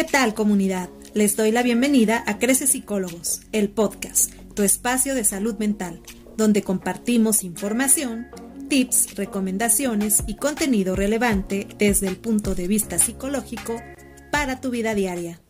¿Qué 0.00 0.04
tal 0.04 0.32
comunidad? 0.32 0.88
Les 1.12 1.36
doy 1.36 1.50
la 1.50 1.62
bienvenida 1.62 2.24
a 2.26 2.38
Crece 2.38 2.66
Psicólogos, 2.66 3.42
el 3.52 3.68
podcast, 3.68 4.32
tu 4.54 4.62
espacio 4.62 5.14
de 5.14 5.24
salud 5.24 5.58
mental, 5.58 6.00
donde 6.38 6.62
compartimos 6.62 7.44
información, 7.44 8.28
tips, 8.70 9.14
recomendaciones 9.16 10.22
y 10.26 10.36
contenido 10.36 10.96
relevante 10.96 11.68
desde 11.76 12.08
el 12.08 12.16
punto 12.16 12.54
de 12.54 12.66
vista 12.66 12.98
psicológico 12.98 13.76
para 14.32 14.62
tu 14.62 14.70
vida 14.70 14.94
diaria. 14.94 15.42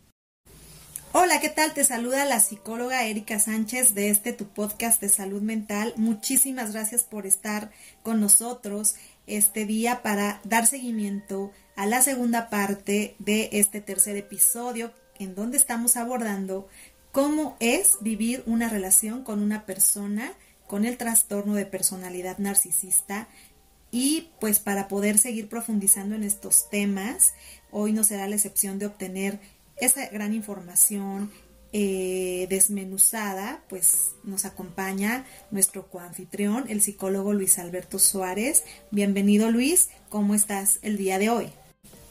Hola, 1.13 1.39
¿qué 1.39 1.49
tal? 1.49 1.73
Te 1.73 1.85
saluda 1.85 2.25
la 2.25 2.41
psicóloga 2.41 3.05
Erika 3.05 3.39
Sánchez 3.39 3.95
de 3.95 4.09
este 4.09 4.33
tu 4.33 4.47
podcast 4.47 4.99
de 4.99 5.07
salud 5.07 5.41
mental. 5.41 5.93
Muchísimas 5.95 6.73
gracias 6.73 7.05
por 7.05 7.25
estar 7.25 7.71
con 8.03 8.19
nosotros 8.19 8.95
este 9.27 9.65
día 9.65 10.01
para 10.01 10.41
dar 10.43 10.67
seguimiento 10.67 11.53
a 11.75 11.85
la 11.85 12.01
segunda 12.01 12.49
parte 12.49 13.15
de 13.19 13.49
este 13.53 13.81
tercer 13.81 14.17
episodio 14.17 14.91
en 15.19 15.35
donde 15.35 15.57
estamos 15.57 15.97
abordando 15.97 16.67
cómo 17.11 17.57
es 17.59 17.97
vivir 18.01 18.43
una 18.45 18.69
relación 18.69 19.23
con 19.23 19.41
una 19.41 19.65
persona 19.65 20.33
con 20.67 20.85
el 20.85 20.97
trastorno 20.97 21.53
de 21.53 21.65
personalidad 21.65 22.37
narcisista 22.37 23.27
y 23.91 24.29
pues 24.39 24.59
para 24.59 24.87
poder 24.87 25.17
seguir 25.17 25.49
profundizando 25.49 26.15
en 26.15 26.23
estos 26.23 26.69
temas, 26.69 27.33
hoy 27.71 27.91
no 27.91 28.05
será 28.05 28.27
la 28.27 28.35
excepción 28.35 28.79
de 28.79 28.85
obtener 28.85 29.39
esa 29.75 30.07
gran 30.07 30.33
información 30.33 31.29
eh, 31.73 32.47
desmenuzada, 32.49 33.63
pues 33.67 34.11
nos 34.23 34.45
acompaña 34.45 35.25
nuestro 35.51 35.89
coanfitrión, 35.89 36.65
el 36.69 36.81
psicólogo 36.81 37.33
Luis 37.33 37.59
Alberto 37.59 37.99
Suárez. 37.99 38.63
Bienvenido 38.91 39.51
Luis, 39.51 39.89
¿cómo 40.09 40.35
estás 40.35 40.79
el 40.81 40.97
día 40.97 41.19
de 41.19 41.29
hoy? 41.29 41.51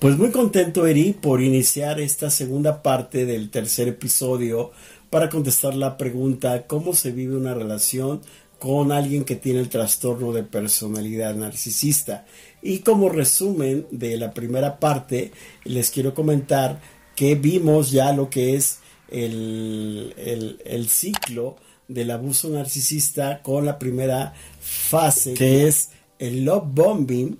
Pues 0.00 0.16
muy 0.16 0.30
contento, 0.30 0.86
Eri, 0.86 1.12
por 1.12 1.42
iniciar 1.42 2.00
esta 2.00 2.30
segunda 2.30 2.82
parte 2.82 3.26
del 3.26 3.50
tercer 3.50 3.86
episodio 3.86 4.70
para 5.10 5.28
contestar 5.28 5.74
la 5.74 5.98
pregunta 5.98 6.66
¿cómo 6.66 6.94
se 6.94 7.12
vive 7.12 7.36
una 7.36 7.52
relación 7.52 8.22
con 8.58 8.92
alguien 8.92 9.24
que 9.24 9.36
tiene 9.36 9.60
el 9.60 9.68
trastorno 9.68 10.32
de 10.32 10.42
personalidad 10.42 11.34
narcisista? 11.34 12.24
Y 12.62 12.78
como 12.78 13.10
resumen 13.10 13.88
de 13.90 14.16
la 14.16 14.32
primera 14.32 14.78
parte, 14.78 15.32
les 15.64 15.90
quiero 15.90 16.14
comentar 16.14 16.80
que 17.14 17.34
vimos 17.34 17.90
ya 17.90 18.14
lo 18.14 18.30
que 18.30 18.54
es 18.54 18.78
el, 19.10 20.14
el 20.16 20.88
ciclo 20.88 21.56
del 21.88 22.10
abuso 22.10 22.48
narcisista 22.48 23.42
con 23.42 23.66
la 23.66 23.78
primera 23.78 24.32
fase, 24.60 25.34
que 25.34 25.68
es 25.68 25.90
el 26.18 26.46
love 26.46 26.64
bombing, 26.68 27.38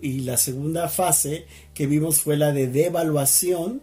y 0.00 0.20
la 0.20 0.38
segunda 0.38 0.88
fase 0.88 1.44
que 1.74 1.86
vimos 1.86 2.20
fue 2.20 2.36
la 2.36 2.52
de 2.52 2.68
devaluación. 2.68 3.82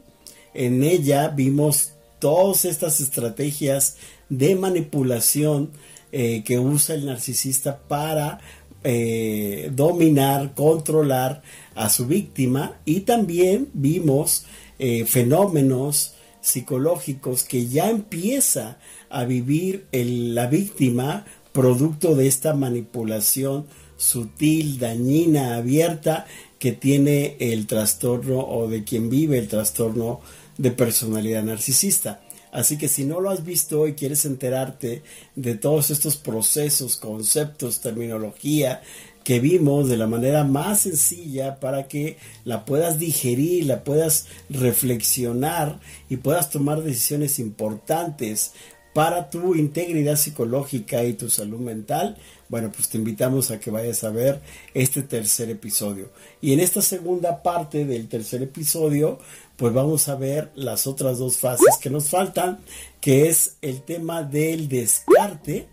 En 0.56 0.84
ella 0.84 1.28
vimos 1.28 1.92
todas 2.18 2.66
estas 2.66 3.00
estrategias 3.00 3.98
de 4.30 4.56
manipulación 4.56 5.70
eh, 6.12 6.44
que 6.44 6.58
usa 6.58 6.96
el 6.96 7.06
narcisista 7.06 7.78
para 7.88 8.40
eh, 8.84 9.70
dominar, 9.76 10.56
controlar 10.56 11.44
a 11.76 11.90
su 11.90 12.08
víctima 12.08 12.80
y 12.84 13.02
también 13.02 13.70
vimos 13.74 14.46
eh, 14.80 15.06
fenómenos 15.06 16.16
psicológicos 16.42 17.44
que 17.44 17.68
ya 17.68 17.92
empieza 17.92 18.80
a 19.10 19.26
vivir 19.26 19.86
la 19.92 20.48
víctima 20.48 21.26
producto 21.52 22.16
de 22.16 22.28
esta 22.28 22.54
manipulación 22.54 23.66
sutil, 24.00 24.80
dañina, 24.80 25.58
abierta 25.58 26.26
que 26.58 26.72
tiene 26.72 27.36
el 27.40 27.68
trastorno 27.68 28.40
o 28.40 28.68
de 28.68 28.84
quien 28.84 29.10
vive 29.10 29.38
el 29.38 29.50
trastorno 29.50 30.22
de 30.58 30.72
personalidad 30.72 31.44
narcisista. 31.44 32.22
Así 32.52 32.78
que 32.78 32.88
si 32.88 33.04
no 33.04 33.20
lo 33.20 33.30
has 33.30 33.46
visto 33.46 33.88
y 33.88 33.94
quieres 33.94 34.26
enterarte 34.26 35.04
de 35.36 35.56
todos 35.56 35.92
estos 35.92 36.16
procesos, 36.16 36.96
conceptos, 36.98 37.82
terminología 37.82 38.82
que 39.24 39.40
vimos 39.40 39.90
de 39.90 39.98
la 39.98 40.08
manera 40.08 40.44
más 40.44 40.82
sencilla 40.82 41.60
para 41.60 41.88
que 41.88 42.18
la 42.46 42.66
puedas 42.66 42.98
digerir, 42.98 43.66
la 43.66 43.84
puedas 43.84 44.28
reflexionar 44.50 45.80
y 46.10 46.18
puedas 46.18 46.50
tomar 46.50 46.82
decisiones 46.82 47.38
importantes 47.38 48.54
para 48.94 49.30
tu 49.30 49.56
integridad 49.56 50.16
psicológica 50.16 51.04
y 51.04 51.14
tu 51.14 51.30
salud 51.30 51.60
mental, 51.60 52.18
bueno, 52.50 52.72
pues 52.76 52.90
te 52.90 52.98
invitamos 52.98 53.52
a 53.52 53.60
que 53.60 53.70
vayas 53.70 54.04
a 54.04 54.10
ver 54.10 54.42
este 54.74 55.04
tercer 55.04 55.52
episodio. 55.52 56.10
Y 56.42 56.52
en 56.54 56.60
esta 56.60 56.82
segunda 56.82 57.44
parte 57.44 57.86
del 57.86 58.08
tercer 58.08 58.42
episodio, 58.42 59.20
pues 59.56 59.72
vamos 59.72 60.08
a 60.10 60.16
ver 60.16 60.52
las 60.56 60.88
otras 60.88 61.20
dos 61.20 61.38
fases 61.38 61.78
que 61.80 61.92
nos 61.92 62.10
faltan, 62.10 62.60
que 63.00 63.30
es 63.30 63.56
el 63.62 63.84
tema 63.84 64.24
del 64.24 64.68
descarte 64.68 65.68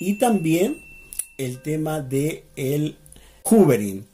y 0.00 0.14
también 0.14 0.78
el 1.36 1.60
tema 1.60 2.00
de 2.00 2.44
el 2.56 2.96
hoovering. 3.44 4.06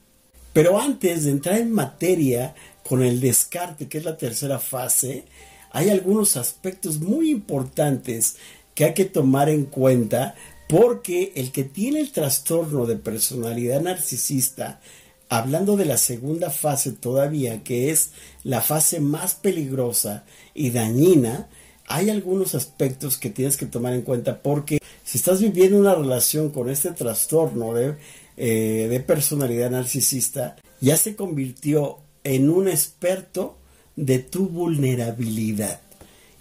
Pero 0.53 0.81
antes 0.81 1.25
de 1.25 1.31
entrar 1.31 1.59
en 1.59 1.71
materia 1.71 2.55
con 2.85 3.05
el 3.05 3.21
descarte, 3.21 3.87
que 3.87 3.99
es 3.99 4.05
la 4.05 4.17
tercera 4.17 4.59
fase, 4.59 5.25
hay 5.71 5.91
algunos 5.91 6.37
aspectos 6.37 6.99
muy 6.99 7.31
importantes 7.31 8.37
que 8.75 8.87
hay 8.87 8.95
que 8.95 9.05
tomar 9.05 9.49
en 9.49 9.67
cuenta 9.67 10.35
porque 10.69 11.33
el 11.35 11.51
que 11.51 11.65
tiene 11.65 12.01
el 12.01 12.13
trastorno 12.13 12.87
de 12.87 12.97
personalidad 12.97 13.81
narcisista, 13.81 14.81
hablando 15.29 15.77
de 15.77 15.87
la 15.87 15.97
segunda 15.97 16.51
fase 16.51 16.93
todavía, 16.93 17.65
que 17.65 17.91
es 17.91 18.11
la 18.45 18.61
fase 18.61 19.01
más 19.01 19.35
peligrosa 19.35 20.25
y 20.55 20.71
dañina, 20.71 21.49
hay 21.87 22.11
algunos 22.11 22.55
aspectos 22.55 23.17
que 23.17 23.31
tienes 23.31 23.57
que 23.57 23.67
tomar 23.67 23.95
en 23.95 24.03
cuenta 24.03 24.43
porque 24.43 24.79
si 25.05 25.17
estás 25.17 25.41
viviendo 25.41 25.79
una 25.79 25.95
relación 25.95 26.51
con 26.51 26.69
este 26.69 26.91
trastorno 26.91 27.73
de, 27.73 27.97
eh, 28.37 28.89
de 28.91 29.01
personalidad 29.01 29.71
narcisista, 29.71 30.57
ya 30.83 30.99
se 30.99 31.17
convirtió 31.17 32.01
en 32.25 32.51
un 32.51 32.69
experto 32.69 33.57
de 33.97 34.19
tu 34.19 34.49
vulnerabilidad. 34.49 35.81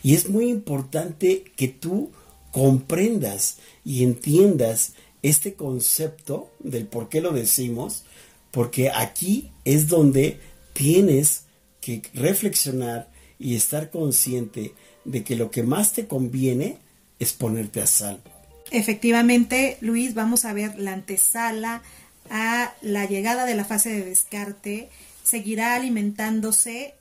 Y 0.03 0.15
es 0.15 0.29
muy 0.29 0.49
importante 0.49 1.45
que 1.55 1.69
tú 1.69 2.11
comprendas 2.57 3.57
y 3.85 4.01
entiendas 4.01 4.93
este 5.21 5.53
concepto 5.53 6.51
del 6.57 6.87
por 6.87 7.07
qué 7.07 7.21
lo 7.21 7.29
decimos, 7.29 8.03
porque 8.49 8.89
aquí 8.89 9.51
es 9.63 9.89
donde 9.89 10.39
tienes 10.73 11.43
que 11.81 12.01
reflexionar 12.15 13.11
y 13.37 13.55
estar 13.55 13.91
consciente 13.91 14.73
de 15.05 15.23
que 15.23 15.35
lo 15.35 15.51
que 15.51 15.61
más 15.61 15.93
te 15.93 16.07
conviene 16.07 16.79
es 17.19 17.31
ponerte 17.31 17.79
a 17.79 17.85
salvo. 17.85 18.23
Efectivamente, 18.71 19.77
Luis, 19.81 20.15
vamos 20.15 20.43
a 20.43 20.53
ver 20.53 20.79
la 20.79 20.93
antesala 20.93 21.83
a 22.31 22.73
la 22.81 23.05
llegada 23.05 23.45
de 23.45 23.53
la 23.53 23.65
fase 23.65 23.89
de 23.89 24.03
descarte. 24.03 24.89
Seguirá 25.23 25.75
alimentándose 25.75 26.95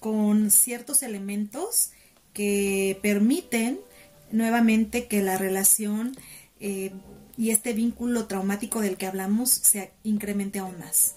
con 0.00 0.50
ciertos 0.50 1.04
elementos 1.04 1.90
que 2.32 2.98
permiten 3.00 3.78
nuevamente 4.30 5.06
que 5.06 5.22
la 5.22 5.38
relación 5.38 6.16
eh, 6.60 6.92
y 7.36 7.50
este 7.50 7.72
vínculo 7.72 8.26
traumático 8.26 8.80
del 8.80 8.96
que 8.96 9.06
hablamos 9.06 9.50
se 9.50 9.92
incremente 10.02 10.58
aún 10.58 10.78
más. 10.78 11.14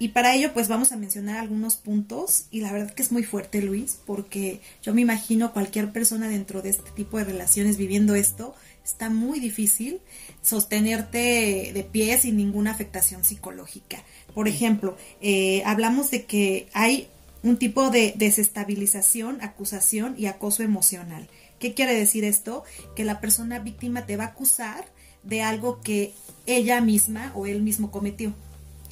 Y 0.00 0.08
para 0.08 0.34
ello, 0.34 0.54
pues 0.54 0.66
vamos 0.66 0.92
a 0.92 0.96
mencionar 0.96 1.36
algunos 1.36 1.76
puntos. 1.76 2.46
Y 2.50 2.62
la 2.62 2.72
verdad 2.72 2.90
que 2.90 3.02
es 3.02 3.12
muy 3.12 3.22
fuerte, 3.22 3.60
Luis, 3.60 3.98
porque 4.06 4.60
yo 4.82 4.94
me 4.94 5.02
imagino 5.02 5.52
cualquier 5.52 5.92
persona 5.92 6.26
dentro 6.26 6.62
de 6.62 6.70
este 6.70 6.90
tipo 6.92 7.18
de 7.18 7.24
relaciones 7.24 7.76
viviendo 7.76 8.14
esto, 8.14 8.54
está 8.82 9.10
muy 9.10 9.40
difícil 9.40 10.00
sostenerte 10.40 11.72
de 11.74 11.88
pie 11.92 12.18
sin 12.18 12.38
ninguna 12.38 12.70
afectación 12.70 13.24
psicológica. 13.24 14.02
Por 14.34 14.48
ejemplo, 14.48 14.96
eh, 15.20 15.62
hablamos 15.66 16.10
de 16.10 16.24
que 16.24 16.68
hay 16.72 17.08
un 17.42 17.58
tipo 17.58 17.90
de 17.90 18.14
desestabilización, 18.16 19.42
acusación 19.42 20.14
y 20.16 20.26
acoso 20.26 20.62
emocional. 20.62 21.28
¿Qué 21.60 21.74
quiere 21.74 21.94
decir 21.94 22.24
esto? 22.24 22.64
Que 22.96 23.04
la 23.04 23.20
persona 23.20 23.60
víctima 23.60 24.06
te 24.06 24.16
va 24.16 24.24
a 24.24 24.28
acusar 24.28 24.86
de 25.22 25.42
algo 25.42 25.80
que 25.80 26.14
ella 26.46 26.80
misma 26.80 27.32
o 27.36 27.46
él 27.46 27.62
mismo 27.62 27.90
cometió. 27.92 28.32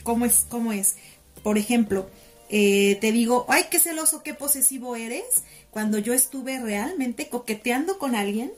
¿Cómo 0.05 0.27
es? 0.27 0.47
¿Cómo 0.49 0.73
es? 0.73 0.97
Por 1.43 1.59
ejemplo, 1.59 2.09
eh, 2.51 2.99
te 3.01 3.11
digo, 3.11 3.47
ay, 3.49 3.65
qué 3.71 3.79
celoso, 3.79 4.23
qué 4.23 4.35
posesivo 4.35 4.97
eres, 4.97 5.43
cuando 5.71 5.99
yo 5.99 6.15
estuve 6.15 6.59
realmente 6.61 7.29
coqueteando 7.29 7.99
con 7.99 8.15
alguien, 8.15 8.53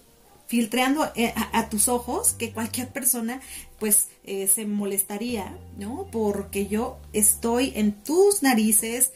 filtreando 0.47 1.11
eh, 1.15 1.33
a, 1.53 1.69
tus 1.69 1.87
ojos, 1.87 2.33
que 2.33 2.53
cualquier 2.53 2.89
persona 2.89 3.41
pues 3.79 4.09
eh, 4.25 4.49
se 4.49 4.67
molestaría, 4.67 5.57
¿no? 5.79 6.09
Porque 6.11 6.67
yo 6.67 6.99
estoy 7.13 7.73
en 7.77 7.93
tus 7.93 8.43
narices, 8.43 9.13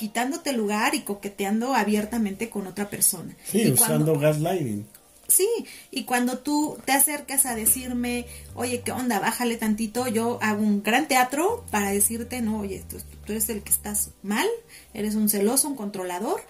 quitándote 0.00 0.54
lugar 0.54 0.94
y 0.94 1.02
coqueteando 1.02 1.74
abiertamente 1.74 2.48
con 2.48 2.66
otra 2.66 2.88
persona. 2.88 3.36
Sí, 3.44 3.70
usando 3.70 4.18
gaslighting. 4.18 4.86
Sí, 5.28 5.46
y 5.90 6.04
cuando 6.04 6.38
tú 6.38 6.78
te 6.86 6.92
acercas 6.92 7.44
a 7.44 7.54
decirme, 7.54 8.24
oye, 8.54 8.80
¿qué 8.80 8.92
onda? 8.92 9.20
Bájale 9.20 9.58
tantito, 9.58 10.08
yo 10.08 10.38
hago 10.40 10.62
un 10.62 10.82
gran 10.82 11.06
teatro 11.06 11.66
para 11.70 11.90
decirte, 11.90 12.40
no, 12.40 12.60
oye, 12.60 12.82
tú, 12.88 12.96
tú 13.26 13.32
eres 13.32 13.50
el 13.50 13.62
que 13.62 13.72
estás 13.72 14.12
mal, 14.22 14.48
eres 14.94 15.16
un 15.16 15.28
celoso, 15.28 15.68
un 15.68 15.76
controlador, 15.76 16.40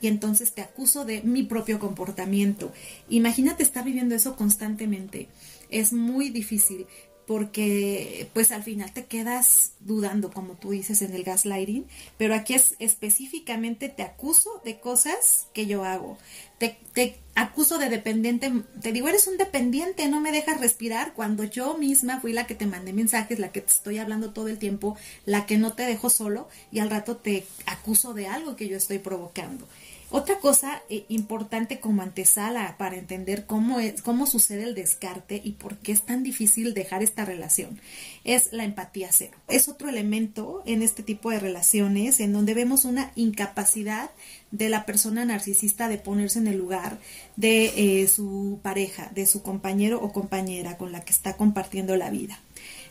y 0.00 0.06
entonces 0.06 0.52
te 0.52 0.62
acuso 0.62 1.04
de 1.04 1.20
mi 1.22 1.42
propio 1.42 1.80
comportamiento. 1.80 2.72
Imagínate 3.08 3.64
estar 3.64 3.84
viviendo 3.84 4.14
eso 4.14 4.36
constantemente. 4.36 5.26
Es 5.68 5.92
muy 5.92 6.30
difícil 6.30 6.86
porque 7.30 8.28
pues 8.32 8.50
al 8.50 8.64
final 8.64 8.92
te 8.92 9.04
quedas 9.04 9.74
dudando, 9.78 10.32
como 10.32 10.54
tú 10.54 10.70
dices 10.70 11.00
en 11.00 11.14
el 11.14 11.22
gaslighting, 11.22 11.86
pero 12.18 12.34
aquí 12.34 12.54
es 12.54 12.74
específicamente 12.80 13.88
te 13.88 14.02
acuso 14.02 14.60
de 14.64 14.80
cosas 14.80 15.46
que 15.54 15.66
yo 15.66 15.84
hago. 15.84 16.18
Te, 16.58 16.76
te, 16.92 17.18
acuso 17.36 17.78
de 17.78 17.88
dependiente, 17.88 18.52
te 18.82 18.90
digo, 18.90 19.06
eres 19.06 19.28
un 19.28 19.36
dependiente, 19.36 20.08
no 20.08 20.20
me 20.20 20.32
dejas 20.32 20.60
respirar 20.60 21.14
cuando 21.14 21.44
yo 21.44 21.78
misma 21.78 22.20
fui 22.20 22.32
la 22.32 22.48
que 22.48 22.56
te 22.56 22.66
mandé 22.66 22.92
mensajes, 22.92 23.38
la 23.38 23.52
que 23.52 23.60
te 23.60 23.70
estoy 23.70 23.98
hablando 23.98 24.32
todo 24.32 24.48
el 24.48 24.58
tiempo, 24.58 24.96
la 25.24 25.46
que 25.46 25.56
no 25.56 25.74
te 25.74 25.84
dejo 25.84 26.10
solo 26.10 26.48
y 26.72 26.80
al 26.80 26.90
rato 26.90 27.16
te 27.16 27.46
acuso 27.64 28.12
de 28.12 28.26
algo 28.26 28.56
que 28.56 28.66
yo 28.66 28.76
estoy 28.76 28.98
provocando. 28.98 29.68
Otra 30.12 30.38
cosa 30.40 30.82
eh, 30.88 31.04
importante 31.08 31.78
como 31.78 32.02
antesala 32.02 32.76
para 32.78 32.96
entender 32.96 33.46
cómo, 33.46 33.78
es, 33.78 34.02
cómo 34.02 34.26
sucede 34.26 34.64
el 34.64 34.74
descarte 34.74 35.40
y 35.44 35.52
por 35.52 35.76
qué 35.78 35.92
es 35.92 36.02
tan 36.02 36.24
difícil 36.24 36.74
dejar 36.74 37.04
esta 37.04 37.24
relación 37.24 37.80
es 38.24 38.52
la 38.52 38.64
empatía 38.64 39.08
cero. 39.12 39.36
Es 39.46 39.68
otro 39.68 39.88
elemento 39.88 40.64
en 40.66 40.82
este 40.82 41.04
tipo 41.04 41.30
de 41.30 41.38
relaciones 41.38 42.18
en 42.18 42.32
donde 42.32 42.54
vemos 42.54 42.84
una 42.84 43.12
incapacidad 43.14 44.10
de 44.50 44.68
la 44.68 44.84
persona 44.84 45.24
narcisista 45.24 45.88
de 45.88 45.98
ponerse 45.98 46.40
en 46.40 46.48
el 46.48 46.58
lugar 46.58 46.98
de 47.36 48.02
eh, 48.02 48.08
su 48.08 48.58
pareja, 48.62 49.12
de 49.14 49.26
su 49.26 49.42
compañero 49.42 50.02
o 50.02 50.12
compañera 50.12 50.76
con 50.76 50.90
la 50.90 51.02
que 51.02 51.12
está 51.12 51.36
compartiendo 51.36 51.96
la 51.96 52.10
vida. 52.10 52.40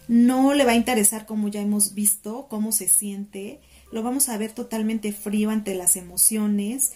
No 0.07 0.53
le 0.53 0.65
va 0.65 0.71
a 0.71 0.75
interesar, 0.75 1.25
como 1.25 1.49
ya 1.49 1.61
hemos 1.61 1.93
visto, 1.93 2.47
cómo 2.49 2.71
se 2.71 2.87
siente, 2.87 3.59
lo 3.91 4.03
vamos 4.03 4.29
a 4.29 4.37
ver 4.37 4.51
totalmente 4.51 5.11
frío 5.13 5.49
ante 5.49 5.75
las 5.75 5.95
emociones, 5.95 6.91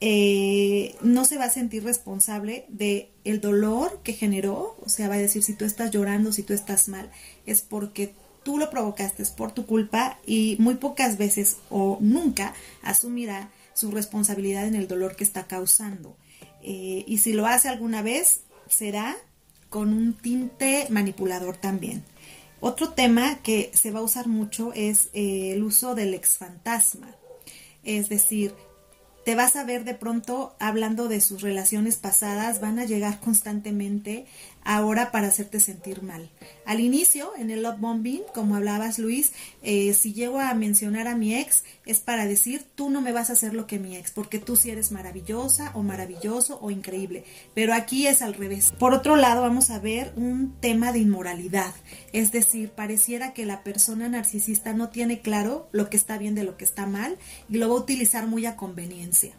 eh, 0.00 0.96
no 1.02 1.24
se 1.24 1.38
va 1.38 1.44
a 1.44 1.50
sentir 1.50 1.84
responsable 1.84 2.66
de 2.68 3.10
el 3.24 3.40
dolor 3.40 4.00
que 4.02 4.12
generó, 4.12 4.76
o 4.84 4.88
sea, 4.88 5.08
va 5.08 5.14
a 5.14 5.18
decir 5.18 5.42
si 5.42 5.54
tú 5.54 5.64
estás 5.64 5.90
llorando, 5.90 6.32
si 6.32 6.42
tú 6.42 6.52
estás 6.52 6.88
mal, 6.88 7.10
es 7.46 7.62
porque 7.62 8.12
tú 8.42 8.58
lo 8.58 8.70
provocaste, 8.70 9.22
es 9.22 9.30
por 9.30 9.52
tu 9.52 9.66
culpa 9.66 10.18
y 10.26 10.56
muy 10.58 10.74
pocas 10.74 11.16
veces 11.16 11.56
o 11.70 11.98
nunca 12.00 12.54
asumirá 12.82 13.50
su 13.72 13.90
responsabilidad 13.90 14.66
en 14.66 14.74
el 14.74 14.88
dolor 14.88 15.16
que 15.16 15.24
está 15.24 15.46
causando. 15.46 16.16
Eh, 16.62 17.04
y 17.06 17.18
si 17.18 17.32
lo 17.32 17.46
hace 17.46 17.68
alguna 17.68 18.02
vez, 18.02 18.40
será 18.68 19.16
con 19.70 19.92
un 19.92 20.14
tinte 20.14 20.86
manipulador 20.90 21.56
también. 21.56 22.04
Otro 22.66 22.88
tema 22.88 23.42
que 23.42 23.70
se 23.74 23.90
va 23.90 24.00
a 24.00 24.04
usar 24.04 24.26
mucho 24.26 24.72
es 24.72 25.10
eh, 25.12 25.52
el 25.52 25.62
uso 25.62 25.94
del 25.94 26.14
exfantasma. 26.14 27.14
Es 27.82 28.08
decir, 28.08 28.54
te 29.26 29.34
vas 29.34 29.54
a 29.56 29.64
ver 29.64 29.84
de 29.84 29.92
pronto 29.92 30.56
hablando 30.58 31.06
de 31.08 31.20
sus 31.20 31.42
relaciones 31.42 31.96
pasadas, 31.96 32.62
van 32.62 32.78
a 32.78 32.86
llegar 32.86 33.20
constantemente 33.20 34.24
ahora 34.64 35.12
para 35.12 35.28
hacerte 35.28 35.60
sentir 35.60 36.02
mal. 36.02 36.30
Al 36.66 36.80
inicio, 36.80 37.32
en 37.36 37.50
el 37.50 37.62
love 37.62 37.78
bombing, 37.78 38.22
como 38.34 38.56
hablabas 38.56 38.98
Luis, 38.98 39.32
eh, 39.62 39.94
si 39.94 40.12
llego 40.12 40.40
a 40.40 40.54
mencionar 40.54 41.06
a 41.06 41.16
mi 41.16 41.34
ex, 41.34 41.64
es 41.86 42.00
para 42.00 42.26
decir, 42.26 42.64
tú 42.74 42.90
no 42.90 43.00
me 43.00 43.12
vas 43.12 43.30
a 43.30 43.34
hacer 43.34 43.54
lo 43.54 43.66
que 43.66 43.78
mi 43.78 43.96
ex, 43.96 44.10
porque 44.10 44.38
tú 44.38 44.56
sí 44.56 44.70
eres 44.70 44.90
maravillosa 44.90 45.70
o 45.74 45.82
maravilloso 45.82 46.58
o 46.60 46.70
increíble. 46.70 47.24
Pero 47.54 47.74
aquí 47.74 48.06
es 48.06 48.22
al 48.22 48.34
revés. 48.34 48.72
Por 48.78 48.94
otro 48.94 49.16
lado, 49.16 49.42
vamos 49.42 49.70
a 49.70 49.78
ver 49.78 50.12
un 50.16 50.54
tema 50.60 50.92
de 50.92 51.00
inmoralidad. 51.00 51.74
Es 52.12 52.32
decir, 52.32 52.70
pareciera 52.70 53.34
que 53.34 53.46
la 53.46 53.62
persona 53.62 54.08
narcisista 54.08 54.72
no 54.72 54.88
tiene 54.88 55.20
claro 55.20 55.68
lo 55.72 55.90
que 55.90 55.96
está 55.96 56.18
bien 56.18 56.34
de 56.34 56.44
lo 56.44 56.56
que 56.56 56.64
está 56.64 56.86
mal 56.86 57.18
y 57.48 57.58
lo 57.58 57.68
va 57.68 57.74
a 57.74 57.80
utilizar 57.80 58.26
muy 58.26 58.46
a 58.46 58.56
conveniencia 58.56 59.34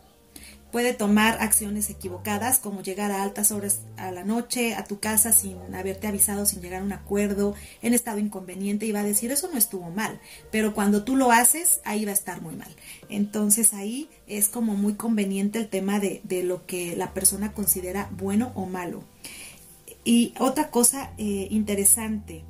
puede 0.76 0.92
tomar 0.92 1.38
acciones 1.42 1.90
equivocadas 1.90 2.60
como 2.60 2.84
llegar 2.84 3.10
a 3.10 3.24
altas 3.24 3.54
horas 3.54 3.84
a 3.96 4.12
la 4.12 4.26
noche 4.26 4.76
a 4.76 4.84
tu 4.84 5.00
casa 5.00 5.32
sin 5.32 5.56
haberte 5.74 6.06
avisado, 6.06 6.46
sin 6.46 6.62
llegar 6.62 6.82
a 6.82 6.84
un 6.84 6.92
acuerdo, 6.92 7.56
en 7.82 7.94
estado 7.94 8.20
inconveniente 8.20 8.86
y 8.86 8.92
va 8.92 9.00
a 9.00 9.06
decir 9.06 9.32
eso 9.32 9.50
no 9.50 9.58
estuvo 9.58 9.90
mal, 9.90 10.20
pero 10.52 10.74
cuando 10.74 11.06
tú 11.06 11.16
lo 11.16 11.32
haces 11.32 11.80
ahí 11.86 12.04
va 12.04 12.12
a 12.12 12.16
estar 12.16 12.42
muy 12.42 12.58
mal. 12.58 12.76
Entonces 13.08 13.74
ahí 13.74 14.10
es 14.28 14.50
como 14.50 14.76
muy 14.76 14.96
conveniente 14.96 15.60
el 15.60 15.70
tema 15.70 16.02
de, 16.02 16.20
de 16.26 16.44
lo 16.44 16.66
que 16.66 16.98
la 16.98 17.14
persona 17.14 17.54
considera 17.54 18.10
bueno 18.12 18.52
o 18.54 18.66
malo. 18.66 19.02
Y 20.04 20.34
otra 20.40 20.72
cosa 20.72 21.14
eh, 21.18 21.48
interesante, 21.52 22.44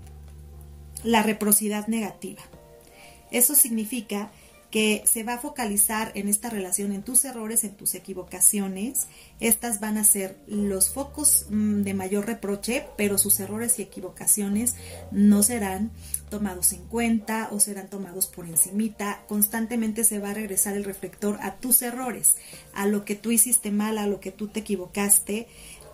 la 1.04 1.22
reciprocidad 1.22 1.86
negativa. 1.86 2.42
Eso 3.30 3.54
significa 3.54 4.32
que 4.76 5.06
se 5.06 5.24
va 5.24 5.36
a 5.36 5.40
focalizar 5.40 6.12
en 6.16 6.28
esta 6.28 6.50
relación, 6.50 6.92
en 6.92 7.02
tus 7.02 7.24
errores, 7.24 7.64
en 7.64 7.78
tus 7.78 7.96
equivocaciones. 7.96 9.08
Estas 9.40 9.80
van 9.80 9.98
a 9.98 10.04
ser 10.04 10.38
los 10.48 10.90
focos 10.90 11.46
mm, 11.50 11.84
de 11.84 11.94
mayor 11.94 12.26
reproche, 12.26 12.86
pero 12.98 13.18
sus 13.18 13.40
errores 13.40 13.80
y 13.80 13.84
equivocaciones 13.84 14.76
no 15.12 15.44
serán 15.44 15.92
tomados 16.30 16.74
en 16.74 16.84
cuenta 16.88 17.48
o 17.54 17.62
serán 17.62 17.90
tomados 17.90 18.28
por 18.28 18.48
encimita. 18.48 19.24
Constantemente 19.30 20.04
se 20.04 20.20
va 20.20 20.32
a 20.32 20.34
regresar 20.34 20.76
el 20.76 20.84
reflector 20.84 21.40
a 21.42 21.56
tus 21.56 21.82
errores, 21.82 22.36
a 22.74 22.86
lo 22.86 23.06
que 23.06 23.16
tú 23.16 23.32
hiciste 23.32 23.72
mal, 23.72 23.98
a 23.98 24.08
lo 24.08 24.20
que 24.20 24.34
tú 24.34 24.50
te 24.50 24.60
equivocaste. 24.60 25.48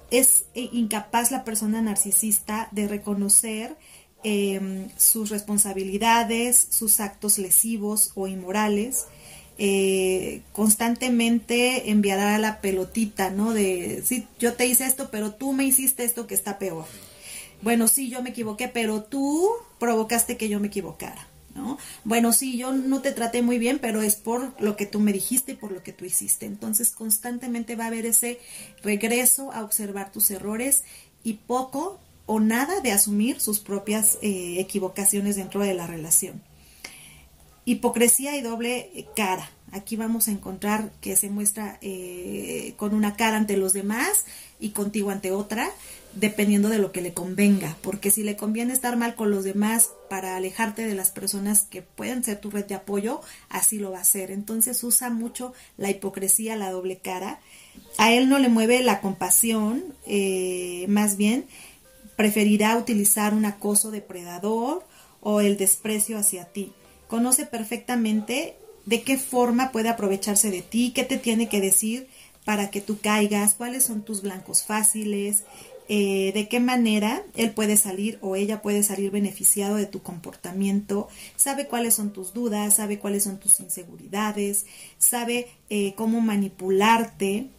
Es 0.09 0.45
eh, 0.55 0.69
incapaz 0.73 1.29
la 1.29 1.43
persona 1.43 1.83
narcisista 1.83 2.67
de 2.71 2.87
reconocer 2.87 3.77
Em, 4.23 4.89
sus 4.97 5.31
responsabilidades, 5.31 6.67
sus 6.69 6.99
actos 6.99 7.39
lesivos 7.39 8.11
o 8.13 8.27
inmorales. 8.27 9.05
Eh, 9.57 10.41
constantemente 10.53 11.89
enviará 11.89 12.37
la 12.37 12.61
pelotita, 12.61 13.31
¿no? 13.31 13.51
De, 13.51 14.03
sí, 14.05 14.27
yo 14.39 14.53
te 14.53 14.67
hice 14.67 14.85
esto, 14.85 15.09
pero 15.09 15.33
tú 15.33 15.53
me 15.53 15.63
hiciste 15.63 16.03
esto 16.03 16.27
que 16.27 16.35
está 16.35 16.59
peor. 16.59 16.85
Bueno, 17.63 17.87
sí, 17.87 18.09
yo 18.09 18.21
me 18.21 18.29
equivoqué, 18.29 18.67
pero 18.67 19.01
tú 19.01 19.49
provocaste 19.79 20.37
que 20.37 20.49
yo 20.49 20.59
me 20.59 20.67
equivocara, 20.67 21.27
¿no? 21.55 21.79
Bueno, 22.03 22.31
sí, 22.31 22.57
yo 22.57 22.73
no 22.73 23.01
te 23.01 23.13
traté 23.13 23.41
muy 23.41 23.57
bien, 23.57 23.79
pero 23.79 24.03
es 24.03 24.15
por 24.17 24.53
lo 24.61 24.75
que 24.75 24.85
tú 24.85 24.99
me 24.99 25.13
dijiste 25.13 25.53
y 25.53 25.55
por 25.55 25.71
lo 25.71 25.81
que 25.81 25.93
tú 25.93 26.05
hiciste. 26.05 26.45
Entonces, 26.45 26.91
constantemente 26.91 27.75
va 27.75 27.85
a 27.85 27.87
haber 27.87 28.05
ese 28.05 28.39
regreso 28.83 29.51
a 29.51 29.63
observar 29.63 30.11
tus 30.11 30.29
errores 30.29 30.83
y 31.23 31.33
poco 31.33 31.99
o 32.31 32.39
nada 32.39 32.79
de 32.79 32.93
asumir 32.93 33.41
sus 33.41 33.59
propias 33.59 34.17
eh, 34.21 34.55
equivocaciones 34.57 35.35
dentro 35.35 35.59
de 35.59 35.73
la 35.73 35.85
relación. 35.85 36.41
Hipocresía 37.65 38.37
y 38.37 38.41
doble 38.41 39.05
cara. 39.17 39.51
Aquí 39.73 39.97
vamos 39.97 40.29
a 40.29 40.31
encontrar 40.31 40.93
que 41.01 41.17
se 41.17 41.29
muestra 41.29 41.77
eh, 41.81 42.73
con 42.77 42.93
una 42.93 43.17
cara 43.17 43.35
ante 43.35 43.57
los 43.57 43.73
demás 43.73 44.23
y 44.61 44.69
contigo 44.69 45.09
ante 45.09 45.31
otra, 45.31 45.69
dependiendo 46.13 46.69
de 46.69 46.77
lo 46.77 46.93
que 46.93 47.01
le 47.01 47.13
convenga, 47.13 47.75
porque 47.81 48.11
si 48.11 48.23
le 48.23 48.37
conviene 48.37 48.71
estar 48.71 48.95
mal 48.95 49.15
con 49.15 49.29
los 49.29 49.43
demás 49.43 49.89
para 50.09 50.37
alejarte 50.37 50.87
de 50.87 50.95
las 50.95 51.11
personas 51.11 51.63
que 51.63 51.81
pueden 51.81 52.23
ser 52.23 52.39
tu 52.39 52.49
red 52.49 52.65
de 52.65 52.75
apoyo, 52.75 53.19
así 53.49 53.77
lo 53.77 53.91
va 53.91 53.97
a 53.97 54.01
hacer. 54.03 54.31
Entonces 54.31 54.81
usa 54.85 55.09
mucho 55.09 55.53
la 55.77 55.89
hipocresía, 55.89 56.55
la 56.55 56.71
doble 56.71 56.97
cara. 56.97 57.41
A 57.97 58.13
él 58.13 58.29
no 58.29 58.39
le 58.39 58.47
mueve 58.47 58.81
la 58.83 59.01
compasión, 59.01 59.83
eh, 60.05 60.85
más 60.87 61.17
bien 61.17 61.45
preferirá 62.15 62.77
utilizar 62.77 63.33
un 63.33 63.45
acoso 63.45 63.91
depredador 63.91 64.85
o 65.21 65.41
el 65.41 65.57
desprecio 65.57 66.17
hacia 66.17 66.45
ti. 66.45 66.71
Conoce 67.07 67.45
perfectamente 67.45 68.55
de 68.85 69.03
qué 69.03 69.17
forma 69.17 69.71
puede 69.71 69.89
aprovecharse 69.89 70.49
de 70.49 70.61
ti, 70.61 70.91
qué 70.93 71.03
te 71.03 71.17
tiene 71.17 71.49
que 71.49 71.61
decir 71.61 72.07
para 72.45 72.71
que 72.71 72.81
tú 72.81 72.97
caigas, 72.99 73.53
cuáles 73.53 73.83
son 73.83 74.01
tus 74.01 74.23
blancos 74.23 74.63
fáciles, 74.63 75.43
eh, 75.93 76.31
de 76.33 76.47
qué 76.47 76.59
manera 76.59 77.21
él 77.35 77.51
puede 77.51 77.75
salir 77.75 78.17
o 78.21 78.35
ella 78.35 78.61
puede 78.61 78.81
salir 78.81 79.11
beneficiado 79.11 79.75
de 79.75 79.85
tu 79.85 80.01
comportamiento, 80.01 81.09
sabe 81.35 81.67
cuáles 81.67 81.95
son 81.95 82.13
tus 82.13 82.33
dudas, 82.33 82.75
sabe 82.77 82.97
cuáles 82.97 83.23
son 83.25 83.39
tus 83.39 83.59
inseguridades, 83.59 84.65
sabe 84.97 85.49
eh, 85.69 85.93
cómo 85.95 86.21
manipularte, 86.21 87.49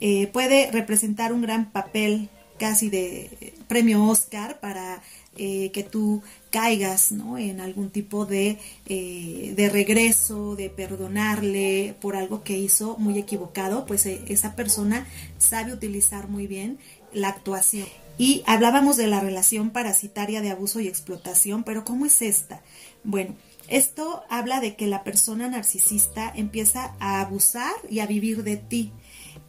eh, 0.00 0.26
puede 0.28 0.70
representar 0.70 1.32
un 1.32 1.42
gran 1.42 1.70
papel 1.70 2.30
casi 2.62 2.90
de 2.90 3.54
premio 3.66 4.04
Oscar 4.04 4.60
para 4.60 5.02
eh, 5.36 5.72
que 5.72 5.82
tú 5.82 6.22
caigas 6.52 7.10
¿no? 7.10 7.36
en 7.36 7.60
algún 7.60 7.90
tipo 7.90 8.24
de, 8.24 8.56
eh, 8.86 9.52
de, 9.56 9.68
regreso, 9.68 10.54
de 10.54 10.70
perdonarle 10.70 11.96
por 12.00 12.14
algo 12.14 12.44
que 12.44 12.56
hizo 12.56 12.96
muy 12.98 13.18
equivocado, 13.18 13.84
pues 13.84 14.06
eh, 14.06 14.22
esa 14.28 14.54
persona 14.54 15.08
sabe 15.38 15.72
utilizar 15.72 16.28
muy 16.28 16.46
bien 16.46 16.78
la 17.12 17.30
actuación. 17.30 17.88
Y 18.16 18.44
hablábamos 18.46 18.96
de 18.96 19.08
la 19.08 19.18
relación 19.18 19.70
parasitaria 19.70 20.40
de 20.40 20.52
abuso 20.52 20.78
y 20.78 20.86
explotación, 20.86 21.64
pero 21.64 21.84
¿cómo 21.84 22.06
es 22.06 22.22
esta? 22.22 22.62
Bueno, 23.02 23.34
esto 23.66 24.22
habla 24.30 24.60
de 24.60 24.76
que 24.76 24.86
la 24.86 25.02
persona 25.02 25.48
narcisista 25.48 26.32
empieza 26.32 26.94
a 27.00 27.22
abusar 27.22 27.74
y 27.90 27.98
a 27.98 28.06
vivir 28.06 28.44
de 28.44 28.56
ti. 28.56 28.92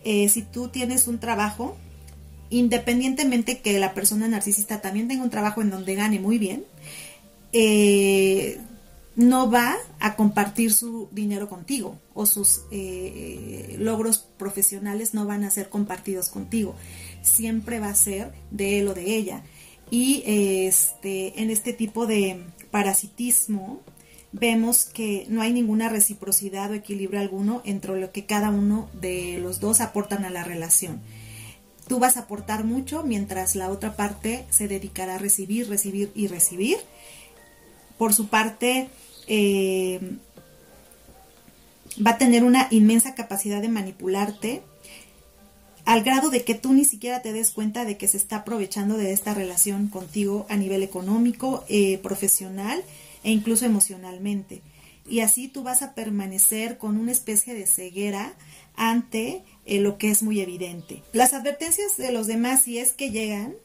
si 0.04 0.42
tú 0.42 0.70
tienes 0.70 1.08
un 1.08 1.20
trabajo, 1.20 1.78
independientemente 2.54 3.60
que 3.60 3.80
la 3.80 3.94
persona 3.94 4.28
narcisista 4.28 4.82
también 4.82 5.08
tenga 5.08 5.24
un 5.24 5.30
trabajo 5.30 5.62
en 5.62 5.72
donde 5.72 5.96
gane 5.96 6.20
muy 6.20 6.38
bien, 6.38 6.64
eh, 7.52 8.60
no 9.16 9.50
va 9.50 9.76
a 10.00 10.16
compartir 10.16 10.74
su 10.74 11.08
dinero 11.12 11.50
contigo 11.50 12.00
o 12.14 12.26
sus 12.26 12.62
eh, 12.72 13.76
logros 13.80 14.28
profesionales 14.38 15.14
no 15.14 15.26
van 15.26 15.44
a 15.44 15.52
ser 15.52 15.70
compartidos 15.70 16.30
contigo. 16.30 16.76
Siempre 17.22 17.80
va 17.80 17.90
a 17.90 17.96
ser 17.96 18.32
de 18.52 18.80
él 18.80 18.88
o 18.88 18.94
de 18.94 19.16
ella. 19.16 19.44
Y 19.90 20.24
este, 20.26 21.42
en 21.42 21.50
este 21.50 21.74
tipo 21.74 22.06
de 22.06 22.40
parasitismo 22.72 23.82
vemos 24.32 24.86
que 24.86 25.26
no 25.30 25.42
hay 25.42 25.54
ninguna 25.54 25.90
reciprocidad 25.90 26.72
o 26.72 26.74
equilibrio 26.74 27.20
alguno 27.20 27.62
entre 27.66 28.00
lo 28.00 28.12
que 28.12 28.26
cada 28.26 28.50
uno 28.50 28.90
de 29.00 29.40
los 29.40 29.60
dos 29.60 29.80
aportan 29.80 30.26
a 30.26 30.32
la 30.32 30.44
relación. 30.44 31.02
Tú 31.94 32.00
vas 32.00 32.18
a 32.18 32.22
aportar 32.22 32.64
mucho 32.64 33.04
mientras 33.04 33.56
la 33.56 33.70
otra 33.70 33.96
parte 33.96 34.48
se 34.50 34.68
dedicará 34.68 35.14
a 35.14 35.18
recibir, 35.20 35.70
recibir 35.70 36.12
y 36.16 36.26
recibir. 36.26 36.78
Por 38.00 38.16
su 38.16 38.30
parte, 38.30 38.90
eh, 39.28 40.00
va 42.04 42.10
a 42.10 42.18
tener 42.18 42.44
una 42.46 42.68
inmensa 42.72 43.14
capacidad 43.14 43.62
de 43.62 43.70
manipularte 43.70 44.64
al 45.86 46.02
grado 46.02 46.32
de 46.32 46.44
que 46.44 46.56
tú 46.56 46.74
ni 46.74 46.84
siquiera 46.84 47.22
te 47.22 47.32
des 47.32 47.52
cuenta 47.52 47.86
de 47.86 47.96
que 47.96 48.08
se 48.08 48.18
está 48.18 48.38
aprovechando 48.38 48.98
de 48.98 49.12
esta 49.12 49.36
relación 49.36 49.88
contigo 49.88 50.48
a 50.50 50.58
nivel 50.58 50.82
económico, 50.82 51.64
eh, 51.70 52.00
profesional 52.00 52.84
e 53.24 53.30
incluso 53.30 53.68
emocionalmente. 53.68 54.64
Y 55.08 55.20
así 55.20 55.48
tú 55.48 55.62
vas 55.62 55.84
a 55.84 55.94
permanecer 55.94 56.80
con 56.80 56.98
una 56.98 57.12
especie 57.12 57.54
de 57.54 57.68
ceguera 57.68 58.34
ante 58.76 59.44
eh, 59.66 59.80
lo 59.80 59.98
que 59.98 60.12
es 60.12 60.24
muy 60.24 60.42
evidente. 60.42 61.04
Las 61.14 61.34
advertencias 61.34 61.98
de 61.98 62.12
los 62.12 62.28
demás, 62.28 62.64
si 62.64 62.80
es 62.80 62.94
que 62.94 63.12
llegan, 63.12 63.56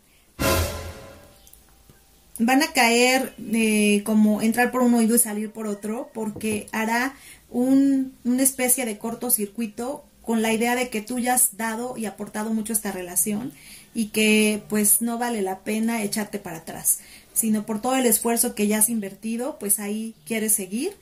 van 2.39 2.63
a 2.63 2.73
caer 2.73 3.35
eh, 3.53 4.03
como 4.05 4.43
entrar 4.43 4.71
por 4.71 4.83
un 4.83 4.95
oído 4.95 5.17
y 5.17 5.19
salir 5.19 5.51
por 5.51 5.67
otro, 5.67 6.11
porque 6.15 6.69
hará 6.73 7.15
un, 7.51 8.15
una 8.25 8.43
especie 8.43 8.85
de 8.85 8.99
cortocircuito 8.99 10.05
con 10.23 10.43
la 10.43 10.53
idea 10.53 10.77
de 10.77 10.91
que 10.91 11.01
tú 11.01 11.19
ya 11.19 11.35
has 11.35 11.57
dado 11.57 11.97
y 11.97 12.07
aportado 12.07 12.53
mucho 12.53 12.73
a 12.73 12.77
esta 12.77 12.93
relación 12.93 13.53
y 13.95 14.09
que 14.09 14.63
pues 14.69 15.01
no 15.01 15.19
vale 15.19 15.43
la 15.43 15.61
pena 15.61 16.03
echarte 16.03 16.39
para 16.39 16.59
atrás, 16.59 16.99
sino 17.33 17.65
por 17.65 17.81
todo 17.81 17.97
el 17.97 18.07
esfuerzo 18.07 18.55
que 18.55 18.67
ya 18.67 18.79
has 18.79 18.91
invertido, 18.91 19.59
pues 19.59 19.79
ahí 19.79 20.15
quieres 20.27 20.53
seguir, 20.53 20.93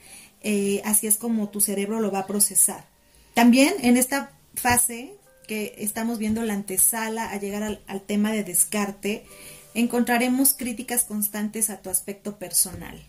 eh, 0.43 0.81
así 0.85 1.07
es 1.09 1.17
como 1.17 1.49
tu 1.49 1.61
cerebro 1.61 2.01
lo 2.01 2.13
va 2.13 2.21
a 2.21 2.27
procesar. 2.27 2.87
También 3.35 3.75
en 3.83 3.97
esta 3.97 4.31
fase 4.57 5.15
que 5.47 5.75
estamos 5.79 6.19
viendo 6.19 6.43
la 6.43 6.55
antesala 6.55 7.31
a 7.31 7.39
llegar 7.39 7.63
al, 7.63 7.83
al 7.87 8.03
tema 8.03 8.33
de 8.33 8.43
descarte, 8.43 9.25
encontraremos 9.75 10.55
críticas 10.55 11.05
constantes 11.05 11.71
a 11.71 11.81
tu 11.83 11.91
aspecto 11.91 12.39
personal 12.39 13.07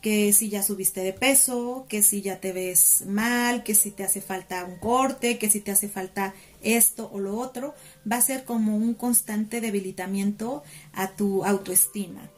que 0.00 0.32
si 0.32 0.48
ya 0.48 0.62
subiste 0.62 1.02
de 1.02 1.12
peso, 1.12 1.86
que 1.88 2.02
si 2.02 2.22
ya 2.22 2.40
te 2.40 2.52
ves 2.52 3.04
mal, 3.06 3.62
que 3.62 3.74
si 3.74 3.90
te 3.90 4.04
hace 4.04 4.20
falta 4.20 4.64
un 4.64 4.76
corte, 4.76 5.38
que 5.38 5.50
si 5.50 5.60
te 5.60 5.70
hace 5.70 5.88
falta 5.88 6.34
esto 6.62 7.10
o 7.12 7.20
lo 7.20 7.36
otro, 7.36 7.74
va 8.10 8.16
a 8.16 8.22
ser 8.22 8.44
como 8.44 8.76
un 8.76 8.94
constante 8.94 9.60
debilitamiento 9.60 10.62
a 10.92 11.08
tu 11.08 11.44
autoestima. 11.44 12.30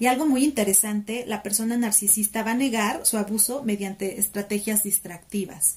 Y 0.00 0.06
algo 0.06 0.26
muy 0.26 0.44
interesante, 0.44 1.24
la 1.26 1.42
persona 1.42 1.76
narcisista 1.76 2.42
va 2.42 2.52
a 2.52 2.54
negar 2.54 3.04
su 3.04 3.16
abuso 3.16 3.62
mediante 3.64 4.18
estrategias 4.18 4.82
distractivas. 4.82 5.76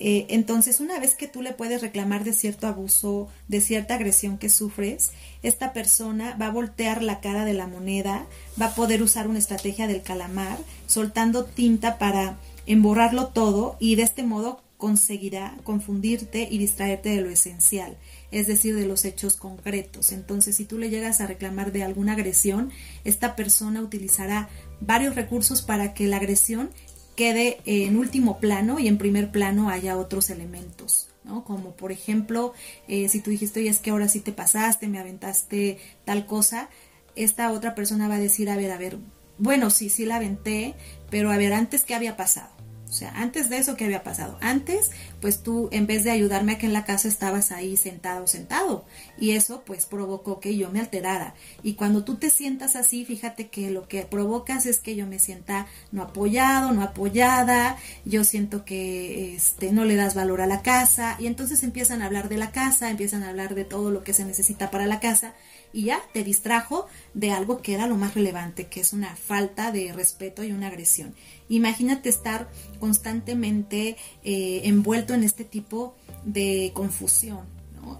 Eh, 0.00 0.26
entonces, 0.30 0.78
una 0.78 0.98
vez 1.00 1.14
que 1.14 1.26
tú 1.26 1.42
le 1.42 1.52
puedes 1.52 1.80
reclamar 1.82 2.22
de 2.22 2.32
cierto 2.32 2.66
abuso, 2.68 3.28
de 3.48 3.60
cierta 3.60 3.94
agresión 3.94 4.38
que 4.38 4.48
sufres, 4.48 5.10
esta 5.42 5.72
persona 5.72 6.36
va 6.40 6.46
a 6.46 6.52
voltear 6.52 7.02
la 7.02 7.20
cara 7.20 7.44
de 7.44 7.54
la 7.54 7.66
moneda, 7.66 8.26
va 8.60 8.66
a 8.66 8.74
poder 8.74 9.02
usar 9.02 9.26
una 9.26 9.40
estrategia 9.40 9.88
del 9.88 10.02
calamar, 10.02 10.58
soltando 10.86 11.44
tinta 11.44 11.98
para 11.98 12.38
emborrarlo 12.66 13.28
todo 13.28 13.76
y 13.80 13.96
de 13.96 14.02
este 14.02 14.22
modo 14.22 14.60
conseguirá 14.76 15.56
confundirte 15.64 16.46
y 16.48 16.56
distraerte 16.56 17.08
de 17.08 17.20
lo 17.20 17.30
esencial, 17.30 17.96
es 18.30 18.46
decir, 18.46 18.76
de 18.76 18.86
los 18.86 19.04
hechos 19.04 19.34
concretos. 19.34 20.12
Entonces, 20.12 20.54
si 20.54 20.64
tú 20.64 20.78
le 20.78 20.88
llegas 20.88 21.20
a 21.20 21.26
reclamar 21.26 21.72
de 21.72 21.82
alguna 21.82 22.12
agresión, 22.12 22.70
esta 23.04 23.34
persona 23.34 23.82
utilizará 23.82 24.48
varios 24.80 25.16
recursos 25.16 25.62
para 25.62 25.94
que 25.94 26.06
la 26.06 26.18
agresión 26.18 26.70
quede 27.18 27.58
en 27.66 27.96
último 27.96 28.38
plano 28.38 28.78
y 28.78 28.86
en 28.86 28.96
primer 28.96 29.32
plano 29.32 29.70
haya 29.70 29.98
otros 29.98 30.30
elementos. 30.30 31.08
¿no? 31.24 31.42
Como 31.42 31.72
por 31.72 31.90
ejemplo, 31.90 32.54
eh, 32.86 33.08
si 33.08 33.20
tú 33.20 33.32
dijiste, 33.32 33.58
oye, 33.58 33.70
es 33.70 33.80
que 33.80 33.90
ahora 33.90 34.06
sí 34.06 34.20
te 34.20 34.30
pasaste, 34.30 34.86
me 34.86 35.00
aventaste 35.00 35.78
tal 36.04 36.26
cosa, 36.26 36.68
esta 37.16 37.50
otra 37.50 37.74
persona 37.74 38.06
va 38.06 38.14
a 38.14 38.20
decir, 38.20 38.48
a 38.48 38.56
ver, 38.56 38.70
a 38.70 38.78
ver, 38.78 38.98
bueno, 39.36 39.70
sí, 39.70 39.90
sí 39.90 40.04
la 40.04 40.16
aventé, 40.16 40.76
pero 41.10 41.32
a 41.32 41.36
ver, 41.36 41.54
antes, 41.54 41.82
¿qué 41.82 41.96
había 41.96 42.16
pasado? 42.16 42.50
O 42.88 42.92
sea, 42.92 43.12
antes 43.16 43.50
de 43.50 43.58
eso, 43.58 43.76
¿qué 43.76 43.84
había 43.84 44.02
pasado? 44.02 44.38
Antes, 44.40 44.90
pues 45.20 45.42
tú, 45.42 45.68
en 45.72 45.86
vez 45.86 46.04
de 46.04 46.10
ayudarme 46.10 46.52
aquí 46.52 46.66
en 46.66 46.72
la 46.72 46.84
casa, 46.84 47.06
estabas 47.06 47.52
ahí 47.52 47.76
sentado, 47.76 48.26
sentado. 48.26 48.84
Y 49.18 49.32
eso, 49.32 49.62
pues, 49.66 49.84
provocó 49.84 50.40
que 50.40 50.56
yo 50.56 50.70
me 50.70 50.80
alterara. 50.80 51.34
Y 51.62 51.74
cuando 51.74 52.04
tú 52.04 52.16
te 52.16 52.30
sientas 52.30 52.76
así, 52.76 53.04
fíjate 53.04 53.48
que 53.48 53.70
lo 53.70 53.88
que 53.88 54.02
provocas 54.04 54.64
es 54.64 54.78
que 54.78 54.96
yo 54.96 55.06
me 55.06 55.18
sienta 55.18 55.66
no 55.92 56.02
apoyado, 56.02 56.72
no 56.72 56.82
apoyada. 56.82 57.76
Yo 58.04 58.24
siento 58.24 58.64
que, 58.64 59.34
este, 59.34 59.70
no 59.72 59.84
le 59.84 59.96
das 59.96 60.14
valor 60.14 60.40
a 60.40 60.46
la 60.46 60.62
casa. 60.62 61.16
Y 61.18 61.26
entonces 61.26 61.62
empiezan 61.62 62.00
a 62.00 62.06
hablar 62.06 62.28
de 62.28 62.38
la 62.38 62.52
casa, 62.52 62.90
empiezan 62.90 63.22
a 63.22 63.28
hablar 63.28 63.54
de 63.54 63.64
todo 63.64 63.90
lo 63.90 64.02
que 64.02 64.14
se 64.14 64.24
necesita 64.24 64.70
para 64.70 64.86
la 64.86 65.00
casa 65.00 65.34
y 65.72 65.84
ya 65.84 66.00
te 66.12 66.24
distrajo 66.24 66.86
de 67.14 67.30
algo 67.30 67.60
que 67.60 67.74
era 67.74 67.86
lo 67.86 67.96
más 67.96 68.14
relevante, 68.14 68.66
que 68.66 68.80
es 68.80 68.92
una 68.92 69.14
falta 69.16 69.72
de 69.72 69.92
respeto 69.92 70.42
y 70.44 70.52
una 70.52 70.68
agresión. 70.68 71.14
Imagínate 71.48 72.08
estar 72.08 72.48
constantemente 72.78 73.96
eh, 74.24 74.62
envuelto 74.64 75.14
en 75.14 75.24
este 75.24 75.44
tipo 75.44 75.94
de 76.24 76.72
confusión. 76.74 77.40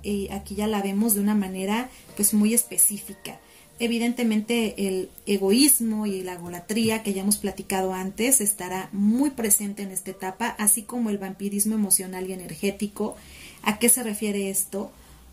Y 0.02 0.28
aquí 0.31 0.55
ya 0.55 0.67
la 0.67 0.83
vemos 0.83 1.14
de 1.14 1.21
una 1.21 1.35
manera 1.35 1.88
pues 2.17 2.35
muy 2.35 2.52
específica. 2.52 3.40
Evidentemente 3.81 4.88
el 4.88 5.09
egoísmo 5.25 6.07
y 6.07 6.23
la 6.23 6.37
golatría 6.37 7.02
que 7.02 7.12
ya 7.12 7.23
hemos 7.23 7.37
platicado 7.37 7.95
antes 7.95 8.40
estará 8.40 8.88
muy 8.93 9.31
presente 9.31 9.85
en 9.85 9.93
esta 9.93 10.11
etapa, 10.11 10.49
así 10.59 10.83
como 10.83 11.11
el 11.11 11.19
vampirismo 11.19 11.76
emocional 11.76 12.28
y 12.28 12.33
energético. 12.33 13.17
¿A 13.62 13.78
qué 13.78 13.88
se 13.88 14.02
refiere 14.02 14.50
esto? 14.50 14.90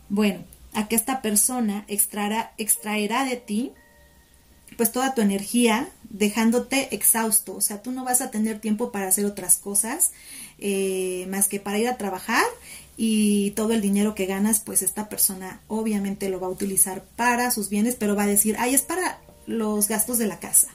Bueno, 0.10 0.44
a 0.74 0.88
que 0.88 0.96
esta 0.96 1.22
persona 1.24 1.86
extraerá, 1.88 2.54
extraerá 2.58 3.26
de 3.26 3.38
ti 3.38 3.72
pues 4.78 4.92
toda 4.92 5.14
tu 5.14 5.22
energía 5.22 5.90
dejándote 6.10 6.94
exhausto, 6.96 7.56
o 7.56 7.62
sea, 7.62 7.82
tú 7.82 7.92
no 7.92 8.04
vas 8.04 8.22
a 8.22 8.32
tener 8.32 8.60
tiempo 8.60 8.92
para 8.92 9.08
hacer 9.08 9.26
otras 9.26 9.58
cosas 9.58 10.12
eh, 10.60 11.28
más 11.30 11.48
que 11.48 11.60
para 11.60 11.78
ir 11.78 11.88
a 11.88 11.98
trabajar 11.98 12.46
y 12.98 13.52
todo 13.52 13.74
el 13.74 13.82
dinero 13.82 14.16
que 14.16 14.26
ganas, 14.26 14.60
pues 14.60 14.82
esta 14.82 15.10
persona 15.10 15.60
obviamente 15.68 16.30
lo 16.30 16.40
va 16.40 16.48
a 16.48 16.52
utilizar 16.52 17.04
para 17.16 17.52
sus 17.52 17.70
bienes, 17.70 17.96
pero 17.96 18.16
va 18.16 18.24
a 18.24 18.28
decir, 18.28 18.56
ay, 18.60 18.74
es 18.74 18.82
para 18.82 19.20
los 19.48 19.88
gastos 19.88 20.18
de 20.18 20.28
la 20.28 20.40
casa, 20.40 20.70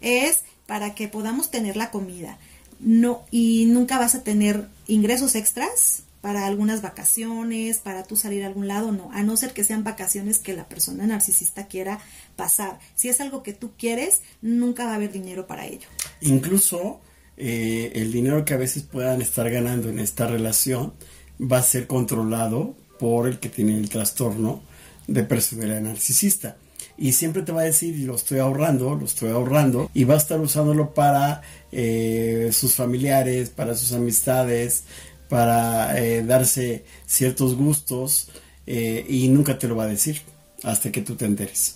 es 0.00 0.40
para 0.66 0.94
que 0.94 1.08
podamos 1.08 1.50
tener 1.50 1.76
la 1.76 1.90
comida, 1.90 2.38
no, 2.78 3.24
y 3.30 3.66
nunca 3.66 3.98
vas 3.98 4.14
a 4.14 4.22
tener 4.22 4.68
ingresos 4.86 5.34
extras 5.34 6.04
para 6.24 6.46
algunas 6.46 6.80
vacaciones, 6.80 7.76
para 7.80 8.02
tú 8.02 8.16
salir 8.16 8.44
a 8.44 8.46
algún 8.46 8.66
lado, 8.66 8.92
no, 8.92 9.10
a 9.12 9.22
no 9.22 9.36
ser 9.36 9.52
que 9.52 9.62
sean 9.62 9.84
vacaciones 9.84 10.38
que 10.38 10.54
la 10.54 10.66
persona 10.66 11.06
narcisista 11.06 11.66
quiera 11.66 11.98
pasar. 12.34 12.78
Si 12.94 13.10
es 13.10 13.20
algo 13.20 13.42
que 13.42 13.52
tú 13.52 13.72
quieres, 13.76 14.22
nunca 14.40 14.86
va 14.86 14.92
a 14.92 14.94
haber 14.94 15.12
dinero 15.12 15.46
para 15.46 15.66
ello. 15.66 15.86
Incluso 16.22 17.02
eh, 17.36 17.92
el 17.96 18.10
dinero 18.10 18.46
que 18.46 18.54
a 18.54 18.56
veces 18.56 18.84
puedan 18.84 19.20
estar 19.20 19.50
ganando 19.50 19.90
en 19.90 19.98
esta 19.98 20.26
relación 20.26 20.94
va 21.38 21.58
a 21.58 21.62
ser 21.62 21.86
controlado 21.86 22.74
por 22.98 23.28
el 23.28 23.38
que 23.38 23.50
tiene 23.50 23.76
el 23.76 23.90
trastorno 23.90 24.62
de 25.06 25.24
personalidad 25.24 25.82
narcisista. 25.82 26.56
Y 26.96 27.12
siempre 27.12 27.42
te 27.42 27.52
va 27.52 27.60
a 27.60 27.64
decir, 27.64 27.98
lo 28.06 28.14
estoy 28.14 28.38
ahorrando, 28.38 28.94
lo 28.94 29.04
estoy 29.04 29.28
ahorrando, 29.28 29.90
y 29.92 30.04
va 30.04 30.14
a 30.14 30.18
estar 30.18 30.40
usándolo 30.40 30.94
para 30.94 31.42
eh, 31.70 32.48
sus 32.52 32.76
familiares, 32.76 33.50
para 33.50 33.74
sus 33.74 33.92
amistades, 33.92 34.84
para 35.34 35.98
eh, 35.98 36.22
darse 36.22 36.84
ciertos 37.06 37.56
gustos 37.56 38.30
eh, 38.68 39.04
y 39.08 39.26
nunca 39.26 39.58
te 39.58 39.66
lo 39.66 39.74
va 39.74 39.82
a 39.82 39.88
decir 39.88 40.22
hasta 40.62 40.92
que 40.92 41.00
tú 41.00 41.16
te 41.16 41.24
enteres. 41.24 41.74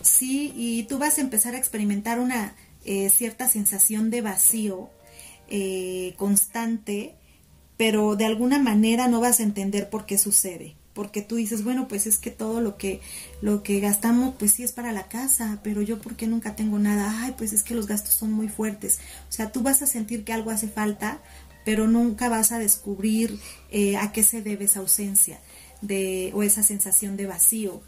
Sí, 0.00 0.52
y 0.54 0.84
tú 0.84 0.98
vas 0.98 1.18
a 1.18 1.20
empezar 1.20 1.56
a 1.56 1.58
experimentar 1.58 2.20
una 2.20 2.54
eh, 2.84 3.10
cierta 3.10 3.48
sensación 3.48 4.10
de 4.10 4.20
vacío 4.20 4.90
constante, 6.16 7.16
pero 7.76 8.14
de 8.14 8.26
alguna 8.26 8.60
manera 8.60 9.08
no 9.08 9.20
vas 9.20 9.40
a 9.40 9.42
entender 9.42 9.90
por 9.90 10.06
qué 10.06 10.16
sucede 10.16 10.76
porque 10.94 11.22
tú 11.22 11.34
dices, 11.36 11.64
bueno, 11.64 11.88
pues 11.88 12.06
es 12.06 12.18
que 12.18 12.30
todo 12.30 12.60
lo 12.60 12.78
que 12.78 13.00
lo 13.42 13.62
que 13.62 13.80
gastamos 13.80 14.36
pues 14.38 14.52
sí 14.52 14.62
es 14.62 14.72
para 14.72 14.92
la 14.92 15.08
casa, 15.08 15.58
pero 15.62 15.82
yo 15.82 16.00
por 16.00 16.14
qué 16.14 16.26
nunca 16.26 16.56
tengo 16.56 16.78
nada? 16.78 17.22
Ay, 17.22 17.34
pues 17.36 17.52
es 17.52 17.62
que 17.64 17.74
los 17.74 17.88
gastos 17.88 18.14
son 18.14 18.32
muy 18.32 18.48
fuertes. 18.48 19.00
O 19.28 19.32
sea, 19.32 19.50
tú 19.50 19.62
vas 19.62 19.82
a 19.82 19.86
sentir 19.86 20.24
que 20.24 20.32
algo 20.32 20.50
hace 20.50 20.68
falta 20.68 21.18
pero 21.64 21.86
nunca 21.86 22.28
vas 22.28 22.52
a 22.52 22.58
descubrir 22.58 23.38
eh, 23.70 23.96
a 23.96 24.12
qué 24.12 24.22
se 24.22 24.42
debe 24.42 24.64
esa 24.66 24.80
ausencia. 24.80 25.40
de, 25.80 26.32
o 26.34 26.42
esa 26.42 26.62
sensación 26.62 27.16
de 27.16 27.26
vacío, 27.26 27.80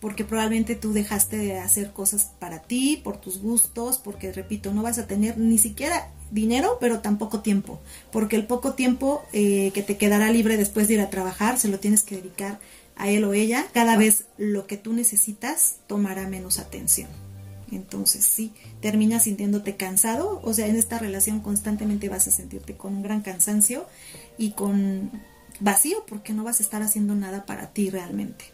porque 0.00 0.24
probablemente 0.24 0.76
tú 0.76 0.92
dejaste 0.92 1.36
de 1.36 1.58
hacer 1.58 1.92
cosas 1.92 2.30
para 2.38 2.62
ti, 2.62 3.00
por 3.02 3.20
tus 3.20 3.40
gustos, 3.40 3.98
porque 3.98 4.32
repito, 4.32 4.72
no 4.72 4.82
vas 4.82 4.98
a 4.98 5.06
tener 5.06 5.38
ni 5.38 5.58
siquiera 5.58 6.10
dinero, 6.30 6.78
pero 6.80 7.00
tampoco 7.00 7.40
tiempo, 7.40 7.80
porque 8.12 8.36
el 8.36 8.46
poco 8.46 8.74
tiempo 8.74 9.22
eh, 9.32 9.70
que 9.72 9.82
te 9.82 9.96
quedará 9.96 10.30
libre 10.30 10.56
después 10.56 10.88
de 10.88 10.94
ir 10.94 11.00
a 11.00 11.10
trabajar 11.10 11.58
se 11.58 11.68
lo 11.68 11.78
tienes 11.78 12.02
que 12.02 12.16
dedicar 12.16 12.60
a 12.96 13.08
él 13.08 13.24
o 13.24 13.32
ella, 13.32 13.66
cada 13.72 13.96
vez 13.96 14.26
lo 14.36 14.66
que 14.66 14.76
tú 14.76 14.92
necesitas 14.92 15.76
tomará 15.86 16.28
menos 16.28 16.58
atención. 16.58 17.27
Entonces, 17.72 18.24
sí, 18.24 18.52
terminas 18.80 19.24
sintiéndote 19.24 19.76
cansado, 19.76 20.40
o 20.42 20.54
sea, 20.54 20.66
en 20.66 20.76
esta 20.76 20.98
relación 20.98 21.40
constantemente 21.40 22.08
vas 22.08 22.28
a 22.28 22.30
sentirte 22.30 22.76
con 22.76 22.96
un 22.96 23.02
gran 23.02 23.22
cansancio 23.22 23.86
y 24.36 24.52
con 24.52 25.10
vacío 25.60 26.04
porque 26.06 26.32
no 26.32 26.44
vas 26.44 26.60
a 26.60 26.62
estar 26.62 26.82
haciendo 26.82 27.14
nada 27.14 27.46
para 27.46 27.72
ti 27.72 27.90
realmente. 27.90 28.46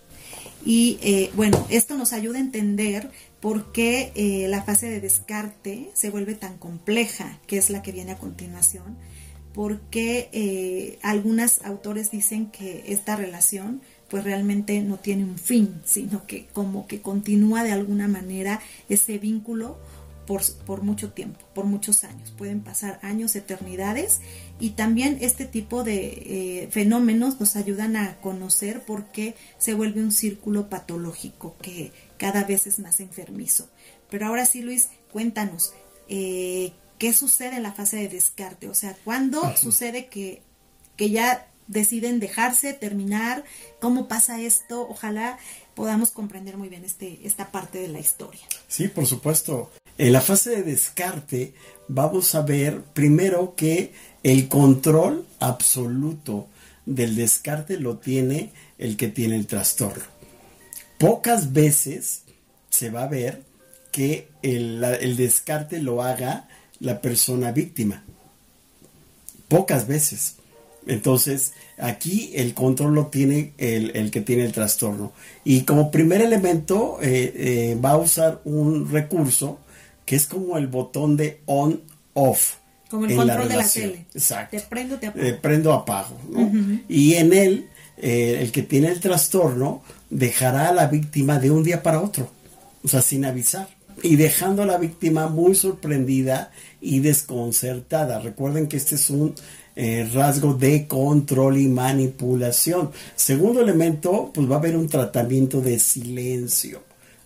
Y 0.64 0.98
eh, 1.02 1.30
bueno, 1.34 1.66
esto 1.68 1.96
nos 1.96 2.12
ayuda 2.12 2.38
a 2.38 2.40
entender 2.40 3.10
por 3.40 3.72
qué 3.72 4.12
eh, 4.14 4.48
la 4.48 4.62
fase 4.62 4.88
de 4.88 5.00
descarte 5.00 5.90
se 5.92 6.10
vuelve 6.10 6.34
tan 6.34 6.56
compleja, 6.56 7.38
que 7.46 7.58
es 7.58 7.68
la 7.70 7.82
que 7.82 7.92
viene 7.92 8.12
a 8.12 8.18
continuación, 8.18 8.96
porque 9.52 10.30
eh, 10.32 10.98
algunos 11.02 11.60
autores 11.62 12.10
dicen 12.10 12.50
que 12.50 12.84
esta 12.88 13.16
relación 13.16 13.82
pues 14.14 14.22
realmente 14.22 14.80
no 14.80 14.96
tiene 14.96 15.24
un 15.24 15.40
fin, 15.40 15.74
sino 15.84 16.24
que 16.24 16.46
como 16.52 16.86
que 16.86 17.02
continúa 17.02 17.64
de 17.64 17.72
alguna 17.72 18.06
manera 18.06 18.60
ese 18.88 19.18
vínculo 19.18 19.76
por, 20.24 20.40
por, 20.66 20.84
mucho 20.84 21.10
tiempo, 21.10 21.40
por 21.52 21.64
muchos 21.64 22.04
años. 22.04 22.30
Pueden 22.30 22.60
pasar 22.60 23.00
años, 23.02 23.34
eternidades 23.34 24.20
y 24.60 24.70
también 24.70 25.18
este 25.20 25.46
tipo 25.46 25.82
de 25.82 26.04
eh, 26.06 26.68
fenómenos 26.70 27.40
nos 27.40 27.56
ayudan 27.56 27.96
a 27.96 28.20
conocer 28.20 28.82
por 28.82 29.06
qué 29.06 29.34
se 29.58 29.74
vuelve 29.74 30.00
un 30.00 30.12
círculo 30.12 30.68
patológico 30.68 31.56
que 31.60 31.90
cada 32.16 32.44
vez 32.44 32.68
es 32.68 32.78
más 32.78 33.00
enfermizo. 33.00 33.68
Pero 34.10 34.28
ahora 34.28 34.46
sí, 34.46 34.62
Luis, 34.62 34.90
cuéntanos, 35.10 35.74
eh, 36.08 36.72
¿qué 36.98 37.12
sucede 37.12 37.56
en 37.56 37.64
la 37.64 37.72
fase 37.72 37.96
de 37.96 38.08
descarte? 38.10 38.68
O 38.68 38.74
sea, 38.74 38.96
¿cuándo 39.02 39.42
sucede 39.56 40.06
que, 40.06 40.44
que 40.96 41.10
ya 41.10 41.48
deciden 41.66 42.20
dejarse, 42.20 42.72
terminar, 42.72 43.44
cómo 43.80 44.08
pasa 44.08 44.40
esto, 44.40 44.86
ojalá 44.88 45.38
podamos 45.74 46.10
comprender 46.10 46.56
muy 46.56 46.68
bien 46.68 46.84
este, 46.84 47.20
esta 47.24 47.50
parte 47.50 47.78
de 47.78 47.88
la 47.88 48.00
historia. 48.00 48.42
Sí, 48.68 48.88
por 48.88 49.06
supuesto. 49.06 49.70
En 49.98 50.12
la 50.12 50.20
fase 50.20 50.50
de 50.50 50.62
descarte 50.62 51.54
vamos 51.88 52.34
a 52.34 52.42
ver 52.42 52.82
primero 52.82 53.54
que 53.54 53.92
el 54.22 54.48
control 54.48 55.26
absoluto 55.38 56.48
del 56.86 57.14
descarte 57.14 57.78
lo 57.78 57.98
tiene 57.98 58.52
el 58.78 58.96
que 58.96 59.08
tiene 59.08 59.36
el 59.36 59.46
trastorno. 59.46 60.04
Pocas 60.98 61.52
veces 61.52 62.22
se 62.70 62.90
va 62.90 63.04
a 63.04 63.08
ver 63.08 63.42
que 63.92 64.28
el, 64.42 64.82
el 64.82 65.16
descarte 65.16 65.80
lo 65.80 66.02
haga 66.02 66.48
la 66.80 67.00
persona 67.00 67.52
víctima. 67.52 68.02
Pocas 69.48 69.86
veces. 69.86 70.36
Entonces, 70.86 71.52
aquí 71.78 72.32
el 72.34 72.54
control 72.54 72.94
lo 72.94 73.06
tiene 73.06 73.52
el, 73.58 74.10
que 74.10 74.20
tiene 74.20 74.44
el 74.44 74.52
trastorno. 74.52 75.12
Y 75.44 75.62
como 75.62 75.90
primer 75.90 76.20
elemento 76.20 76.98
eh, 77.00 77.32
eh, 77.34 77.78
va 77.82 77.92
a 77.92 77.96
usar 77.96 78.40
un 78.44 78.90
recurso 78.90 79.58
que 80.04 80.16
es 80.16 80.26
como 80.26 80.58
el 80.58 80.66
botón 80.66 81.16
de 81.16 81.40
on-off. 81.46 82.56
Como 82.90 83.06
el 83.06 83.16
control 83.16 83.48
de 83.48 83.56
la 83.56 83.68
tele. 83.68 84.06
Exacto. 84.14 84.56
Te 84.56 84.62
prendo, 84.62 84.98
te 84.98 85.06
apago. 85.06 85.26
Eh, 85.26 85.38
prendo, 85.40 85.72
apago. 85.72 86.18
Y 86.88 87.14
en 87.14 87.32
él, 87.32 87.68
el 87.96 88.52
que 88.52 88.62
tiene 88.62 88.88
el 88.88 89.00
trastorno 89.00 89.82
dejará 90.10 90.68
a 90.68 90.72
la 90.74 90.86
víctima 90.86 91.38
de 91.38 91.50
un 91.50 91.64
día 91.64 91.82
para 91.82 92.00
otro. 92.00 92.28
O 92.82 92.88
sea, 92.88 93.00
sin 93.00 93.24
avisar. 93.24 93.68
Y 94.02 94.16
dejando 94.16 94.62
a 94.62 94.66
la 94.66 94.76
víctima 94.76 95.28
muy 95.28 95.54
sorprendida 95.54 96.50
y 96.80 97.00
desconcertada. 97.00 98.20
Recuerden 98.20 98.66
que 98.66 98.76
este 98.76 98.96
es 98.96 99.08
un 99.08 99.34
eh, 99.76 100.08
rasgo 100.12 100.54
de 100.54 100.86
control 100.86 101.58
y 101.58 101.66
manipulación. 101.66 102.90
Segundo 103.16 103.60
elemento, 103.60 104.30
pues 104.32 104.48
va 104.48 104.56
a 104.56 104.58
haber 104.58 104.76
un 104.76 104.88
tratamiento 104.88 105.60
de 105.60 105.78
silencio 105.80 106.82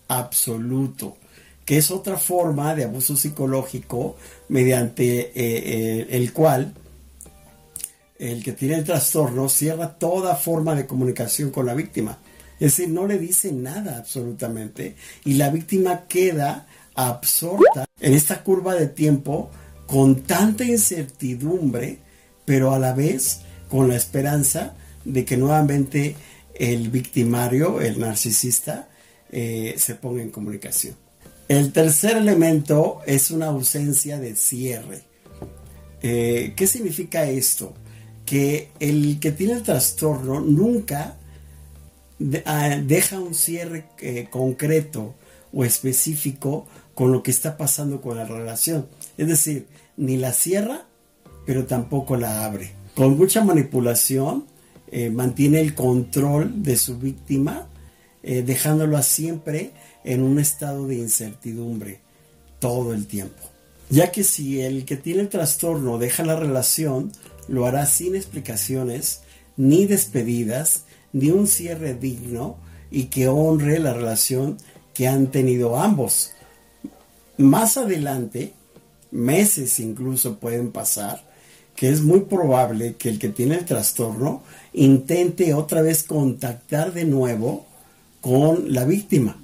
absoluto, 0.08 1.18
que 1.64 1.76
es 1.76 1.90
otra 1.90 2.16
forma 2.16 2.74
de 2.74 2.84
abuso 2.84 3.16
psicológico 3.16 4.16
mediante 4.48 5.20
eh, 5.20 5.32
eh, 5.34 6.06
el 6.11 6.32
cual 6.32 6.72
el 8.18 8.42
que 8.42 8.52
tiene 8.52 8.76
el 8.76 8.84
trastorno 8.84 9.48
cierra 9.48 9.98
toda 9.98 10.34
forma 10.34 10.74
de 10.74 10.87
comunicación 10.87 11.50
con 11.50 11.66
la 11.66 11.74
víctima. 11.74 12.18
Es 12.58 12.76
decir, 12.76 12.88
no 12.88 13.06
le 13.06 13.18
dice 13.18 13.52
nada 13.52 13.98
absolutamente 13.98 14.96
y 15.24 15.34
la 15.34 15.50
víctima 15.50 16.06
queda 16.08 16.66
absorta 16.94 17.84
en 18.00 18.14
esta 18.14 18.42
curva 18.42 18.74
de 18.74 18.88
tiempo 18.88 19.50
con 19.87 20.22
tanta 20.22 20.64
incertidumbre 20.64 22.07
pero 22.48 22.72
a 22.72 22.78
la 22.78 22.94
vez 22.94 23.40
con 23.68 23.90
la 23.90 23.96
esperanza 23.96 24.74
de 25.04 25.26
que 25.26 25.37
nuevamente 25.37 26.16
el 26.54 26.88
victimario, 26.88 27.82
el 27.82 28.00
narcisista, 28.00 28.88
eh, 29.30 29.74
se 29.76 29.94
ponga 29.96 30.22
en 30.22 30.30
comunicación. 30.30 30.96
El 31.48 31.72
tercer 31.72 32.16
elemento 32.16 33.00
es 33.04 33.30
una 33.30 33.48
ausencia 33.48 34.18
de 34.18 34.34
cierre. 34.34 35.02
Eh, 36.00 36.54
¿Qué 36.56 36.66
significa 36.66 37.28
esto? 37.28 37.74
Que 38.24 38.70
el 38.80 39.20
que 39.20 39.30
tiene 39.32 39.52
el 39.52 39.62
trastorno 39.62 40.40
nunca 40.40 41.18
ah, 42.46 42.80
deja 42.82 43.20
un 43.20 43.34
cierre 43.34 43.84
eh, 44.00 44.26
concreto 44.30 45.14
o 45.52 45.66
específico 45.66 46.66
con 46.94 47.12
lo 47.12 47.22
que 47.22 47.30
está 47.30 47.58
pasando 47.58 48.00
con 48.00 48.16
la 48.16 48.24
relación. 48.24 48.88
Es 49.18 49.28
decir, 49.28 49.66
ni 49.98 50.16
la 50.16 50.32
cierra 50.32 50.88
pero 51.48 51.64
tampoco 51.64 52.14
la 52.14 52.44
abre. 52.44 52.72
Con 52.94 53.16
mucha 53.16 53.42
manipulación 53.42 54.44
eh, 54.92 55.08
mantiene 55.08 55.62
el 55.62 55.74
control 55.74 56.62
de 56.62 56.76
su 56.76 56.98
víctima, 56.98 57.68
eh, 58.22 58.42
dejándola 58.42 59.02
siempre 59.02 59.70
en 60.04 60.22
un 60.22 60.38
estado 60.38 60.87
de 60.87 60.96
incertidumbre 60.96 62.00
todo 62.58 62.92
el 62.92 63.06
tiempo. 63.06 63.42
Ya 63.88 64.12
que 64.12 64.24
si 64.24 64.61
el 64.61 64.84
que 64.84 64.98
tiene 64.98 65.22
el 65.22 65.30
trastorno 65.30 65.96
deja 65.96 66.22
la 66.22 66.37
relación, 66.37 67.12
lo 67.48 67.64
hará 67.64 67.87
sin 67.87 68.14
explicaciones, 68.14 69.22
ni 69.56 69.87
despedidas, 69.87 70.84
ni 71.14 71.30
un 71.30 71.46
cierre 71.46 71.94
digno 71.94 72.58
y 72.90 73.04
que 73.04 73.26
honre 73.28 73.78
la 73.78 73.94
relación 73.94 74.58
que 74.92 75.08
han 75.08 75.28
tenido 75.28 75.80
ambos. 75.80 76.32
Más 77.38 77.78
adelante, 77.78 78.52
meses 79.11 79.80
incluso 79.80 80.38
pueden 80.38 80.72
pasar, 80.72 81.26
que 81.78 81.90
es 81.90 82.02
muy 82.02 82.22
probable 82.22 82.96
que 82.96 83.08
el 83.08 83.20
que 83.20 83.28
tiene 83.28 83.54
el 83.54 83.64
trastorno 83.64 84.42
intente 84.72 85.54
otra 85.54 85.80
vez 85.80 86.02
contactar 86.02 86.92
de 86.92 87.04
nuevo 87.04 87.66
con 88.20 88.74
la 88.74 88.84
víctima 88.84 89.40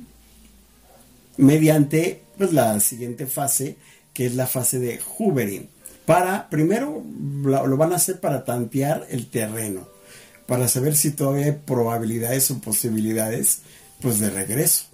mediante 1.37 2.23
pues, 2.37 2.53
la 2.53 2.81
siguiente 2.81 3.27
fase 3.27 3.77
que 4.13 4.27
es 4.27 4.35
la 4.35 4.49
fase 4.49 4.81
de 4.81 4.99
hoovering 4.99 5.69
para 6.07 6.51
primero 6.51 7.05
lo 7.45 7.77
van 7.77 7.93
a 7.93 7.97
hacer 7.97 8.19
para 8.19 8.45
tantear 8.45 9.07
el 9.11 9.31
terreno 9.31 9.87
para 10.47 10.67
saber 10.67 10.97
si 10.97 11.13
todavía 11.13 11.47
hay 11.47 11.59
probabilidades 11.65 12.51
o 12.51 12.61
posibilidades 12.61 13.61
pues 14.03 14.19
de 14.19 14.29
regreso. 14.29 14.87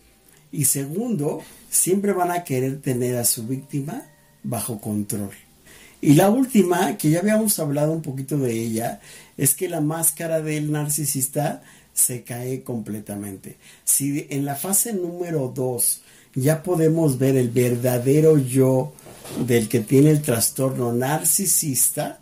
Y 0.53 0.67
segundo 0.67 1.43
siempre 1.71 2.13
van 2.13 2.31
a 2.31 2.45
querer 2.45 2.81
tener 2.81 3.17
a 3.17 3.25
su 3.25 3.49
víctima 3.49 4.05
bajo 4.45 4.81
control 4.81 5.33
y 6.01 6.15
la 6.15 6.31
última, 6.31 6.97
que 6.97 7.11
ya 7.11 7.21
habíamos 7.21 7.59
hablado 7.59 7.93
un 7.93 8.03
poquito 8.03 8.39
de 8.39 8.53
ella, 8.53 9.01
es 9.37 9.55
que 9.55 9.69
la 9.69 9.81
máscara 9.81 10.41
del 10.41 10.73
narcisista 10.73 11.63
se 11.93 12.23
cae 12.23 12.63
completamente. 12.63 13.57
Si 13.85 14.27
en 14.31 14.45
la 14.45 14.57
fase 14.57 14.93
número 14.93 15.53
2 15.55 16.01
ya 16.35 16.63
podemos 16.63 17.19
ver 17.19 17.37
el 17.37 17.51
verdadero 17.51 18.39
yo 18.39 18.93
del 19.47 19.69
que 19.69 19.81
tiene 19.81 20.11
el 20.11 20.23
trastorno 20.23 20.93
narcisista, 20.93 22.21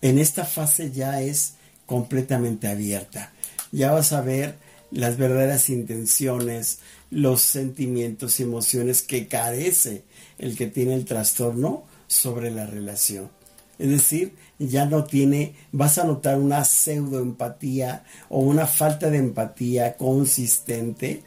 en 0.00 0.18
esta 0.18 0.44
fase 0.44 0.92
ya 0.92 1.20
es 1.22 1.54
completamente 1.86 2.68
abierta. 2.68 3.32
Ya 3.72 3.92
vas 3.92 4.12
a 4.12 4.20
ver 4.20 4.56
las 4.90 5.16
verdaderas 5.16 5.70
intenciones, 5.70 6.78
los 7.10 7.40
sentimientos 7.40 8.38
y 8.38 8.44
emociones 8.44 9.02
que 9.02 9.26
carece 9.26 10.04
el 10.38 10.56
que 10.56 10.66
tiene 10.66 10.94
el 10.94 11.04
trastorno 11.04 11.84
sobre 12.12 12.50
la 12.50 12.66
relación. 12.66 13.30
Es 13.78 13.88
decir, 13.88 14.34
ya 14.58 14.84
no 14.84 15.04
tiene, 15.04 15.54
vas 15.72 15.98
a 15.98 16.04
notar 16.04 16.38
una 16.38 16.64
pseudoempatía 16.64 18.04
o 18.28 18.40
una 18.40 18.66
falta 18.66 19.10
de 19.10 19.18
empatía 19.18 19.96
consistente 19.96 21.22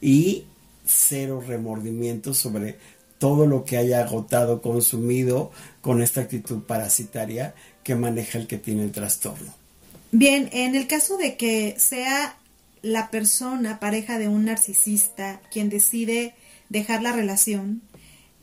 y 0.00 0.44
cero 0.84 1.42
remordimiento 1.46 2.34
sobre 2.34 2.76
todo 3.18 3.46
lo 3.46 3.64
que 3.64 3.76
haya 3.76 4.00
agotado, 4.00 4.62
consumido 4.62 5.52
con 5.80 6.02
esta 6.02 6.22
actitud 6.22 6.62
parasitaria 6.62 7.54
que 7.84 7.94
maneja 7.94 8.38
el 8.38 8.48
que 8.48 8.58
tiene 8.58 8.82
el 8.82 8.90
trastorno. 8.90 9.54
Bien, 10.10 10.48
en 10.52 10.74
el 10.74 10.88
caso 10.88 11.16
de 11.18 11.36
que 11.36 11.76
sea 11.78 12.36
la 12.80 13.10
persona, 13.10 13.78
pareja 13.78 14.18
de 14.18 14.28
un 14.28 14.46
narcisista, 14.46 15.40
quien 15.52 15.68
decide 15.68 16.34
dejar 16.68 17.02
la 17.02 17.12
relación 17.12 17.82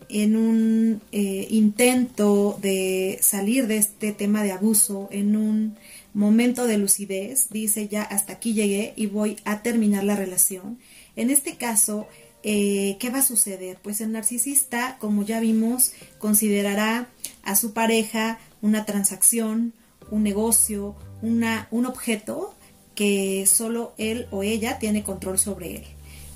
en 0.09 0.35
un 0.35 1.01
eh, 1.11 1.47
intento 1.51 2.57
de 2.61 3.19
salir 3.21 3.67
de 3.67 3.77
este 3.77 4.11
tema 4.11 4.43
de 4.43 4.51
abuso, 4.51 5.07
en 5.11 5.35
un 5.35 5.77
momento 6.13 6.65
de 6.65 6.79
lucidez, 6.79 7.49
dice 7.49 7.87
ya 7.87 8.01
hasta 8.01 8.33
aquí 8.33 8.53
llegué 8.53 8.93
y 8.95 9.05
voy 9.05 9.37
a 9.45 9.61
terminar 9.61 10.03
la 10.03 10.15
relación. 10.15 10.79
En 11.15 11.29
este 11.29 11.55
caso, 11.57 12.07
eh, 12.43 12.97
¿qué 12.99 13.11
va 13.11 13.19
a 13.19 13.23
suceder? 13.23 13.77
Pues 13.83 14.01
el 14.01 14.11
narcisista, 14.11 14.97
como 14.99 15.23
ya 15.23 15.39
vimos, 15.39 15.93
considerará 16.17 17.07
a 17.43 17.55
su 17.55 17.73
pareja 17.73 18.39
una 18.61 18.85
transacción, 18.85 19.73
un 20.09 20.23
negocio, 20.23 20.95
una, 21.21 21.67
un 21.69 21.85
objeto 21.85 22.55
que 22.95 23.45
solo 23.45 23.93
él 23.97 24.27
o 24.31 24.41
ella 24.41 24.79
tiene 24.79 25.03
control 25.03 25.37
sobre 25.37 25.75
él 25.77 25.83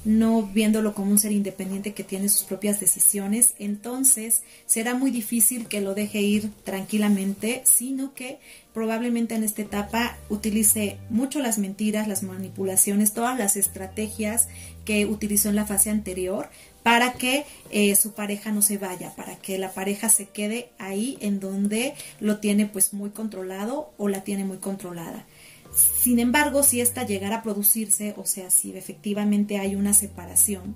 no 0.05 0.43
viéndolo 0.43 0.93
como 0.93 1.11
un 1.11 1.19
ser 1.19 1.31
independiente 1.31 1.93
que 1.93 2.03
tiene 2.03 2.29
sus 2.29 2.43
propias 2.43 2.79
decisiones, 2.79 3.53
entonces 3.59 4.41
será 4.65 4.95
muy 4.95 5.11
difícil 5.11 5.67
que 5.67 5.81
lo 5.81 5.95
deje 5.95 6.21
ir 6.21 6.49
tranquilamente, 6.63 7.61
sino 7.65 8.13
que 8.13 8.39
probablemente 8.73 9.35
en 9.35 9.43
esta 9.43 9.61
etapa 9.61 10.17
utilice 10.29 10.97
mucho 11.09 11.39
las 11.39 11.57
mentiras, 11.57 12.07
las 12.07 12.23
manipulaciones, 12.23 13.13
todas 13.13 13.37
las 13.37 13.55
estrategias 13.55 14.47
que 14.85 15.05
utilizó 15.05 15.49
en 15.49 15.55
la 15.55 15.65
fase 15.65 15.89
anterior 15.89 16.49
para 16.83 17.13
que 17.13 17.45
eh, 17.71 17.95
su 17.95 18.11
pareja 18.11 18.51
no 18.51 18.61
se 18.61 18.77
vaya, 18.77 19.15
para 19.15 19.37
que 19.37 19.57
la 19.57 19.71
pareja 19.71 20.09
se 20.09 20.27
quede 20.27 20.69
ahí 20.77 21.17
en 21.21 21.39
donde 21.39 21.93
lo 22.19 22.39
tiene 22.39 22.65
pues 22.65 22.93
muy 22.93 23.11
controlado 23.11 23.93
o 23.97 24.09
la 24.09 24.23
tiene 24.23 24.43
muy 24.43 24.57
controlada. 24.57 25.25
Sin 25.73 26.19
embargo, 26.19 26.63
si 26.63 26.81
esta 26.81 27.05
llegara 27.05 27.37
a 27.37 27.43
producirse, 27.43 28.13
o 28.17 28.25
sea, 28.25 28.49
si 28.49 28.75
efectivamente 28.75 29.57
hay 29.57 29.75
una 29.75 29.93
separación, 29.93 30.75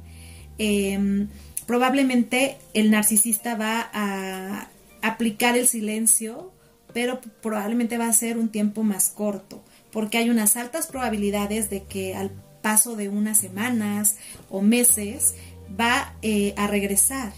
em, 0.57 1.27
probablemente 1.65 2.57
el 2.73 2.91
narcisista 2.91 3.55
va 3.55 3.89
a 3.93 4.69
aplicar 5.01 5.57
el 5.57 5.67
silencio, 5.67 6.51
pero 6.93 7.21
probablemente 7.41 7.97
va 7.97 8.07
a 8.07 8.13
ser 8.13 8.37
un 8.37 8.49
tiempo 8.49 8.83
más 8.83 9.09
corto, 9.09 9.63
porque 9.91 10.17
hay 10.17 10.29
unas 10.29 10.55
altas 10.55 10.87
probabilidades 10.87 11.69
de 11.69 11.83
que 11.83 12.15
al 12.15 12.31
paso 12.61 12.95
de 12.95 13.09
unas 13.09 13.37
semanas 13.37 14.17
o 14.49 14.61
meses 14.61 15.35
va 15.79 16.15
eh, 16.21 16.53
a 16.57 16.67
regresar 16.67 17.33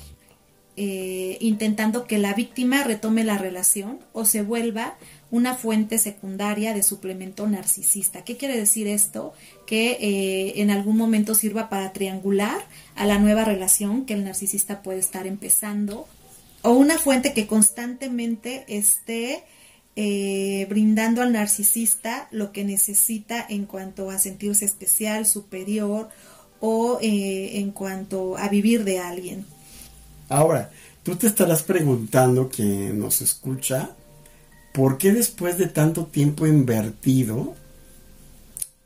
eh, 0.81 1.37
intentando 1.41 2.07
que 2.07 2.17
la 2.19 2.33
víctima 2.33 2.85
retome 2.85 3.25
la 3.25 3.37
relación 3.37 3.99
o 4.13 4.23
se 4.23 4.43
vuelva 4.43 4.95
una 5.31 5.55
fuente 5.55 5.97
secundaria 5.97 6.73
de 6.73 6.83
suplemento 6.83 7.47
narcisista. 7.47 8.23
¿Qué 8.23 8.37
quiere 8.37 8.57
decir 8.57 8.87
esto? 8.87 9.33
Que 9.67 9.91
eh, 9.91 10.61
en 10.61 10.71
algún 10.71 10.97
momento 10.97 11.35
sirva 11.35 11.69
para 11.69 11.93
triangular 11.93 12.59
a 12.95 13.05
la 13.05 13.19
nueva 13.19 13.45
relación 13.45 14.05
que 14.05 14.13
el 14.13 14.23
narcisista 14.23 14.81
puede 14.81 14.99
estar 14.99 15.27
empezando 15.27 16.07
o 16.61 16.71
una 16.71 16.97
fuente 16.97 17.33
que 17.33 17.47
constantemente 17.47 18.65
esté 18.67 19.43
eh, 19.95 20.65
brindando 20.69 21.21
al 21.21 21.31
narcisista 21.31 22.27
lo 22.31 22.51
que 22.51 22.63
necesita 22.63 23.45
en 23.47 23.65
cuanto 23.65 24.09
a 24.09 24.19
sentirse 24.19 24.65
especial, 24.65 25.25
superior 25.25 26.09
o 26.59 26.99
eh, 27.01 27.59
en 27.59 27.71
cuanto 27.71 28.37
a 28.37 28.49
vivir 28.49 28.83
de 28.83 28.99
alguien. 28.99 29.45
Ahora, 30.27 30.69
tú 31.03 31.15
te 31.15 31.27
estarás 31.27 31.63
preguntando 31.63 32.49
que 32.49 32.63
nos 32.63 33.21
escucha, 33.21 33.91
¿por 34.73 34.97
qué 34.97 35.11
después 35.11 35.57
de 35.57 35.67
tanto 35.67 36.05
tiempo 36.05 36.47
invertido, 36.47 37.55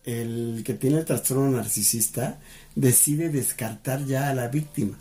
el 0.05 0.63
que 0.65 0.73
tiene 0.73 0.99
el 0.99 1.05
trastorno 1.05 1.49
narcisista 1.49 2.39
decide 2.75 3.29
descartar 3.29 4.05
ya 4.05 4.29
a 4.29 4.35
la 4.35 4.47
víctima? 4.47 4.97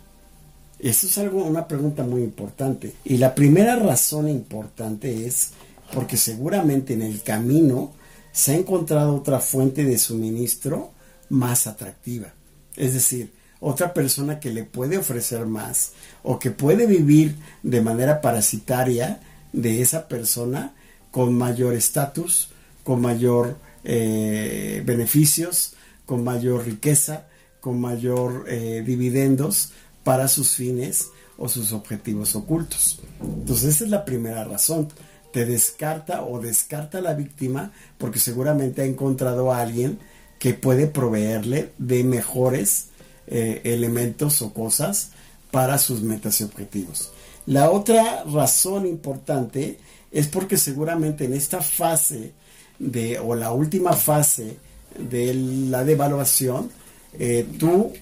Eso 0.79 1.07
es 1.07 1.17
algo, 1.19 1.45
una 1.45 1.69
pregunta 1.69 2.03
muy 2.03 2.23
importante. 2.23 2.93
Y 3.05 3.19
la 3.19 3.35
primera 3.35 3.77
razón 3.77 4.29
importante 4.29 5.27
es 5.27 5.51
porque 5.95 6.17
seguramente 6.17 6.95
en 6.95 7.03
el 7.03 7.23
camino 7.23 7.93
se 8.33 8.53
ha 8.53 8.57
encontrado 8.57 9.15
otra 9.15 9.39
fuente 9.39 9.85
de 9.85 9.99
suministro 9.99 10.91
más 11.29 11.67
atractiva. 11.67 12.35
Es 12.77 12.95
decir, 12.95 13.33
otra 13.61 13.95
persona 13.95 14.41
que 14.41 14.51
le 14.51 14.65
puede 14.65 14.99
ofrecer 14.99 15.47
más 15.47 15.93
o 16.25 16.39
que 16.39 16.51
puede 16.51 16.87
vivir 16.87 17.37
de 17.63 17.81
manera 17.81 18.21
parasitaria 18.21 19.21
de 19.53 19.83
esa 19.83 20.09
persona 20.09 20.75
con 21.11 21.35
mayor 21.35 21.75
estatus, 21.75 22.51
con 22.85 23.01
mayor 23.01 23.57
eh, 23.85 24.83
beneficios, 24.85 25.75
con 26.07 26.25
mayor 26.25 26.65
riqueza, 26.65 27.27
con 27.61 27.81
mayor 27.81 28.47
eh, 28.49 28.83
dividendos 28.85 29.73
para 30.05 30.29
sus 30.29 30.57
fines 30.57 31.09
o 31.39 31.49
sus 31.49 31.73
objetivos 31.73 32.35
ocultos. 32.35 33.01
Entonces 33.21 33.77
esa 33.77 33.85
es 33.85 33.91
la 33.91 34.05
primera 34.05 34.45
razón. 34.45 34.89
Te 35.33 35.45
descarta 35.47 36.25
o 36.25 36.41
descarta 36.41 36.99
a 36.99 37.03
la 37.03 37.15
víctima 37.15 37.73
porque 37.99 38.19
seguramente 38.19 38.83
ha 38.83 38.85
encontrado 38.85 39.53
a 39.53 39.61
alguien 39.61 39.99
que 40.39 40.55
puede 40.55 40.87
proveerle 40.87 41.73
de 41.79 42.05
mejores 42.05 42.89
eh, 43.29 43.61
elementos 43.65 44.43
o 44.43 44.53
cosas 44.53 45.13
para 45.51 45.79
sus 45.79 46.03
metas 46.03 46.41
y 46.41 46.45
objetivos. 46.45 47.13
La 47.47 47.71
otra 47.71 48.25
razón 48.25 48.87
importante 48.87 49.79
es 50.11 50.29
porque 50.29 50.57
seguramente 50.57 51.25
en 51.25 51.35
esta 51.35 51.61
fase 51.61 52.33
de, 52.79 53.19
o 53.19 53.35
la 53.35 53.53
última 53.53 53.95
fase 53.95 54.57
de 54.99 55.35
la 55.35 55.85
devaluación, 55.85 56.71
eh, 57.19 57.47
tú 57.59 57.93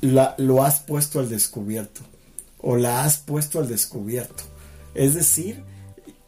lo 0.00 0.62
has 0.64 0.80
puesto 0.80 1.20
al 1.20 1.28
descubierto 1.28 2.00
o 2.60 2.76
la 2.76 3.04
has 3.04 3.18
puesto 3.18 3.58
al 3.58 3.68
descubierto. 3.68 4.44
Es 4.94 5.14
decir, 5.14 5.62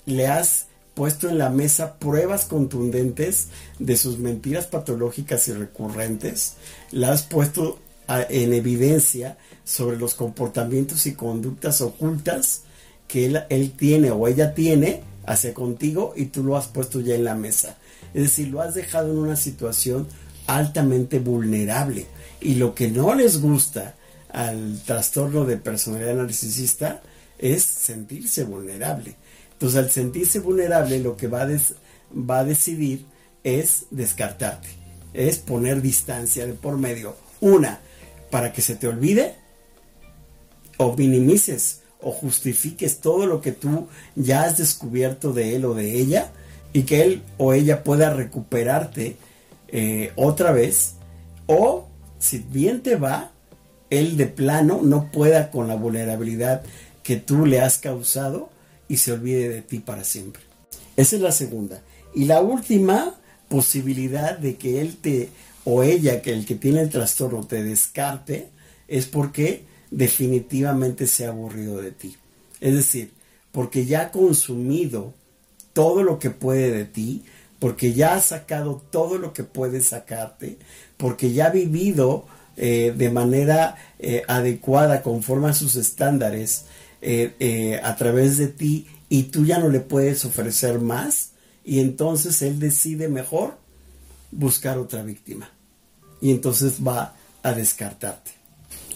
le 0.04 0.26
has 0.26 0.66
puesto 0.94 1.28
en 1.28 1.38
la 1.38 1.50
mesa 1.50 1.94
pruebas 1.98 2.44
contundentes 2.44 3.48
de 3.78 3.96
sus 3.96 4.18
mentiras 4.18 4.66
patológicas 4.66 5.48
y 5.48 5.52
recurrentes, 5.52 6.54
la 6.92 7.12
has 7.12 7.22
puesto 7.22 7.78
en 8.09 8.52
evidencia 8.52 9.38
sobre 9.64 9.96
los 9.96 10.14
comportamientos 10.14 11.07
y 11.07 11.14
conductas 11.14 11.81
ocultas 11.81 12.62
que 13.09 13.27
él, 13.27 13.72
tiene 13.77 14.11
o 14.11 14.29
ella 14.29 14.55
tiene 14.55 15.03
hacia 15.27 15.55
contigo 15.55 16.12
y 16.16 16.27
tú 16.27 16.44
lo 16.44 16.57
has 16.57 16.66
puesto 16.66 17.00
ya 17.00 17.14
en 17.14 17.24
la 17.24 17.35
mesa. 17.35 17.77
Es 18.12 18.22
decir, 18.22 18.48
lo 18.48 18.61
has 18.61 18.74
dejado 18.74 19.11
en 19.11 19.18
una 19.18 19.37
situación 19.37 20.07
altamente 20.46 21.18
vulnerable. 21.18 22.07
Y 22.40 22.57
lo 22.57 22.74
que 22.74 22.90
no 22.90 23.14
les 23.14 23.40
gusta 23.40 23.94
al 24.31 24.81
trastorno 24.85 25.44
de 25.44 25.57
personalidad 25.57 26.14
narcisista 26.14 27.00
es 27.38 27.62
sentirse 27.62 28.44
vulnerable. 28.44 29.16
Entonces, 29.53 29.79
al 29.79 29.90
sentirse 29.90 30.40
vulnerable, 30.40 30.98
lo 30.98 31.16
que 31.16 31.29
va 31.29 31.42
a, 31.42 31.48
va 32.14 32.40
a 32.40 32.44
decidir 32.44 33.07
es 33.44 33.87
descartarte, 33.90 34.68
es 35.12 35.38
poner 35.38 35.81
distancia 35.81 36.46
de 36.46 36.55
por 36.55 36.77
medio. 36.77 37.16
Una, 37.40 37.81
para 38.31 38.53
que 38.53 38.62
se 38.62 38.74
te 38.74 38.88
olvide 38.88 39.37
o 40.85 40.97
minimices 40.97 41.81
o 42.01 42.11
justifiques 42.11 43.01
todo 43.01 43.27
lo 43.27 43.40
que 43.40 43.53
tú 43.53 43.88
ya 44.14 44.42
has 44.42 44.59
descubierto 44.59 45.33
de 45.33 45.57
él 45.57 45.64
o 45.64 45.75
de 45.75 45.99
ella 45.99 46.31
y 46.73 46.83
que 46.83 47.03
él 47.03 47.23
o 47.38 47.53
ella 47.53 47.83
pueda 47.83 48.11
recuperarte 48.12 49.16
eh, 49.68 50.12
otra 50.16 50.53
vez 50.53 50.94
o 51.47 51.88
si 52.18 52.38
bien 52.38 52.83
te 52.83 52.97
va 52.97 53.33
él 53.90 54.16
de 54.16 54.27
plano 54.27 54.81
no 54.83 55.11
pueda 55.11 55.51
con 55.51 55.68
la 55.68 55.77
vulnerabilidad 55.77 56.62
que 57.03 57.16
tú 57.16 57.47
le 57.47 57.61
has 57.61 57.79
causado 57.79 58.51
y 58.88 58.97
se 58.99 59.12
olvide 59.12 59.49
de 59.49 59.62
ti 59.62 59.79
para 59.79 60.05
siempre. 60.05 60.42
Esa 60.97 61.16
es 61.16 61.23
la 61.23 61.33
segunda. 61.33 61.83
Y 62.14 62.25
la 62.25 62.40
última 62.40 63.14
posibilidad 63.49 64.38
de 64.38 64.57
que 64.57 64.81
él 64.81 64.97
te 64.97 65.29
o 65.64 65.83
ella, 65.83 66.20
que 66.23 66.33
el 66.33 66.44
que 66.44 66.55
tiene 66.55 66.81
el 66.81 66.90
trastorno, 66.90 67.47
te 67.47 67.62
descarte, 67.62 68.49
es 68.87 69.07
porque 69.07 69.64
definitivamente 69.94 71.07
se 71.07 71.24
ha 71.24 71.28
aburrido 71.28 71.80
de 71.80 71.92
ti. 71.92 72.16
Es 72.61 72.74
decir, 72.74 73.12
porque 73.52 73.87
ya 73.87 74.02
ha 74.02 74.11
consumido 74.11 75.14
todo 75.72 76.02
lo 76.02 76.18
que 76.18 76.30
puede 76.30 76.70
de 76.72 76.85
ti, 76.85 77.24
porque 77.61 77.92
ya 77.94 78.14
ha 78.14 78.20
sacado 78.20 78.83
todo 78.90 79.18
lo 79.18 79.33
que 79.33 79.44
puede 79.44 79.80
sacarte, 79.80 80.59
porque 80.96 81.33
ya 81.33 81.46
ha 81.46 81.50
vivido 81.50 82.26
eh, 82.57 82.92
de 82.96 83.11
manera 83.11 83.76
eh, 83.98 84.22
adecuada 84.28 85.02
conforme 85.02 85.48
a 85.48 85.54
sus 85.54 85.76
estándares 85.76 86.66
eh, 87.00 87.80
a 87.83 87.96
través 87.96 88.38
de 88.38 88.48
ti 88.48 88.87
y 89.09 89.24
tú 89.24 89.44
ya 89.44 89.59
no 89.59 89.68
le 89.68 89.80
puedes 89.80 90.24
ofrecer 90.24 90.80
más 90.80 91.33
y 91.64 91.80
entonces 91.80 92.40
él 92.42 92.59
decide 92.59 93.09
mejor 93.09 93.59
buscar 94.30 94.78
otra 94.78 95.02
víctima 95.02 95.50
y 96.20 96.30
entonces 96.30 96.76
va 96.85 97.14
a 97.42 97.52
descartarte. 97.52 98.34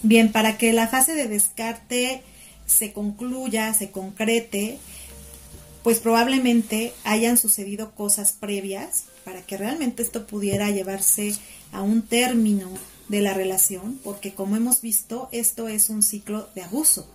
Bien, 0.01 0.31
para 0.31 0.57
que 0.57 0.71
la 0.71 0.87
fase 0.87 1.13
de 1.13 1.27
descarte 1.27 2.23
se 2.65 2.93
concluya, 2.93 3.73
se 3.73 3.91
concrete, 3.91 4.77
pues 5.83 5.99
probablemente 5.99 6.93
hayan 7.03 7.37
sucedido 7.37 7.95
cosas 7.95 8.31
previas 8.33 9.05
para 9.25 9.41
que 9.41 9.57
realmente 9.57 10.01
esto 10.03 10.27
pudiera 10.27 10.69
llevarse 10.69 11.35
a 11.71 11.81
un 11.81 12.01
término 12.01 12.69
de 13.09 13.21
la 13.21 13.33
relación, 13.33 13.99
porque 14.03 14.33
como 14.33 14.55
hemos 14.55 14.81
visto, 14.81 15.29
esto 15.31 15.67
es 15.67 15.89
un 15.89 16.03
ciclo 16.03 16.47
de 16.55 16.61
abuso. 16.61 17.09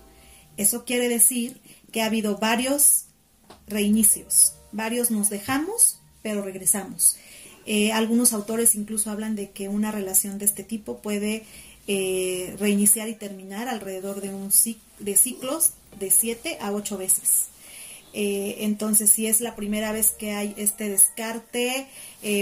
Eso 0.56 0.84
quiere 0.84 1.08
decir 1.08 1.60
que 1.92 2.02
ha 2.02 2.06
habido 2.06 2.36
varios 2.36 3.06
reinicios, 3.66 4.54
varios 4.72 5.10
nos 5.10 5.30
dejamos, 5.30 6.00
pero 6.22 6.42
regresamos. 6.42 7.16
Eh, 7.66 7.92
algunos 7.92 8.32
autores 8.32 8.74
incluso 8.74 9.10
hablan 9.10 9.36
de 9.36 9.50
que 9.50 9.68
una 9.68 9.90
relación 9.90 10.38
de 10.38 10.44
este 10.44 10.64
tipo 10.64 10.98
puede 10.98 11.44
eh, 11.86 12.54
reiniciar 12.58 13.08
y 13.08 13.14
terminar 13.14 13.68
alrededor 13.68 14.20
de, 14.20 14.30
un, 14.30 14.50
de 14.98 15.16
ciclos 15.16 15.72
de 15.98 16.10
7 16.10 16.58
a 16.60 16.72
8 16.72 16.98
veces. 16.98 17.46
Eh, 18.12 18.58
entonces, 18.60 19.10
si 19.10 19.26
es 19.26 19.40
la 19.40 19.56
primera 19.56 19.92
vez 19.92 20.12
que 20.12 20.32
hay 20.32 20.54
este 20.56 20.88
descarte, 20.88 21.88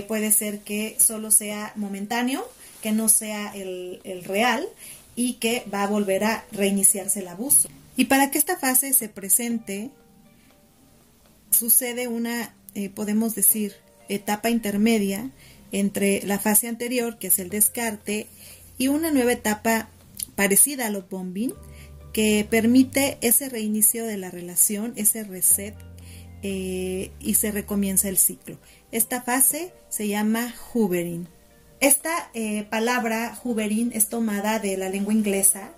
puede 0.07 0.31
ser 0.31 0.61
que 0.61 0.97
solo 1.01 1.31
sea 1.31 1.73
momentáneo, 1.77 2.47
que 2.83 2.93
no 2.93 3.09
sea 3.09 3.53
el 3.55 4.23
real 4.25 4.69
y 5.17 5.35
que 5.35 5.65
va 5.73 5.83
a 5.83 5.89
volver 5.89 6.25
a 6.25 6.45
reiniciarse 6.53 7.21
el 7.21 7.29
abuso. 7.29 7.69
Y 7.97 8.05
para 8.05 8.31
que 8.31 8.39
esta 8.39 8.59
fase 8.59 8.93
se 8.93 9.09
presente, 9.09 9.91
sucede 11.51 12.07
una, 12.07 12.55
podemos 12.95 13.35
decir, 13.35 13.75
etapa 14.09 14.51
intermedia 14.51 15.31
entre 15.73 16.23
la 16.23 16.39
fase 16.39 16.69
anterior, 16.69 17.19
que 17.19 17.29
es 17.29 17.39
el 17.39 17.49
descarte, 17.49 18.27
y 18.83 18.89
una 18.89 19.13
nueva 19.13 19.31
etapa 19.31 19.91
parecida 20.35 20.89
a 20.89 20.91
los 20.91 21.09
bombing, 21.09 21.55
que 22.13 22.45
permite 22.51 23.17
ese 23.21 23.49
reinicio 23.49 24.05
de 24.05 24.17
la 24.17 24.29
relación, 24.29 24.93
ese 24.97 25.23
reset, 25.23 25.77
eh, 26.43 27.13
y 27.21 27.35
se 27.35 27.53
recomienza 27.53 28.09
el 28.09 28.19
ciclo. 28.19 28.59
Esta 28.91 29.23
fase 29.23 29.73
se 29.89 30.09
llama 30.09 30.53
hoovering. 30.75 31.29
Esta 31.79 32.29
eh, 32.35 32.65
palabra 32.65 33.39
hoovering 33.45 33.93
es 33.95 34.09
tomada 34.09 34.59
de 34.59 34.77
la 34.77 34.89
lengua 34.89 35.15
inglesa 35.15 35.71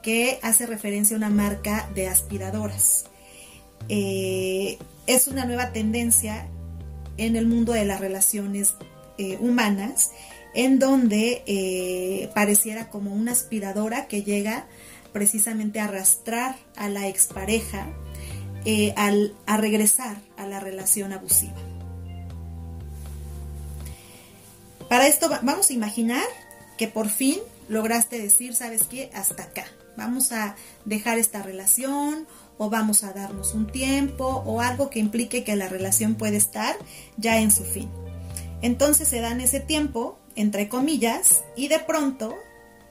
que 0.00 0.38
hace 0.42 0.64
referencia 0.64 1.16
a 1.16 1.18
una 1.18 1.30
marca 1.30 1.90
de 1.96 2.06
aspiradoras. 2.06 3.06
Eh, 3.88 4.78
es 5.08 5.26
una 5.26 5.46
nueva 5.46 5.72
tendencia 5.72 6.46
en 7.16 7.34
el 7.34 7.48
mundo 7.48 7.72
de 7.72 7.86
las 7.86 7.98
relaciones 7.98 8.74
humanas, 9.40 10.10
en 10.54 10.78
donde 10.78 11.42
eh, 11.46 12.30
pareciera 12.34 12.88
como 12.88 13.14
una 13.14 13.32
aspiradora 13.32 14.06
que 14.06 14.22
llega 14.22 14.66
precisamente 15.12 15.80
a 15.80 15.84
arrastrar 15.84 16.56
a 16.76 16.88
la 16.88 17.08
expareja 17.08 17.86
eh, 18.64 18.92
al, 18.96 19.34
a 19.46 19.56
regresar 19.56 20.16
a 20.36 20.46
la 20.46 20.60
relación 20.60 21.12
abusiva. 21.12 21.56
Para 24.88 25.08
esto 25.08 25.28
vamos 25.42 25.70
a 25.70 25.72
imaginar 25.72 26.24
que 26.76 26.86
por 26.88 27.08
fin 27.08 27.38
lograste 27.68 28.20
decir, 28.20 28.54
¿sabes 28.54 28.84
qué? 28.84 29.10
Hasta 29.14 29.44
acá. 29.44 29.64
Vamos 29.96 30.32
a 30.32 30.56
dejar 30.84 31.18
esta 31.18 31.42
relación 31.42 32.26
o 32.58 32.70
vamos 32.70 33.04
a 33.04 33.12
darnos 33.12 33.54
un 33.54 33.66
tiempo 33.66 34.42
o 34.46 34.60
algo 34.60 34.90
que 34.90 34.98
implique 34.98 35.44
que 35.44 35.56
la 35.56 35.68
relación 35.68 36.14
puede 36.14 36.36
estar 36.36 36.76
ya 37.16 37.40
en 37.40 37.50
su 37.50 37.64
fin. 37.64 37.90
Entonces 38.62 39.08
se 39.08 39.20
dan 39.20 39.40
ese 39.40 39.60
tiempo, 39.60 40.18
entre 40.36 40.68
comillas, 40.68 41.42
y 41.56 41.68
de 41.68 41.78
pronto, 41.78 42.34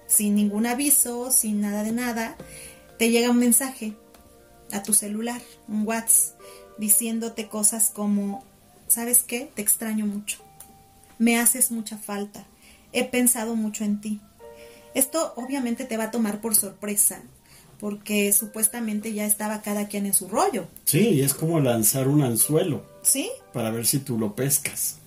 sin 0.08 0.36
ningún 0.36 0.66
aviso, 0.66 1.32
sin 1.32 1.62
nada 1.62 1.84
de 1.84 1.92
nada, 1.92 2.36
te 2.98 3.10
llega 3.10 3.30
un 3.32 3.38
mensaje 3.38 3.94
a 4.72 4.84
tu 4.84 4.94
celular, 4.94 5.42
un 5.68 5.88
WhatsApp, 5.88 6.40
diciéndote 6.78 7.48
cosas 7.48 7.90
como, 7.90 8.44
¿sabes 8.88 9.24
qué? 9.24 9.52
Te 9.54 9.62
extraño 9.62 10.06
mucho. 10.06 10.38
Me 11.18 11.38
haces 11.38 11.72
mucha 11.72 11.98
falta. 11.98 12.46
He 12.94 13.06
pensado 13.06 13.56
mucho 13.56 13.84
en 13.84 14.02
ti. 14.02 14.20
Esto 14.94 15.34
obviamente 15.36 15.86
te 15.86 15.98
va 15.98 16.06
a 16.06 16.12
tomar 16.12 16.42
por 16.42 16.56
sorpresa 16.56 17.22
porque 17.82 18.32
supuestamente 18.32 19.12
ya 19.12 19.26
estaba 19.26 19.64
cada 19.64 19.88
quien 19.88 20.06
en 20.06 20.14
su 20.14 20.28
rollo. 20.28 20.68
Sí, 20.86 21.22
es 21.22 21.34
como 21.34 21.60
lanzar 21.60 22.08
un 22.08 22.22
anzuelo. 22.22 22.86
Sí. 23.02 23.32
Para 23.54 23.72
ver 23.72 23.88
si 23.88 23.98
tú 23.98 24.20
lo 24.20 24.36
pescas. 24.36 25.01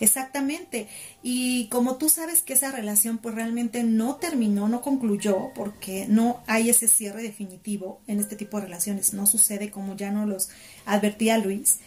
Exactamente. 0.00 0.88
Y 1.22 1.68
como 1.68 1.96
tú 1.96 2.08
sabes 2.08 2.42
que 2.42 2.54
esa 2.54 2.72
relación 2.72 3.18
pues 3.18 3.34
realmente 3.34 3.84
no 3.84 4.16
terminó, 4.16 4.68
no 4.68 4.80
concluyó, 4.80 5.52
porque 5.54 6.06
no 6.08 6.42
hay 6.46 6.70
ese 6.70 6.88
cierre 6.88 7.22
definitivo 7.22 8.00
en 8.06 8.18
este 8.18 8.34
tipo 8.34 8.56
de 8.56 8.64
relaciones, 8.64 9.12
no 9.12 9.26
sucede 9.26 9.70
como 9.70 9.96
ya 9.96 10.10
no 10.10 10.26
los 10.26 10.48
advertía 10.86 11.38
Luis. 11.38 11.78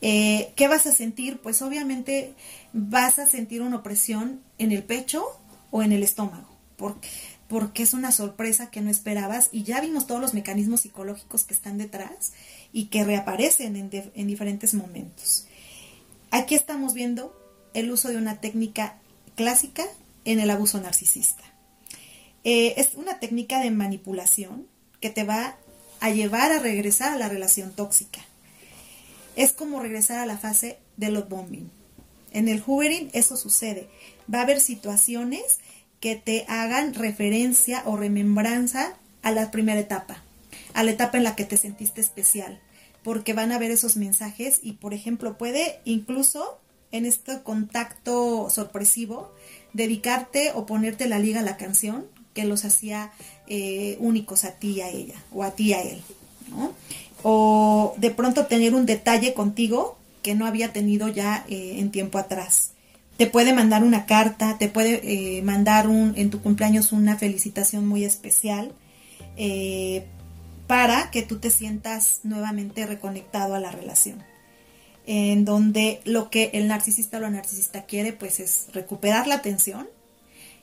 Eh, 0.00 0.52
¿Qué 0.56 0.68
vas 0.68 0.86
a 0.86 0.92
sentir? 0.92 1.40
Pues 1.40 1.60
obviamente 1.62 2.34
vas 2.72 3.18
a 3.18 3.26
sentir 3.26 3.62
una 3.62 3.76
opresión 3.76 4.40
en 4.56 4.72
el 4.72 4.82
pecho 4.82 5.24
o 5.70 5.82
en 5.82 5.92
el 5.92 6.02
estómago. 6.02 6.48
Porque 6.76 7.08
porque 7.48 7.82
es 7.82 7.94
una 7.94 8.12
sorpresa 8.12 8.70
que 8.70 8.82
no 8.82 8.90
esperabas 8.90 9.48
y 9.52 9.62
ya 9.62 9.80
vimos 9.80 10.06
todos 10.06 10.20
los 10.20 10.34
mecanismos 10.34 10.82
psicológicos 10.82 11.44
que 11.44 11.54
están 11.54 11.78
detrás 11.78 12.34
y 12.72 12.86
que 12.86 13.04
reaparecen 13.04 13.74
en, 13.76 14.26
diferentes 14.26 14.74
momentos. 14.74 15.46
Aquí 16.30 16.54
estamos 16.54 16.92
viendo 16.92 17.34
el 17.74 17.90
uso 17.90 18.08
de 18.08 18.16
una 18.16 18.40
técnica 18.40 18.96
clásica 19.34 19.84
en 20.24 20.40
el 20.40 20.50
abuso 20.50 20.80
narcisista. 20.80 21.44
Eh, 22.44 22.74
es 22.76 22.94
una 22.94 23.18
técnica 23.18 23.60
de 23.60 23.70
manipulación 23.70 24.66
que 25.00 25.10
te 25.10 25.24
va 25.24 25.56
a 26.00 26.10
llevar 26.10 26.52
a 26.52 26.58
regresar 26.58 27.12
a 27.12 27.18
la 27.18 27.28
relación 27.28 27.72
tóxica. 27.72 28.20
Es 29.36 29.52
como 29.52 29.80
regresar 29.80 30.18
a 30.18 30.26
la 30.26 30.38
fase 30.38 30.78
de 30.96 31.10
los 31.10 31.28
bombing. 31.28 31.70
En 32.32 32.48
el 32.48 32.62
hoovering 32.64 33.10
eso 33.12 33.36
sucede. 33.36 33.88
Va 34.32 34.40
a 34.40 34.42
haber 34.42 34.60
situaciones 34.60 35.58
que 36.00 36.16
te 36.16 36.44
hagan 36.48 36.94
referencia 36.94 37.82
o 37.86 37.96
remembranza 37.96 38.96
a 39.22 39.30
la 39.30 39.50
primera 39.50 39.80
etapa, 39.80 40.22
a 40.74 40.82
la 40.84 40.92
etapa 40.92 41.18
en 41.18 41.24
la 41.24 41.34
que 41.34 41.44
te 41.44 41.56
sentiste 41.56 42.00
especial, 42.00 42.60
porque 43.02 43.32
van 43.32 43.52
a 43.52 43.58
ver 43.58 43.70
esos 43.70 43.96
mensajes 43.96 44.60
y, 44.62 44.74
por 44.74 44.94
ejemplo, 44.94 45.38
puede 45.38 45.80
incluso 45.84 46.60
en 46.92 47.04
este 47.04 47.42
contacto 47.42 48.48
sorpresivo 48.50 49.32
dedicarte 49.72 50.52
o 50.54 50.66
ponerte 50.66 51.08
la 51.08 51.18
liga 51.18 51.40
a 51.40 51.42
la 51.44 51.56
canción 51.56 52.06
que 52.34 52.44
los 52.44 52.64
hacía 52.64 53.12
eh, 53.46 53.96
únicos 54.00 54.44
a 54.44 54.52
ti 54.52 54.76
y 54.76 54.80
a 54.80 54.88
ella, 54.88 55.16
o 55.32 55.42
a 55.42 55.52
ti 55.52 55.68
y 55.68 55.72
a 55.72 55.82
él, 55.82 56.02
O 57.22 57.94
de 57.98 58.10
pronto 58.10 58.46
tener 58.46 58.74
un 58.74 58.86
detalle 58.86 59.34
contigo 59.34 59.98
que 60.22 60.34
no 60.34 60.46
había 60.46 60.72
tenido 60.72 61.08
ya 61.08 61.44
eh, 61.48 61.76
en 61.78 61.90
tiempo 61.90 62.18
atrás 62.18 62.72
te 63.16 63.26
puede 63.26 63.52
mandar 63.52 63.82
una 63.82 64.06
carta, 64.06 64.58
te 64.58 64.68
puede 64.68 65.00
eh, 65.02 65.42
mandar 65.42 65.88
un, 65.88 66.12
en 66.16 66.30
tu 66.30 66.40
cumpleaños 66.40 66.92
una 66.92 67.16
felicitación 67.16 67.84
muy 67.84 68.04
especial 68.04 68.72
para 70.68 71.10
que 71.10 71.22
tú 71.22 71.38
te 71.38 71.50
sientas 71.50 72.20
nuevamente 72.22 72.86
reconectado 72.86 73.56
a 73.56 73.60
la 73.60 73.72
relación. 73.72 74.22
En 75.10 75.46
donde 75.46 76.02
lo 76.04 76.28
que 76.28 76.50
el 76.52 76.68
narcisista 76.68 77.16
o 77.16 77.20
la 77.20 77.30
narcisista 77.30 77.86
quiere 77.86 78.12
pues 78.12 78.40
es 78.40 78.66
recuperar 78.74 79.26
la 79.26 79.36
atención 79.36 79.88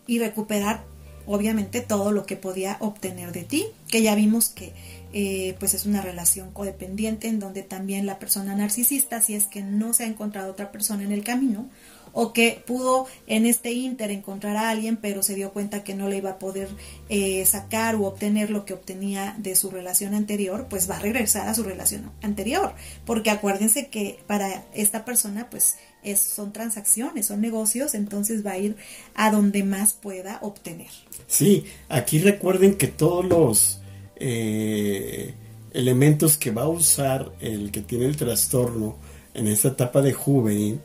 y 0.06 0.20
recuperar 0.20 0.84
obviamente 1.26 1.82
todo 1.82 2.12
lo 2.12 2.28
que 2.28 2.36
podía 2.36 2.78
obtener 2.80 3.32
de 3.32 3.44
ti, 3.44 3.66
que 3.88 4.04
ya 4.04 4.14
vimos 4.14 4.50
que 4.50 4.74
eh, 5.14 5.56
pues 5.60 5.74
es 5.74 5.86
una 5.86 6.02
relación 6.02 6.52
codependiente 6.52 7.28
en 7.28 7.40
donde 7.40 7.64
también 7.64 8.06
la 8.06 8.20
persona 8.20 8.56
narcisista, 8.56 9.20
si 9.22 9.34
es 9.34 9.48
que 9.48 9.62
no 9.62 9.94
se 9.94 10.04
ha 10.04 10.08
encontrado 10.08 10.52
otra 10.52 10.72
persona 10.72 11.04
en 11.04 11.12
el 11.12 11.24
camino, 11.24 11.68
o 12.16 12.32
que 12.32 12.64
pudo 12.66 13.08
en 13.28 13.46
este 13.46 13.74
inter 13.74 14.10
encontrar 14.10 14.56
a 14.56 14.70
alguien, 14.70 14.96
pero 14.96 15.22
se 15.22 15.36
dio 15.36 15.52
cuenta 15.52 15.84
que 15.84 15.94
no 15.94 16.08
le 16.08 16.18
iba 16.18 16.32
a 16.32 16.40
poder 16.40 16.70
eh, 17.10 17.46
sacar 17.46 17.96
o 17.96 18.06
obtener 18.06 18.50
lo 18.50 18.66
que 18.66 18.74
obtenía 18.74 19.36
de 19.38 19.56
su 19.56 19.70
relación 19.70 20.16
anterior, 20.16 20.68
pues 20.70 20.90
va 20.90 20.96
a 20.96 21.00
regresar 21.00 21.48
a 21.50 21.54
su 21.54 21.64
relación 21.64 22.10
anterior, 22.22 22.74
porque 23.06 23.30
acuérdense 23.30 23.88
que 23.88 24.18
para 24.28 24.64
esta 24.74 25.04
persona, 25.04 25.50
pues 25.52 25.76
es, 26.04 26.22
son 26.22 26.54
transacciones, 26.54 27.26
son 27.26 27.42
negocios, 27.42 27.94
entonces 27.94 28.46
va 28.46 28.52
a 28.52 28.60
ir 28.60 28.78
a 29.14 29.30
donde 29.30 29.64
más 29.64 29.92
pueda 29.92 30.40
obtener. 30.42 30.90
Sí, 31.28 31.66
aquí 31.90 32.20
recuerden 32.20 32.76
que 32.76 32.88
todos 32.88 33.26
los 33.26 33.82
eh, 34.16 35.34
elementos 35.74 36.38
que 36.38 36.52
va 36.52 36.62
a 36.62 36.70
usar 36.70 37.34
el 37.42 37.72
que 37.72 37.82
tiene 37.82 38.06
el 38.06 38.16
trastorno 38.16 38.96
en 39.34 39.48
esta 39.48 39.68
etapa 39.68 40.02
de 40.02 40.14
juvenil, 40.14 40.80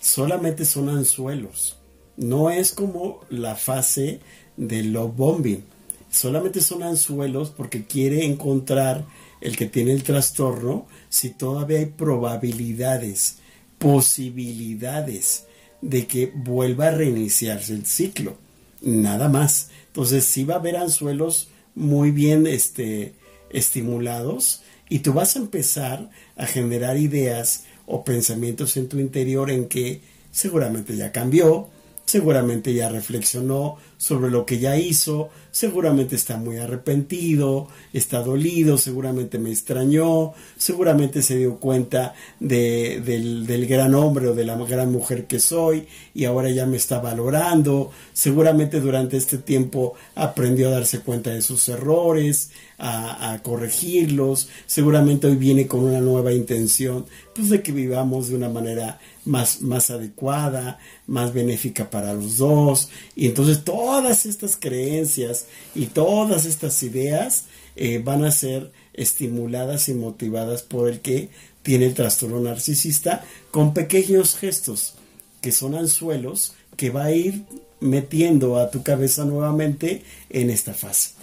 solamente 0.00 0.64
son 0.64 0.88
anzuelos. 0.88 1.76
No 2.16 2.50
es 2.50 2.72
como 2.72 3.20
la 3.30 3.54
fase 3.54 4.20
de 4.56 4.82
love 4.82 5.14
bombing. 5.16 5.64
Solamente 6.10 6.60
son 6.60 6.82
anzuelos 6.82 7.50
porque 7.50 7.84
quiere 7.84 8.24
encontrar 8.24 9.06
el 9.40 9.56
que 9.56 9.66
tiene 9.66 9.92
el 9.92 10.02
trastorno 10.02 10.86
si 11.08 11.30
todavía 11.30 11.78
hay 11.78 11.86
probabilidades, 11.86 13.36
posibilidades 13.78 15.44
de 15.80 16.06
que 16.06 16.32
vuelva 16.34 16.88
a 16.88 16.90
reiniciarse 16.90 17.72
el 17.72 17.86
ciclo. 17.86 18.36
Nada 18.82 19.28
más. 19.28 19.70
Entonces 19.86 20.24
sí 20.24 20.44
va 20.44 20.54
a 20.54 20.58
haber 20.58 20.76
anzuelos 20.76 21.48
muy 21.74 22.10
bien 22.10 22.46
este, 22.46 23.14
estimulados 23.50 24.62
Y 24.88 25.00
tú 25.00 25.12
vas 25.12 25.36
a 25.36 25.38
empezar 25.38 26.10
a 26.36 26.46
generar 26.46 26.96
ideas 26.96 27.64
o 27.90 28.04
pensamientos 28.04 28.76
en 28.76 28.88
tu 28.88 28.98
interior 28.98 29.50
en 29.50 29.66
que 29.66 30.00
seguramente 30.30 30.96
ya 30.96 31.10
cambió, 31.10 31.68
seguramente 32.10 32.74
ya 32.74 32.88
reflexionó 32.88 33.76
sobre 33.96 34.30
lo 34.30 34.44
que 34.44 34.58
ya 34.58 34.76
hizo, 34.76 35.28
seguramente 35.52 36.16
está 36.16 36.36
muy 36.38 36.56
arrepentido, 36.56 37.68
está 37.92 38.22
dolido, 38.22 38.78
seguramente 38.78 39.38
me 39.38 39.50
extrañó, 39.50 40.32
seguramente 40.56 41.22
se 41.22 41.36
dio 41.36 41.58
cuenta 41.58 42.14
de, 42.40 43.00
del, 43.04 43.46
del, 43.46 43.66
gran 43.66 43.94
hombre 43.94 44.28
o 44.28 44.34
de 44.34 44.44
la 44.44 44.56
gran 44.56 44.90
mujer 44.90 45.26
que 45.26 45.38
soy 45.38 45.86
y 46.14 46.24
ahora 46.24 46.50
ya 46.50 46.66
me 46.66 46.78
está 46.78 46.98
valorando, 46.98 47.92
seguramente 48.12 48.80
durante 48.80 49.16
este 49.16 49.38
tiempo 49.38 49.94
aprendió 50.14 50.68
a 50.68 50.72
darse 50.72 51.00
cuenta 51.00 51.30
de 51.30 51.42
sus 51.42 51.68
errores, 51.68 52.50
a, 52.80 53.40
corregirlos, 53.42 54.48
seguramente 54.66 55.26
hoy 55.26 55.36
viene 55.36 55.66
con 55.66 55.80
una 55.80 56.00
nueva 56.00 56.32
intención, 56.32 57.06
pues 57.34 57.50
de 57.50 57.62
que 57.62 57.72
vivamos 57.72 58.28
de 58.28 58.36
una 58.36 58.48
manera 58.48 58.98
más, 59.24 59.60
más 59.60 59.90
adecuada, 59.90 60.78
más 61.06 61.32
benéfica 61.32 61.90
para 61.90 62.14
los 62.14 62.38
dos. 62.38 62.88
Y 63.14 63.26
entonces 63.26 63.64
todas 63.64 64.26
estas 64.26 64.56
creencias 64.56 65.46
y 65.74 65.86
todas 65.86 66.46
estas 66.46 66.82
ideas 66.82 67.44
eh, 67.76 68.00
van 68.02 68.24
a 68.24 68.30
ser 68.30 68.72
estimuladas 68.94 69.88
y 69.88 69.94
motivadas 69.94 70.62
por 70.62 70.88
el 70.88 71.00
que 71.00 71.28
tiene 71.62 71.86
el 71.86 71.94
trastorno 71.94 72.40
narcisista 72.40 73.24
con 73.50 73.74
pequeños 73.74 74.36
gestos 74.36 74.94
que 75.40 75.52
son 75.52 75.74
anzuelos 75.74 76.54
que 76.76 76.90
va 76.90 77.04
a 77.04 77.12
ir 77.12 77.44
metiendo 77.80 78.58
a 78.58 78.70
tu 78.70 78.82
cabeza 78.82 79.24
nuevamente 79.24 80.02
en 80.28 80.50
esta 80.50 80.74
fase. 80.74 81.19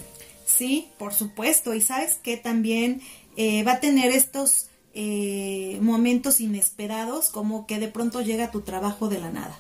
Sí, 0.48 0.88
por 0.98 1.14
supuesto. 1.14 1.74
Y 1.74 1.82
sabes 1.82 2.16
que 2.24 2.38
también 2.38 3.02
eh, 3.36 3.64
va 3.64 3.74
a 3.74 3.80
tener 3.82 4.12
estos 4.14 4.70
eh, 4.94 5.78
momentos 5.82 6.40
inesperados, 6.40 7.30
como 7.30 7.68
que 7.68 7.80
de 7.80 7.90
pronto 7.90 8.22
llega 8.22 8.50
tu 8.50 8.62
trabajo 8.62 9.10
de 9.10 9.20
la 9.20 9.30
nada 9.30 9.60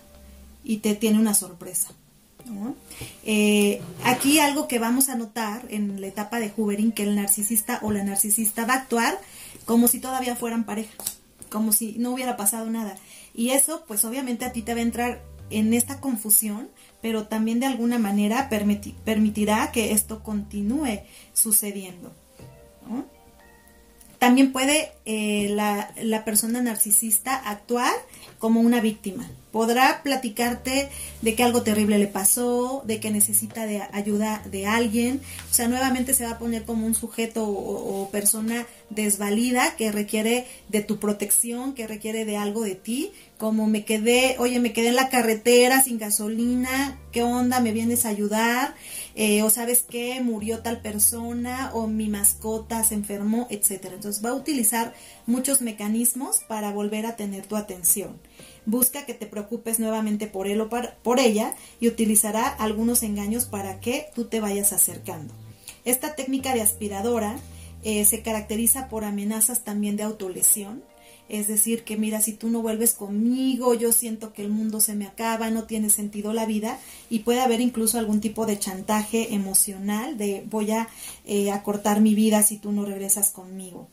y 0.63 0.78
te 0.78 0.95
tiene 0.95 1.19
una 1.19 1.34
sorpresa. 1.34 1.89
Eh, 3.26 3.82
aquí 4.06 4.39
algo 4.39 4.69
que 4.69 4.80
vamos 4.80 5.10
a 5.10 5.15
notar 5.15 5.65
en 5.69 6.00
la 6.00 6.08
etapa 6.08 6.39
de 6.39 6.54
Hoovering, 6.56 6.93
que 6.93 7.04
el 7.04 7.15
narcisista 7.15 7.80
o 7.84 7.91
la 7.91 8.06
narcisista 8.06 8.65
va 8.65 8.76
a 8.76 8.78
actuar 8.78 9.19
como 9.65 9.89
si 9.89 10.00
todavía 10.00 10.38
fueran 10.38 10.63
pareja, 10.63 10.93
como 11.50 11.73
si 11.73 11.95
no 12.00 12.12
hubiera 12.12 12.38
pasado 12.38 12.69
nada. 12.69 12.95
Y 13.36 13.50
eso, 13.50 13.84
pues 13.89 14.06
obviamente 14.06 14.45
a 14.45 14.54
ti 14.54 14.62
te 14.62 14.73
va 14.73 14.80
a 14.80 14.84
entrar 14.84 15.21
en 15.49 15.73
esta 15.73 15.99
confusión, 15.99 16.69
pero 17.01 17.27
también 17.27 17.60
de 17.60 17.65
alguna 17.65 17.99
manera 17.99 18.49
permitirá 18.49 19.71
que 19.71 19.91
esto 19.91 20.23
continúe 20.23 21.01
sucediendo. 21.33 22.13
También 24.19 24.51
puede 24.51 24.91
eh, 25.05 25.49
la, 25.49 25.93
la 26.01 26.25
persona 26.25 26.62
narcisista 26.62 27.36
actuar 27.36 27.93
como 28.39 28.62
una 28.62 28.82
víctima. 28.82 29.30
Podrá 29.52 30.04
platicarte 30.04 30.89
de 31.21 31.36
que 31.36 31.41
algo 31.41 31.63
terrible 31.63 31.97
le 31.97 32.08
pasó, 32.08 32.84
de 32.86 33.00
que 33.00 33.10
necesita 33.10 33.65
de 33.65 33.82
ayuda 33.91 34.43
de 34.52 34.67
alguien. 34.67 35.21
O 35.50 35.54
sea, 35.54 35.67
nuevamente 35.67 36.13
se 36.13 36.26
va 36.26 36.32
a 36.32 36.38
poner 36.38 36.63
como 36.63 36.86
un 36.86 36.93
sujeto 36.93 37.47
o, 37.47 38.10
persona 38.12 38.67
desvalida 38.89 39.76
que 39.76 39.91
requiere 39.91 40.45
de 40.69 40.82
tu 40.82 41.00
protección, 41.00 41.73
que 41.73 41.88
requiere 41.88 42.26
de 42.26 42.38
algo 42.38 42.62
de 42.62 42.76
ti. 42.76 43.12
Como 43.38 43.67
me 43.67 43.84
quedé, 43.86 44.36
oye, 44.38 44.60
me 44.60 44.73
quedé 44.73 44.89
en 44.89 44.95
la 44.95 45.10
carretera 45.10 45.82
sin 45.82 45.97
gasolina, 45.97 47.00
¿qué 47.12 47.23
onda? 47.23 47.60
¿Me 47.60 47.71
vienes 47.71 48.06
a 48.06 48.10
ayudar? 48.10 48.76
Eh, 49.15 49.41
o 49.41 49.50
sabes 49.50 49.84
qué, 49.89 50.21
murió 50.21 50.60
tal 50.60 50.82
persona, 50.82 51.71
o 51.73 51.88
mi 51.88 52.08
mascota 52.08 52.84
se 52.84 52.93
enfermó, 52.93 53.47
etcétera. 53.50 53.95
Entonces 53.95 54.23
va 54.23 54.30
a 54.30 54.36
utilizar 54.36 54.93
muchos 55.26 55.62
mecanismos 55.62 56.41
para 56.47 56.71
volver 56.71 57.08
a 57.08 57.15
tener 57.15 57.47
tu 57.47 57.56
atención. 57.56 58.19
Busca 58.67 59.06
que 59.06 59.13
te 59.13 59.27
preocupes 59.27 59.80
nuevamente 59.80 60.27
por 60.27 60.45
él 60.45 60.60
o 60.60 60.69
por 60.69 61.19
ella 61.19 61.56
y 61.80 61.88
utilizará 61.88 62.47
algunos 62.47 63.01
engaños 63.01 63.45
para 63.45 63.80
que 63.80 64.08
tú 64.13 64.25
te 64.25 64.41
vayas 64.41 64.73
acercando. 64.73 65.34
Esta 65.86 66.15
técnica 66.15 66.53
de 66.53 66.62
aspiradora 66.62 67.39
eh, 67.84 68.03
se 68.03 68.21
caracteriza 68.21 68.89
por 68.89 69.06
amenazas 69.06 69.63
también 69.63 69.95
de 69.95 70.03
autolesión, 70.03 70.84
es 71.30 71.47
decir, 71.47 71.86
que 71.86 71.95
mira, 71.95 72.19
si 72.19 72.34
tú 72.34 72.49
no 72.49 72.62
vuelves 72.62 72.93
conmigo, 72.93 73.73
yo 73.73 73.93
siento 73.93 74.34
que 74.34 74.41
el 74.41 74.49
mundo 74.49 74.82
se 74.82 74.95
me 74.95 75.06
acaba, 75.06 75.49
no 75.49 75.63
tiene 75.63 75.89
sentido 75.89 76.34
la 76.34 76.45
vida 76.45 76.77
y 77.10 77.19
puede 77.19 77.39
haber 77.39 77.62
incluso 77.62 77.97
algún 77.97 78.19
tipo 78.19 78.45
de 78.45 78.60
chantaje 78.60 79.34
emocional 79.34 80.17
de 80.17 80.43
voy 80.49 80.71
a 80.71 80.89
eh, 81.25 81.51
acortar 81.51 82.01
mi 82.01 82.15
vida 82.15 82.43
si 82.43 82.58
tú 82.58 82.73
no 82.73 82.84
regresas 82.84 83.32
conmigo. 83.32 83.88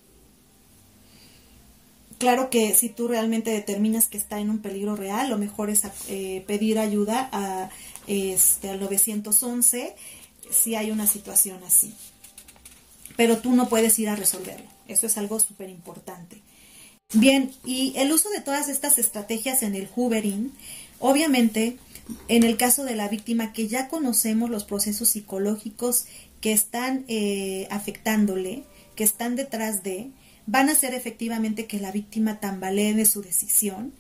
Claro 2.25 2.49
que 2.49 2.75
si 2.75 2.89
tú 2.89 3.07
realmente 3.07 3.51
determinas 3.51 4.07
que 4.07 4.17
está 4.17 4.41
en 4.41 4.49
un 4.49 4.61
peligro 4.61 4.97
real, 4.97 5.29
lo 5.29 5.37
mejor 5.37 5.69
es 5.69 5.83
eh, 6.09 6.43
pedir 6.47 6.79
ayuda 6.79 7.29
a, 7.31 7.69
este, 8.07 8.71
al 8.71 8.81
911 8.81 9.95
si 10.51 10.75
hay 10.75 10.91
una 10.91 11.07
situación 11.07 11.63
así. 11.65 11.93
Pero 13.19 13.41
tú 13.41 13.55
no 13.55 13.69
puedes 13.69 13.99
ir 13.99 14.09
a 14.09 14.17
resolverlo. 14.17 14.65
Eso 14.89 15.07
es 15.07 15.19
algo 15.19 15.39
súper 15.39 15.69
importante. 15.69 16.41
Bien, 17.13 17.53
y 17.63 17.93
el 17.97 18.11
uso 18.11 18.31
de 18.31 18.41
todas 18.41 18.71
estas 18.71 18.97
estrategias 18.97 19.63
en 19.63 19.75
el 19.75 19.87
hoovering, 19.95 20.51
obviamente, 21.01 21.77
en 22.29 22.43
el 22.43 22.57
caso 22.57 22.85
de 22.85 22.97
la 22.97 23.09
víctima 23.09 23.53
que 23.53 23.69
ya 23.69 23.89
conocemos 23.89 24.49
los 24.49 24.65
procesos 24.65 25.11
psicológicos 25.11 26.07
que 26.41 26.53
están 26.53 27.05
eh, 27.07 27.69
afectándole, 27.71 28.65
que 28.97 29.05
están 29.05 29.37
detrás 29.37 29.83
de, 29.83 30.09
van 30.47 30.69
a 30.69 30.73
hacer 30.73 30.95
efectivamente 30.95 31.67
que 31.67 31.81
la 31.81 31.93
víctima 31.93 32.41
tambalee 32.41 32.95
de 32.95 33.07
su 33.07 33.23
decisión 33.23 33.93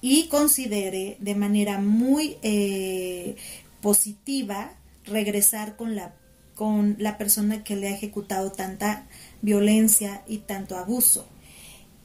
y 0.00 0.28
considere 0.28 1.16
de 1.20 1.34
manera 1.34 1.78
muy 1.78 2.36
eh, 2.42 3.36
positiva 3.82 4.72
regresar 5.04 5.76
con 5.76 5.94
la, 5.94 6.14
con 6.54 6.96
la 6.98 7.18
persona 7.18 7.64
que 7.64 7.76
le 7.76 7.88
ha 7.88 7.94
ejecutado 7.94 8.52
tanta 8.52 9.06
violencia 9.42 10.22
y 10.26 10.38
tanto 10.38 10.76
abuso. 10.76 11.28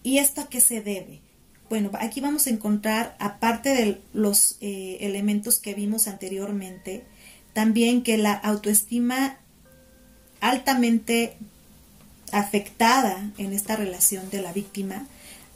¿Y 0.03 0.17
esto 0.17 0.41
a 0.41 0.49
qué 0.49 0.61
se 0.61 0.81
debe? 0.81 1.21
Bueno, 1.69 1.89
aquí 1.99 2.21
vamos 2.21 2.45
a 2.45 2.51
encontrar, 2.51 3.15
aparte 3.19 3.69
de 3.69 4.01
los 4.13 4.57
eh, 4.61 4.97
elementos 5.01 5.59
que 5.59 5.73
vimos 5.73 6.07
anteriormente, 6.07 7.05
también 7.53 8.03
que 8.03 8.17
la 8.17 8.33
autoestima 8.33 9.39
altamente 10.41 11.37
afectada 12.31 13.31
en 13.37 13.53
esta 13.53 13.75
relación 13.75 14.29
de 14.29 14.41
la 14.41 14.53
víctima 14.53 15.07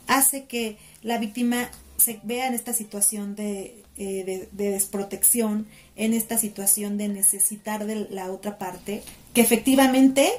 hace 0.08 0.46
que 0.46 0.78
la 1.04 1.18
víctima 1.18 1.70
se 1.98 2.20
vea 2.24 2.48
en 2.48 2.54
esta 2.54 2.74
situación 2.74 3.36
de, 3.36 3.84
eh, 3.98 4.48
desprotección, 4.52 5.68
en 5.96 6.14
esta 6.14 6.38
situación 6.38 6.98
de 6.98 7.10
necesitar 7.10 7.86
de 7.86 8.08
la 8.10 8.32
otra 8.32 8.58
parte, 8.58 9.04
que 9.34 9.42
efectivamente 9.42 10.32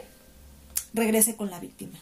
regrese 0.94 1.36
con 1.36 1.50
la 1.50 1.60
víctima. 1.60 1.98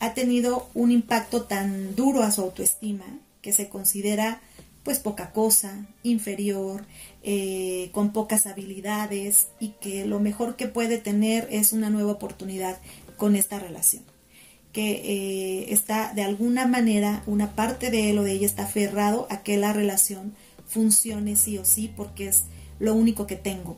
Ha 0.00 0.14
tenido 0.14 0.68
un 0.74 0.90
impacto 0.90 1.42
tan 1.42 1.94
duro 1.94 2.22
a 2.22 2.30
su 2.30 2.42
autoestima 2.42 3.04
que 3.42 3.52
se 3.52 3.68
considera 3.68 4.40
pues 4.82 5.00
poca 5.00 5.32
cosa, 5.32 5.86
inferior, 6.02 6.84
eh, 7.22 7.90
con 7.92 8.12
pocas 8.12 8.46
habilidades 8.46 9.48
y 9.60 9.74
que 9.80 10.06
lo 10.06 10.18
mejor 10.18 10.56
que 10.56 10.66
puede 10.66 10.98
tener 10.98 11.46
es 11.50 11.72
una 11.72 11.90
nueva 11.90 12.12
oportunidad 12.12 12.78
con 13.18 13.36
esta 13.36 13.58
relación. 13.58 14.04
Que 14.72 14.92
eh, 14.92 15.72
está 15.72 16.14
de 16.14 16.22
alguna 16.22 16.66
manera, 16.66 17.22
una 17.26 17.54
parte 17.54 17.90
de 17.90 18.10
él 18.10 18.18
o 18.18 18.22
de 18.22 18.32
ella 18.32 18.46
está 18.46 18.64
aferrado 18.64 19.26
a 19.28 19.42
que 19.42 19.58
la 19.58 19.74
relación 19.74 20.34
funcione 20.66 21.36
sí 21.36 21.58
o 21.58 21.64
sí 21.64 21.92
porque 21.94 22.28
es 22.28 22.44
lo 22.78 22.94
único 22.94 23.26
que 23.26 23.36
tengo, 23.36 23.76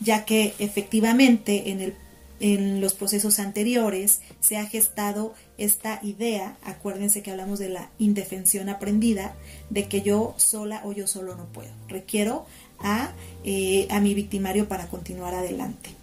ya 0.00 0.24
que 0.24 0.54
efectivamente 0.58 1.70
en, 1.70 1.80
el, 1.80 1.94
en 2.40 2.80
los 2.80 2.94
procesos 2.94 3.38
anteriores 3.38 4.20
se 4.40 4.56
ha 4.56 4.66
gestado 4.66 5.34
esta 5.58 6.00
idea, 6.02 6.56
acuérdense 6.64 7.22
que 7.22 7.30
hablamos 7.30 7.58
de 7.58 7.68
la 7.68 7.90
indefensión 7.98 8.68
aprendida, 8.68 9.36
de 9.68 9.86
que 9.86 10.02
yo 10.02 10.34
sola 10.38 10.80
o 10.84 10.92
yo 10.92 11.06
solo 11.06 11.36
no 11.36 11.46
puedo, 11.46 11.70
requiero 11.88 12.46
a, 12.80 13.12
eh, 13.44 13.86
a 13.90 14.00
mi 14.00 14.14
victimario 14.14 14.66
para 14.68 14.88
continuar 14.88 15.34
adelante. 15.34 15.99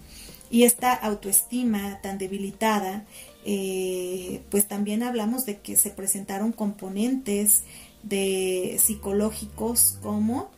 Y 0.50 0.64
esta 0.64 0.94
autoestima 0.94 2.00
tan 2.02 2.18
debilitada, 2.18 3.04
eh, 3.44 4.42
pues 4.50 4.66
también 4.66 5.02
hablamos 5.02 5.44
de 5.46 5.58
que 5.58 5.76
se 5.76 5.90
presentaron 5.90 6.52
componentes 6.52 7.62
de 8.02 8.80
psicológicos 8.82 9.98
como 10.02 10.50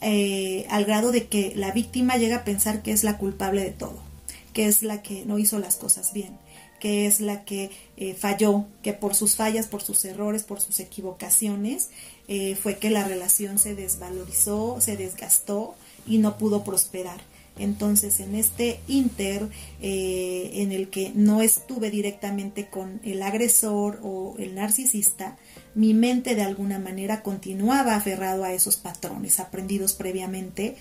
eh, 0.00 0.66
al 0.70 0.84
grado 0.84 1.10
de 1.10 1.26
que 1.26 1.52
la 1.56 1.72
víctima 1.72 2.16
llega 2.16 2.36
a 2.36 2.44
pensar 2.44 2.82
que 2.82 2.92
es 2.92 3.02
la 3.02 3.18
culpable 3.18 3.62
de 3.62 3.70
todo, 3.70 3.98
que 4.52 4.66
es 4.66 4.82
la 4.82 5.02
que 5.02 5.24
no 5.24 5.38
hizo 5.38 5.58
las 5.58 5.76
cosas 5.76 6.12
bien, 6.12 6.38
que 6.78 7.06
es 7.06 7.20
la 7.20 7.44
que 7.44 7.70
eh, 7.96 8.14
falló, 8.14 8.66
que 8.82 8.92
por 8.92 9.16
sus 9.16 9.34
fallas, 9.34 9.66
por 9.66 9.82
sus 9.82 10.04
errores, 10.04 10.44
por 10.44 10.60
sus 10.60 10.78
equivocaciones, 10.80 11.90
fue 12.60 12.78
que 12.78 12.90
la 12.90 13.04
relación 13.04 13.60
se 13.60 13.76
desvalorizó, 13.76 14.80
se 14.80 14.96
desgastó 14.96 15.76
y 16.08 16.18
no 16.18 16.38
pudo 16.38 16.64
prosperar 16.64 17.20
Entonces, 17.58 18.20
en 18.20 18.34
este 18.34 18.80
inter, 18.86 19.48
eh, 19.80 20.50
en 20.54 20.72
el 20.72 20.88
que 20.88 21.12
no 21.14 21.40
estuve 21.40 21.90
directamente 21.90 22.66
con 22.66 23.00
el 23.04 23.22
agresor 23.22 24.00
o 24.02 24.34
el 24.38 24.54
narcisista, 24.54 25.36
mi 25.74 25.94
mente 25.94 26.34
de 26.34 26.42
alguna 26.42 26.78
manera 26.78 27.22
continuaba 27.22 27.94
aferrado 27.94 28.44
a 28.44 28.52
esos 28.52 28.76
patrones 28.76 29.40
aprendidos 29.40 29.94
previamente 29.94 30.76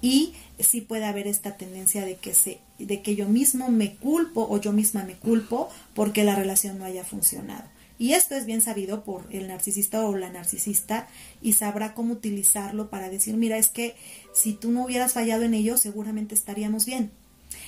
y 0.00 0.34
sí 0.58 0.80
puede 0.80 1.06
haber 1.06 1.26
esta 1.26 1.56
tendencia 1.56 2.04
de 2.04 2.16
que 2.16 2.34
se 2.34 2.58
de 2.78 3.02
que 3.02 3.16
yo 3.16 3.28
mismo 3.28 3.68
me 3.68 3.94
culpo 3.94 4.46
o 4.50 4.60
yo 4.60 4.72
misma 4.72 5.04
me 5.04 5.14
culpo 5.14 5.68
porque 5.94 6.24
la 6.24 6.34
relación 6.34 6.78
no 6.78 6.84
haya 6.84 7.04
funcionado. 7.04 7.64
Y 7.96 8.14
esto 8.14 8.34
es 8.34 8.44
bien 8.44 8.60
sabido 8.60 9.04
por 9.04 9.24
el 9.30 9.46
narcisista 9.46 10.04
o 10.04 10.16
la 10.16 10.28
narcisista 10.28 11.06
y 11.40 11.52
sabrá 11.52 11.94
cómo 11.94 12.14
utilizarlo 12.14 12.90
para 12.90 13.08
decir, 13.08 13.36
mira, 13.36 13.56
es 13.56 13.68
que 13.68 13.94
si 14.34 14.52
tú 14.52 14.70
no 14.70 14.84
hubieras 14.84 15.14
fallado 15.14 15.44
en 15.44 15.54
ello, 15.54 15.78
seguramente 15.78 16.34
estaríamos 16.34 16.84
bien. 16.84 17.10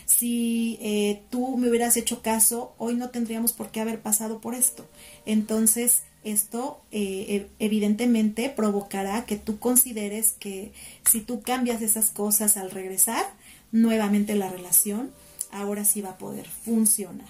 Si 0.05 0.79
eh, 0.83 1.23
tú 1.31 1.57
me 1.57 1.69
hubieras 1.71 1.97
hecho 1.97 2.21
caso, 2.21 2.75
hoy 2.77 2.95
no 2.95 3.09
tendríamos 3.11 3.53
por 3.53 3.71
qué 3.71 3.81
haber 3.81 4.01
pasado 4.01 4.41
por 4.41 4.55
esto. 4.55 4.87
Entonces, 5.25 6.03
esto 6.25 6.81
eh, 6.91 7.49
evidentemente 7.59 8.51
provocará 8.51 9.25
que 9.25 9.37
tú 9.37 9.59
consideres 9.59 10.35
que 10.39 10.73
si 11.09 11.21
tú 11.21 11.41
cambias 11.41 11.83
esas 11.83 12.11
cosas 12.11 12.57
al 12.57 12.71
regresar, 12.71 13.25
nuevamente 13.73 14.35
la 14.35 14.49
relación 14.49 15.13
ahora 15.53 15.85
sí 15.85 16.01
va 16.01 16.11
a 16.11 16.19
poder 16.19 16.47
funcionar. 16.47 17.29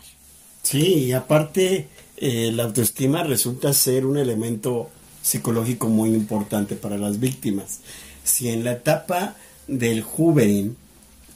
Sí, 0.62 0.94
y 1.04 1.12
aparte 1.12 1.88
eh, 2.16 2.50
la 2.52 2.64
autoestima 2.64 3.22
resulta 3.22 3.72
ser 3.72 4.06
un 4.06 4.16
elemento 4.16 4.90
psicológico 5.22 5.88
muy 5.88 6.10
importante 6.10 6.74
para 6.74 6.98
las 6.98 7.20
víctimas. 7.20 7.80
Si 8.26 8.48
en 8.48 8.64
la 8.64 8.72
etapa 8.72 9.36
del 9.66 10.02
juvenil 10.02 10.76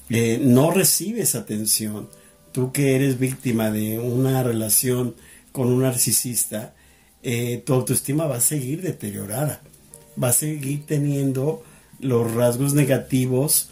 eh, 0.08 0.38
no 0.42 0.70
recibes 0.70 1.34
atención, 1.34 2.08
tú 2.52 2.72
que 2.72 2.96
eres 2.96 3.18
víctima 3.18 3.70
de 3.70 3.98
una 3.98 4.42
relación 4.42 5.14
con 5.52 5.68
un 5.68 5.82
narcisista, 5.82 6.74
eh, 7.22 7.62
tu 7.64 7.74
autoestima 7.74 8.26
va 8.26 8.36
a 8.36 8.40
seguir 8.40 8.82
deteriorada, 8.82 9.62
va 10.22 10.28
a 10.28 10.32
seguir 10.32 10.84
teniendo 10.86 11.62
los 11.98 12.32
rasgos 12.34 12.74
negativos 12.74 13.70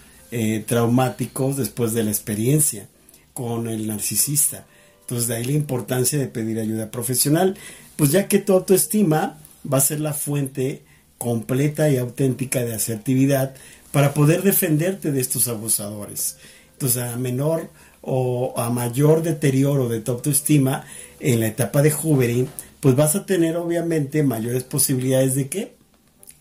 traumáticos 0.66 1.56
después 1.56 1.94
de 1.94 2.04
la 2.04 2.10
experiencia 2.10 2.86
con 3.32 3.66
el 3.66 3.86
narcisista. 3.86 4.66
Entonces 5.08 5.26
de 5.26 5.36
ahí 5.36 5.44
la 5.44 5.52
importancia 5.52 6.18
de 6.18 6.26
pedir 6.26 6.58
ayuda 6.58 6.90
profesional, 6.90 7.56
pues 7.96 8.10
ya 8.10 8.28
que 8.28 8.40
tu 8.40 8.52
autoestima 8.52 9.38
va 9.70 9.78
a 9.78 9.80
ser 9.80 10.00
la 10.00 10.12
fuente 10.12 10.82
completa 11.18 11.90
y 11.90 11.96
auténtica 11.96 12.64
de 12.64 12.74
asertividad 12.74 13.54
para 13.92 14.14
poder 14.14 14.42
defenderte 14.42 15.12
de 15.12 15.20
estos 15.20 15.48
abusadores. 15.48 16.36
Entonces 16.72 17.02
a 17.02 17.16
menor 17.16 17.70
o 18.00 18.54
a 18.56 18.70
mayor 18.70 19.22
deterioro 19.22 19.88
de 19.88 20.00
tu 20.00 20.12
autoestima 20.12 20.84
en 21.20 21.40
la 21.40 21.48
etapa 21.48 21.82
de 21.82 21.90
juvenil, 21.90 22.48
pues 22.80 22.94
vas 22.94 23.16
a 23.16 23.26
tener 23.26 23.56
obviamente 23.56 24.22
mayores 24.22 24.62
posibilidades 24.62 25.34
de 25.34 25.48
qué? 25.48 25.74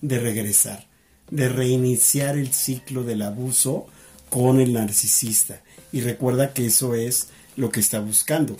De 0.01 0.19
regresar, 0.19 0.85
de 1.31 1.49
reiniciar 1.49 2.37
el 2.37 2.53
ciclo 2.53 3.03
del 3.03 3.23
abuso 3.23 3.87
con 4.29 4.61
el 4.61 4.73
narcisista. 4.73 5.61
Y 5.91 6.01
recuerda 6.01 6.53
que 6.53 6.67
eso 6.67 6.93
es 6.93 7.29
lo 7.55 7.71
que 7.71 7.79
está 7.79 7.99
buscando. 7.99 8.55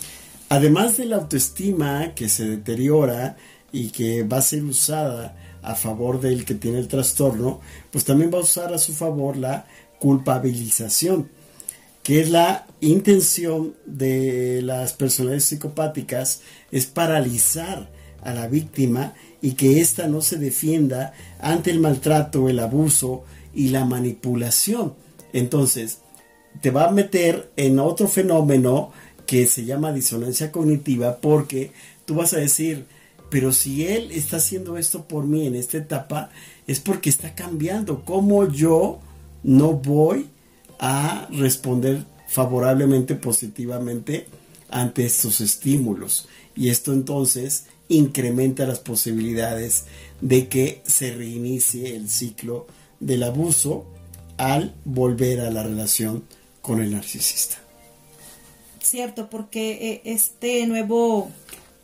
Además 0.48 0.96
de 0.96 1.04
la 1.04 1.16
autoestima 1.16 2.14
que 2.14 2.28
se 2.28 2.48
deteriora 2.48 3.36
y 3.70 3.90
que 3.90 4.24
va 4.24 4.38
a 4.38 4.42
ser 4.42 4.64
usada 4.64 5.36
a 5.62 5.74
favor 5.74 6.20
del 6.20 6.44
que 6.44 6.54
tiene 6.54 6.78
el 6.78 6.88
trastorno, 6.88 7.60
pues 7.90 8.04
también 8.04 8.32
va 8.32 8.38
a 8.38 8.42
usar 8.42 8.72
a 8.72 8.78
su 8.78 8.94
favor 8.94 9.36
la 9.36 9.66
culpabilización, 9.98 11.28
que 12.02 12.20
es 12.20 12.30
la 12.30 12.66
intención 12.80 13.74
de 13.84 14.62
las 14.62 14.92
personalidades 14.92 15.44
psicopáticas, 15.44 16.42
es 16.70 16.86
paralizar 16.86 17.90
a 18.22 18.32
la 18.34 18.48
víctima 18.48 19.14
y 19.40 19.52
que 19.52 19.80
ésta 19.80 20.06
no 20.08 20.20
se 20.20 20.36
defienda 20.36 21.12
ante 21.40 21.70
el 21.70 21.80
maltrato, 21.80 22.48
el 22.48 22.58
abuso 22.58 23.24
y 23.54 23.68
la 23.68 23.84
manipulación. 23.84 24.94
Entonces, 25.32 25.98
te 26.60 26.70
va 26.70 26.86
a 26.86 26.92
meter 26.92 27.50
en 27.56 27.78
otro 27.78 28.08
fenómeno 28.08 28.92
que 29.26 29.46
se 29.46 29.64
llama 29.64 29.92
disonancia 29.92 30.50
cognitiva 30.50 31.18
porque 31.18 31.72
tú 32.04 32.14
vas 32.14 32.32
a 32.32 32.38
decir, 32.38 32.86
pero 33.30 33.52
si 33.52 33.86
él 33.86 34.10
está 34.10 34.38
haciendo 34.38 34.78
esto 34.78 35.06
por 35.06 35.26
mí 35.26 35.46
en 35.46 35.54
esta 35.54 35.78
etapa, 35.78 36.30
es 36.66 36.80
porque 36.80 37.10
está 37.10 37.34
cambiando. 37.34 38.04
¿Cómo 38.04 38.48
yo 38.50 39.00
no 39.42 39.72
voy 39.74 40.28
a 40.78 41.28
responder 41.30 42.04
favorablemente, 42.28 43.14
positivamente 43.14 44.26
ante 44.70 45.04
estos 45.04 45.40
estímulos? 45.40 46.28
Y 46.56 46.70
esto 46.70 46.92
entonces 46.92 47.66
incrementa 47.88 48.66
las 48.66 48.80
posibilidades 48.80 49.84
de 50.20 50.48
que 50.48 50.82
se 50.86 51.14
reinicie 51.14 51.96
el 51.96 52.08
ciclo 52.08 52.66
del 53.00 53.22
abuso 53.22 53.86
al 54.36 54.74
volver 54.84 55.40
a 55.40 55.50
la 55.50 55.62
relación 55.62 56.24
con 56.62 56.80
el 56.80 56.92
narcisista. 56.92 57.56
Cierto, 58.80 59.28
porque 59.28 59.72
eh, 59.72 60.02
este 60.04 60.66
nuevo 60.66 61.30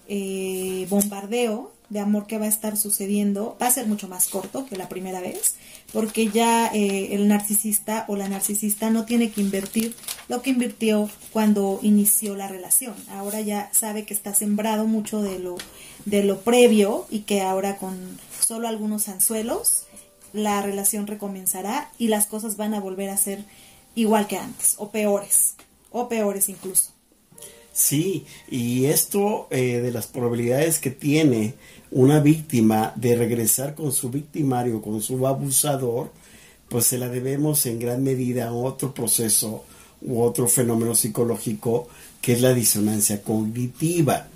eh, 0.09 0.86
bombardeo 0.90 1.72
de 1.88 2.00
amor 2.00 2.26
que 2.26 2.38
va 2.38 2.46
a 2.46 2.48
estar 2.48 2.76
sucediendo 2.76 3.57
va 3.61 3.66
a 3.66 3.70
ser 3.70 3.86
mucho 3.86 4.09
más 4.09 4.28
corto 4.28 4.66
que 4.66 4.76
la 4.76 4.88
primera 4.88 5.20
vez, 5.20 5.55
porque 5.92 6.28
ya 6.28 6.66
eh, 6.68 7.14
el 7.14 7.28
narcisista 7.28 8.05
o 8.09 8.16
la 8.16 8.28
narcisista 8.28 8.90
no 8.90 9.05
tiene 9.05 9.30
que 9.30 9.40
invertir 9.40 9.94
lo 10.28 10.42
que 10.42 10.50
invirtió 10.50 11.11
cuando 11.32 11.78
inició 11.82 12.34
la 12.36 12.48
relación. 12.48 12.94
Ahora 13.11 13.40
ya 13.42 13.70
sabe 13.72 14.05
que 14.05 14.14
está 14.14 14.34
sembrado 14.34 14.86
mucho 14.86 15.22
de 15.22 15.38
lo, 15.38 15.57
de 16.05 16.24
lo 16.24 16.40
previo 16.40 17.07
y 17.11 17.20
que 17.20 17.42
ahora 17.42 17.76
con 17.76 18.18
solo 18.40 18.66
algunos 18.66 19.09
anzuelos 19.09 19.84
la 20.32 20.62
relación 20.62 21.07
recomenzará 21.07 21.90
y 21.98 22.09
las 22.09 22.26
cosas 22.26 22.57
van 22.57 22.74
a 22.74 22.80
volver 22.80 23.11
a 23.11 23.16
ser 23.16 23.44
igual 23.94 24.26
que 24.26 24.38
antes, 24.38 24.74
o 24.78 24.90
peores, 24.90 25.55
o 25.90 26.09
peores 26.09 26.48
incluso. 26.48 26.93
Sí, 27.75 28.25
y 28.49 28.85
esto 28.85 29.49
eh, 29.51 29.81
de 29.81 29.91
las 29.91 30.07
probabilidades 30.07 30.79
que 30.79 30.93
tiene 30.93 31.55
una 31.91 32.20
víctima 32.20 32.93
de 32.95 33.16
regresar 33.16 33.75
con 33.75 33.91
su 33.91 34.11
victimario, 34.11 34.81
con 34.81 35.03
su 35.03 35.27
abusador, 35.27 36.12
pues 36.68 36.87
se 36.87 36.99
la 36.99 37.09
debemos 37.09 37.66
en 37.66 37.81
gran 37.81 38.05
medida 38.05 38.47
a 38.47 38.53
otro 38.53 38.95
proceso 38.95 39.64
u 40.03 40.22
otro 40.22 40.47
fenómeno 40.47 40.95
psicológico 40.95 41.89
que 42.20 42.35
es 42.35 42.41
la 42.41 42.55
disonancia 42.55 43.22
cognitiva. 43.22 44.29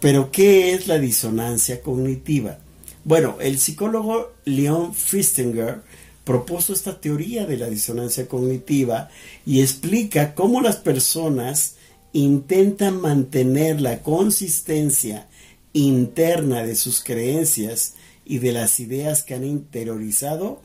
Pero, 0.00 0.30
¿qué 0.30 0.72
es 0.72 0.86
la 0.86 0.98
disonancia 0.98 1.82
cognitiva? 1.82 2.58
Bueno, 3.04 3.36
el 3.40 3.58
psicólogo 3.58 4.32
Leon 4.46 4.94
Fistinger 4.94 5.82
propuso 6.24 6.72
esta 6.72 6.98
teoría 6.98 7.44
de 7.44 7.58
la 7.58 7.68
disonancia 7.68 8.26
cognitiva 8.26 9.10
y 9.44 9.60
explica 9.60 10.34
cómo 10.34 10.62
las 10.62 10.76
personas 10.76 11.75
intentan 12.16 13.00
mantener 13.02 13.80
la 13.82 14.02
consistencia 14.02 15.28
interna 15.74 16.62
de 16.62 16.74
sus 16.74 17.04
creencias 17.04 17.94
y 18.24 18.38
de 18.38 18.52
las 18.52 18.80
ideas 18.80 19.22
que 19.22 19.34
han 19.34 19.44
interiorizado 19.44 20.62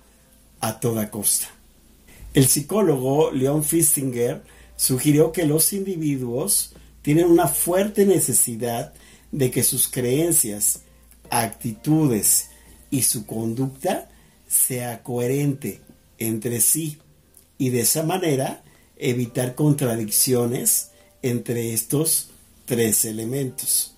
a 0.62 0.80
toda 0.80 1.12
costa. 1.12 1.48
El 2.34 2.48
psicólogo 2.48 3.32
Leon 3.32 3.66
Fistinger 3.66 4.42
sugirió 4.78 5.34
que 5.34 5.46
los 5.46 5.74
individuos 5.74 6.72
tienen 7.02 7.26
una 7.26 7.48
fuerte 7.48 8.06
necesidad 8.06 8.94
de 9.34 9.52
que 9.52 9.64
sus 9.64 9.90
creencias, 9.90 10.84
actitudes 11.30 12.48
y 12.90 13.02
su 13.02 13.26
conducta 13.26 14.10
sea 14.48 15.04
coherente 15.04 15.82
entre 16.18 16.62
sí 16.62 16.98
y 17.58 17.72
de 17.72 17.82
esa 17.82 18.04
manera 18.04 18.64
evitar 18.96 19.56
contradicciones 19.56 20.91
entre 21.22 21.74
estos 21.74 22.30
tres 22.66 23.06
elementos. 23.06 23.96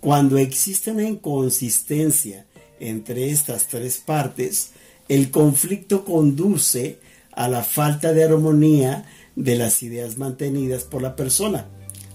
Cuando 0.00 0.38
existe 0.38 0.90
una 0.90 1.04
inconsistencia 1.04 2.46
entre 2.80 3.30
estas 3.30 3.68
tres 3.68 3.98
partes, 3.98 4.70
el 5.08 5.30
conflicto 5.30 6.04
conduce 6.04 6.98
a 7.32 7.48
la 7.48 7.62
falta 7.62 8.12
de 8.12 8.24
armonía 8.24 9.04
de 9.36 9.56
las 9.56 9.82
ideas 9.82 10.18
mantenidas 10.18 10.84
por 10.84 11.02
la 11.02 11.16
persona, 11.16 11.66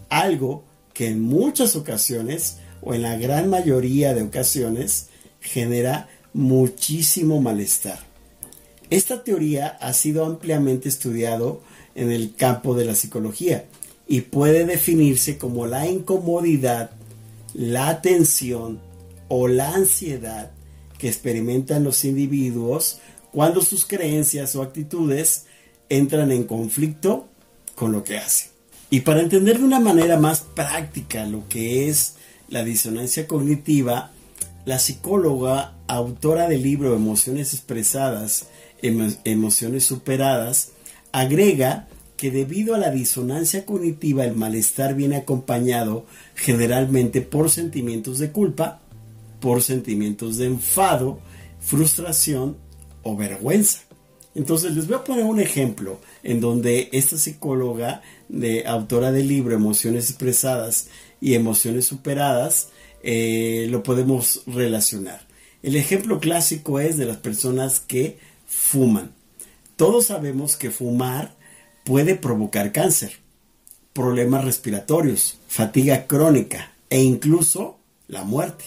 algo 0.10 0.64
que 0.94 1.08
en 1.08 1.22
muchas 1.22 1.76
ocasiones 1.76 2.58
o 2.82 2.94
en 2.94 3.02
la 3.02 3.18
gran 3.18 3.50
mayoría 3.50 4.14
de 4.14 4.24
ocasiones 4.24 5.08
genera 5.40 6.10
muchísimo 6.34 7.42
malestar. 7.42 8.00
Esta 8.90 9.24
teoría 9.24 9.78
ha 9.80 9.94
sido 9.94 10.26
ampliamente 10.26 10.88
estudiado 10.90 11.62
en 11.96 12.12
el 12.12 12.36
campo 12.36 12.76
de 12.76 12.86
la 12.86 12.96
psicología 12.96 13.66
y 14.08 14.22
puede 14.22 14.66
definirse 14.66 15.38
como 15.38 15.68
la 15.68 15.88
incomodidad, 15.88 16.92
la 17.54 18.02
tensión 18.02 18.80
o 19.28 19.48
la 19.48 19.74
ansiedad 19.74 20.52
que 20.98 21.08
experimentan 21.08 21.84
los 21.84 22.06
individuos 22.06 23.00
cuando 23.32 23.62
sus 23.62 23.86
creencias 23.86 24.56
o 24.56 24.62
actitudes 24.62 25.46
entran 25.90 26.32
en 26.32 26.44
conflicto 26.44 27.28
con 27.76 27.92
lo 27.92 28.04
que 28.04 28.18
hacen. 28.18 28.50
Y 28.90 29.02
para 29.02 29.22
entender 29.22 29.60
de 29.60 29.66
una 29.66 29.80
manera 29.80 30.18
más 30.18 30.42
práctica 30.42 31.26
lo 31.26 31.48
que 31.50 31.90
es 31.90 32.16
la 32.48 32.64
disonancia 32.64 33.28
cognitiva, 33.28 34.12
la 34.66 34.80
psicóloga, 34.80 35.74
autora 35.88 36.48
del 36.48 36.64
libro 36.64 36.96
Emociones 36.96 37.54
expresadas, 37.54 38.48
emociones 38.82 39.84
superadas, 39.84 40.72
agrega 41.12 41.88
que 42.18 42.32
debido 42.32 42.76
a 42.76 42.80
la 42.80 42.90
disonancia 42.90 43.66
cognitiva 43.66 44.26
el 44.26 44.36
malestar 44.36 44.96
viene 44.96 45.16
acompañado 45.18 46.06
generalmente 46.36 47.22
por 47.22 47.50
sentimientos 47.50 48.20
de 48.20 48.32
culpa, 48.32 48.82
por 49.40 49.62
sentimientos 49.62 50.38
de 50.38 50.48
enfado, 50.48 51.20
frustración 51.60 52.58
o 53.04 53.16
vergüenza. 53.16 53.82
Entonces 54.34 54.76
les 54.76 54.88
voy 54.88 54.98
a 54.98 55.04
poner 55.04 55.26
un 55.26 55.40
ejemplo 55.40 56.00
en 56.24 56.42
donde 56.42 56.90
esta 56.92 57.18
psicóloga, 57.18 58.02
de, 58.30 58.68
autora 58.68 59.12
del 59.12 59.28
libro 59.28 59.56
Emociones 59.56 60.10
expresadas 60.10 60.90
y 61.22 61.36
emociones 61.36 61.86
superadas, 61.86 62.70
eh, 63.04 63.68
lo 63.70 63.84
podemos 63.84 64.42
relacionar. 64.48 65.26
El 65.64 65.76
ejemplo 65.76 66.20
clásico 66.20 66.80
es 66.80 66.98
de 66.98 67.06
las 67.06 67.18
personas 67.18 67.80
que 67.80 68.18
fuman. 68.46 69.12
Todos 69.76 70.08
sabemos 70.08 70.56
que 70.56 70.72
fumar 70.72 71.37
puede 71.88 72.16
provocar 72.16 72.74
cáncer, 72.74 73.14
problemas 73.94 74.44
respiratorios, 74.44 75.38
fatiga 75.48 76.06
crónica 76.06 76.74
e 76.90 77.02
incluso 77.02 77.78
la 78.10 78.26
muerte. 78.26 78.66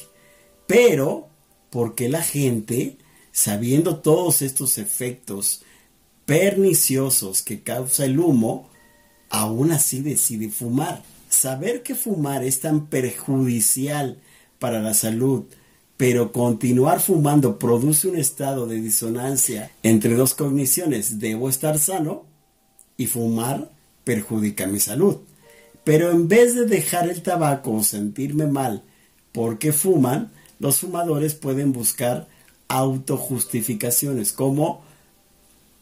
Pero, 0.67 1.29
¿por 1.69 1.95
qué 1.95 2.09
la 2.09 2.23
gente, 2.23 2.97
sabiendo 3.31 3.99
todos 3.99 4.41
estos 4.41 4.79
efectos 4.79 5.61
perniciosos 6.25 7.43
que 7.43 7.61
causa 7.61 8.07
el 8.07 8.19
humo, 8.19 8.71
aún 9.29 9.71
así 9.71 10.01
decide 10.01 10.49
fumar? 10.49 11.03
Saber 11.29 11.83
que 11.83 11.95
fumar 11.95 12.43
es 12.43 12.61
tan 12.61 12.87
perjudicial 12.87 14.17
para 14.59 14.81
la 14.81 14.95
salud, 14.95 15.45
pero 15.99 16.33
continuar 16.33 17.01
fumando 17.01 17.59
produce 17.59 18.09
un 18.09 18.17
estado 18.17 18.67
de 18.67 18.81
disonancia 18.81 19.71
entre 19.83 20.15
dos 20.15 20.33
cogniciones, 20.33 21.19
debo 21.19 21.51
estar 21.51 21.79
sano 21.79 22.30
y 23.01 23.07
fumar 23.07 23.71
perjudica 24.05 24.67
mi 24.67 24.79
salud. 24.79 25.21
Pero 25.85 26.11
en 26.11 26.29
vez 26.29 26.55
de 26.55 26.67
dejar 26.67 27.09
el 27.09 27.23
tabaco 27.23 27.73
o 27.73 27.83
sentirme 27.83 28.47
mal 28.47 28.83
porque 29.33 29.73
fuman, 29.73 30.31
los 30.59 30.81
fumadores 30.81 31.33
pueden 31.33 31.73
buscar 31.73 32.29
autojustificaciones 32.69 34.35
como 34.35 34.83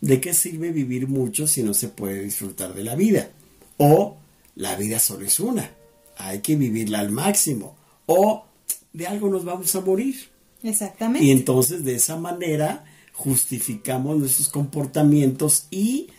¿de 0.00 0.20
qué 0.20 0.32
sirve 0.32 0.70
vivir 0.70 1.08
mucho 1.08 1.48
si 1.48 1.64
no 1.64 1.74
se 1.74 1.88
puede 1.88 2.22
disfrutar 2.22 2.72
de 2.72 2.84
la 2.84 2.94
vida? 2.94 3.30
O 3.78 4.16
la 4.54 4.76
vida 4.76 5.00
solo 5.00 5.26
es 5.26 5.40
una, 5.40 5.72
hay 6.18 6.38
que 6.38 6.54
vivirla 6.54 7.00
al 7.00 7.10
máximo. 7.10 7.74
O 8.06 8.44
de 8.92 9.08
algo 9.08 9.28
nos 9.28 9.44
vamos 9.44 9.74
a 9.74 9.80
morir. 9.80 10.14
Exactamente. 10.62 11.26
Y 11.26 11.32
entonces 11.32 11.84
de 11.84 11.96
esa 11.96 12.16
manera 12.16 12.84
justificamos 13.12 14.16
nuestros 14.18 14.48
comportamientos 14.50 15.66
y 15.72 16.10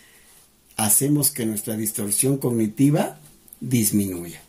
hacemos 0.86 1.32
que 1.32 1.46
nuestra 1.46 1.76
distorsión 1.76 2.38
cognitiva 2.38 3.20
disminuya. 3.60 4.42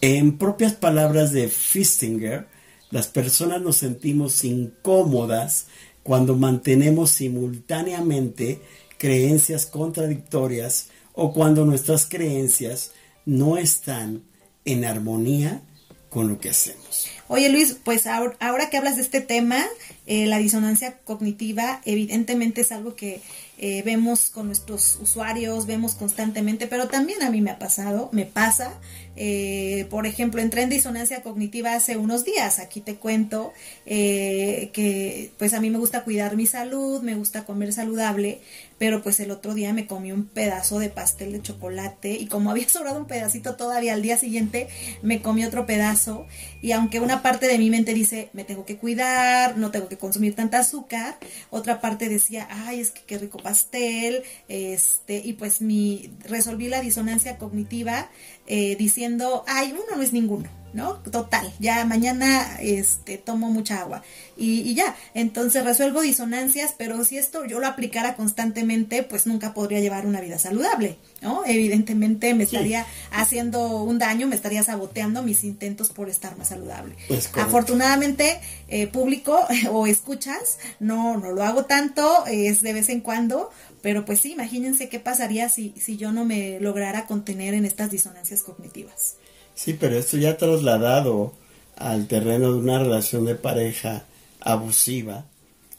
En 0.00 0.36
propias 0.36 0.74
palabras 0.74 1.32
de 1.32 1.48
Fistinger, 1.48 2.46
las 2.90 3.06
personas 3.06 3.62
nos 3.62 3.76
sentimos 3.76 4.44
incómodas 4.44 5.66
cuando 6.02 6.36
mantenemos 6.36 7.10
simultáneamente 7.10 8.60
creencias 8.98 9.66
contradictorias 9.66 10.88
o 11.12 11.32
cuando 11.32 11.64
nuestras 11.64 12.06
creencias 12.06 12.92
no 13.24 13.56
están 13.56 14.22
en 14.64 14.84
armonía 14.84 15.62
con 16.10 16.28
lo 16.28 16.40
que 16.40 16.50
hacemos. 16.50 17.06
Oye 17.28 17.50
Luis, 17.50 17.76
pues 17.84 18.06
ahora, 18.06 18.70
que 18.70 18.76
hablas 18.78 18.96
de 18.96 19.02
este 19.02 19.20
tema, 19.20 19.64
eh, 20.06 20.26
la 20.26 20.38
disonancia 20.38 20.98
cognitiva 21.04 21.82
evidentemente 21.84 22.62
es 22.62 22.72
algo 22.72 22.96
que 22.96 23.20
eh, 23.58 23.82
vemos 23.84 24.30
con 24.30 24.46
nuestros 24.46 24.98
usuarios, 25.02 25.66
vemos 25.66 25.94
constantemente, 25.94 26.68
pero 26.68 26.88
también 26.88 27.22
a 27.22 27.30
mí 27.30 27.40
me 27.40 27.50
ha 27.50 27.58
pasado, 27.58 28.08
me 28.12 28.24
pasa. 28.24 28.72
Eh, 29.20 29.88
por 29.90 30.06
ejemplo, 30.06 30.40
entré 30.40 30.62
en 30.62 30.68
disonancia 30.68 31.22
cognitiva 31.22 31.74
hace 31.74 31.96
unos 31.96 32.24
días. 32.24 32.60
Aquí 32.60 32.80
te 32.80 32.94
cuento 32.94 33.52
eh, 33.84 34.70
que 34.72 35.32
pues 35.38 35.54
a 35.54 35.60
mí 35.60 35.70
me 35.70 35.78
gusta 35.78 36.04
cuidar 36.04 36.36
mi 36.36 36.46
salud, 36.46 37.02
me 37.02 37.16
gusta 37.16 37.44
comer 37.44 37.72
saludable, 37.72 38.40
pero 38.78 39.02
pues 39.02 39.18
el 39.18 39.32
otro 39.32 39.54
día 39.54 39.72
me 39.72 39.88
comí 39.88 40.12
un 40.12 40.26
pedazo 40.26 40.78
de 40.78 40.88
pastel 40.88 41.32
de 41.32 41.42
chocolate 41.42 42.12
y 42.12 42.26
como 42.26 42.50
había 42.52 42.68
sobrado 42.68 42.96
un 43.00 43.08
pedacito 43.08 43.56
todavía 43.56 43.94
al 43.94 44.02
día 44.02 44.16
siguiente, 44.16 44.68
me 45.02 45.20
comí 45.20 45.44
otro 45.44 45.66
pedazo 45.66 46.26
y 46.62 46.70
aunque 46.70 47.00
una 47.00 47.20
parte 47.20 47.48
de 47.48 47.58
mi 47.58 47.70
mente 47.70 47.94
dice, 47.94 48.30
me 48.34 48.44
tengo 48.44 48.64
que 48.64 48.76
cuidar, 48.76 49.58
no 49.58 49.72
tengo 49.72 49.88
que 49.88 49.98
consumir 49.98 50.36
tanta 50.36 50.60
azúcar, 50.60 51.18
otra 51.50 51.80
parte 51.80 52.08
decía, 52.08 52.46
ay, 52.50 52.78
es 52.78 52.92
que 52.92 53.02
qué 53.02 53.18
rico 53.18 53.38
pastel, 53.38 54.22
este, 54.46 55.16
y 55.24 55.32
pues 55.32 55.60
mi, 55.60 56.12
resolví 56.24 56.68
la 56.68 56.80
disonancia 56.80 57.36
cognitiva 57.36 58.10
eh, 58.48 58.74
diciendo, 58.76 59.44
ay, 59.46 59.72
uno 59.72 59.96
no 59.96 60.02
es 60.02 60.12
ninguno. 60.12 60.48
¿no? 60.72 60.94
Total, 60.96 61.50
ya 61.58 61.84
mañana 61.84 62.58
este, 62.60 63.16
tomo 63.16 63.50
mucha 63.50 63.80
agua 63.80 64.02
y, 64.36 64.74
ya, 64.74 64.94
entonces 65.14 65.64
resuelvo 65.64 66.00
disonancias, 66.00 66.74
pero 66.78 67.04
si 67.04 67.18
esto 67.18 67.44
yo 67.44 67.58
lo 67.58 67.66
aplicara 67.66 68.14
constantemente, 68.14 69.02
pues 69.02 69.26
nunca 69.26 69.52
podría 69.52 69.80
llevar 69.80 70.06
una 70.06 70.20
vida 70.20 70.38
saludable, 70.38 70.96
¿no? 71.22 71.42
Evidentemente 71.44 72.34
me 72.34 72.44
estaría 72.44 72.86
haciendo 73.10 73.82
un 73.82 73.98
daño, 73.98 74.28
me 74.28 74.36
estaría 74.36 74.62
saboteando 74.62 75.24
mis 75.24 75.42
intentos 75.42 75.88
por 75.88 76.08
estar 76.08 76.38
más 76.38 76.48
saludable. 76.48 76.94
Afortunadamente, 77.34 78.40
eh, 78.68 78.86
público 78.86 79.40
o 79.72 79.88
escuchas, 79.88 80.58
no, 80.78 81.16
no 81.16 81.32
lo 81.32 81.42
hago 81.42 81.64
tanto, 81.64 82.24
es 82.26 82.62
de 82.62 82.74
vez 82.74 82.88
en 82.90 83.00
cuando, 83.00 83.50
pero 83.82 84.04
pues 84.04 84.20
sí, 84.20 84.32
imagínense 84.32 84.88
qué 84.88 85.00
pasaría 85.00 85.48
si, 85.48 85.74
si 85.80 85.96
yo 85.96 86.12
no 86.12 86.24
me 86.24 86.60
lograra 86.60 87.06
contener 87.06 87.54
en 87.54 87.64
estas 87.64 87.90
disonancias 87.90 88.42
cognitivas. 88.42 89.16
Sí, 89.54 89.74
pero 89.74 89.98
esto 89.98 90.16
ya 90.16 90.36
trasladado 90.36 91.32
al 91.76 92.06
terreno 92.06 92.52
de 92.52 92.58
una 92.58 92.78
relación 92.78 93.24
de 93.24 93.34
pareja 93.34 94.04
abusiva 94.40 95.24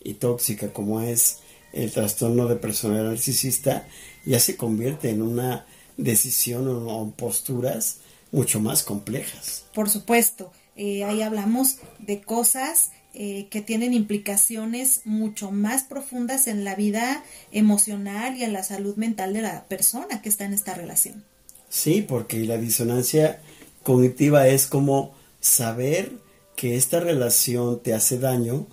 y 0.03 0.15
tóxica 0.15 0.71
como 0.71 1.01
es 1.01 1.39
el 1.73 1.91
trastorno 1.91 2.47
de 2.47 2.55
personalidad 2.55 3.09
narcisista, 3.09 3.87
ya 4.25 4.39
se 4.39 4.57
convierte 4.57 5.09
en 5.09 5.21
una 5.21 5.65
decisión 5.97 6.67
o, 6.67 7.11
posturas 7.15 7.99
mucho 8.31 8.59
más 8.59 8.83
complejas. 8.83 9.65
Por 9.73 9.89
supuesto, 9.89 10.51
eh, 10.75 11.03
ahí 11.03 11.21
hablamos 11.21 11.77
de 11.99 12.21
cosas 12.21 12.91
eh, 13.13 13.47
que 13.49 13.61
tienen 13.61 13.93
implicaciones 13.93 15.01
mucho 15.03 15.51
más 15.51 15.83
profundas 15.83 16.47
en 16.47 16.63
la 16.63 16.75
vida 16.75 17.23
emocional 17.51 18.37
y 18.37 18.43
en 18.43 18.53
la 18.53 18.63
salud 18.63 18.95
mental 18.97 19.33
de 19.33 19.41
la 19.41 19.65
persona 19.65 20.21
que 20.21 20.29
está 20.29 20.45
en 20.45 20.53
esta 20.53 20.75
relación. 20.75 21.23
Sí, 21.69 22.05
porque 22.07 22.45
la 22.45 22.57
disonancia 22.57 23.41
cognitiva 23.83 24.47
es 24.47 24.67
como 24.67 25.13
saber 25.39 26.11
que 26.55 26.75
esta 26.75 26.99
relación 26.99 27.79
te 27.81 27.93
hace 27.93 28.19
daño, 28.19 28.67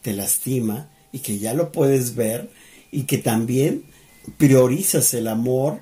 te 0.00 0.12
lastima 0.12 0.88
y 1.12 1.18
que 1.18 1.38
ya 1.38 1.54
lo 1.54 1.72
puedes 1.72 2.14
ver 2.14 2.50
y 2.90 3.02
que 3.02 3.18
también 3.18 3.84
priorizas 4.38 5.12
el 5.14 5.28
amor 5.28 5.80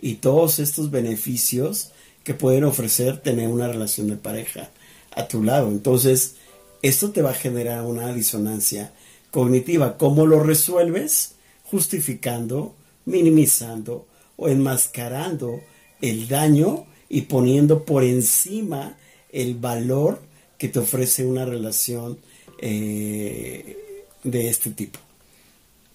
y 0.00 0.14
todos 0.14 0.58
estos 0.58 0.90
beneficios 0.90 1.92
que 2.24 2.34
pueden 2.34 2.64
ofrecer 2.64 3.18
tener 3.20 3.48
una 3.48 3.68
relación 3.68 4.08
de 4.08 4.16
pareja 4.16 4.70
a 5.14 5.28
tu 5.28 5.42
lado. 5.42 5.68
Entonces, 5.68 6.36
esto 6.82 7.12
te 7.12 7.22
va 7.22 7.30
a 7.30 7.34
generar 7.34 7.82
una 7.84 8.12
disonancia 8.12 8.92
cognitiva. 9.30 9.96
¿Cómo 9.96 10.26
lo 10.26 10.42
resuelves? 10.42 11.36
Justificando, 11.64 12.74
minimizando 13.04 14.06
o 14.36 14.48
enmascarando 14.48 15.60
el 16.00 16.28
daño 16.28 16.86
y 17.08 17.22
poniendo 17.22 17.84
por 17.84 18.04
encima 18.04 18.96
el 19.30 19.54
valor 19.54 20.20
que 20.58 20.68
te 20.68 20.80
ofrece 20.80 21.24
una 21.24 21.44
relación 21.44 22.18
eh, 22.58 23.76
de 24.22 24.48
este 24.48 24.70
tipo. 24.70 24.98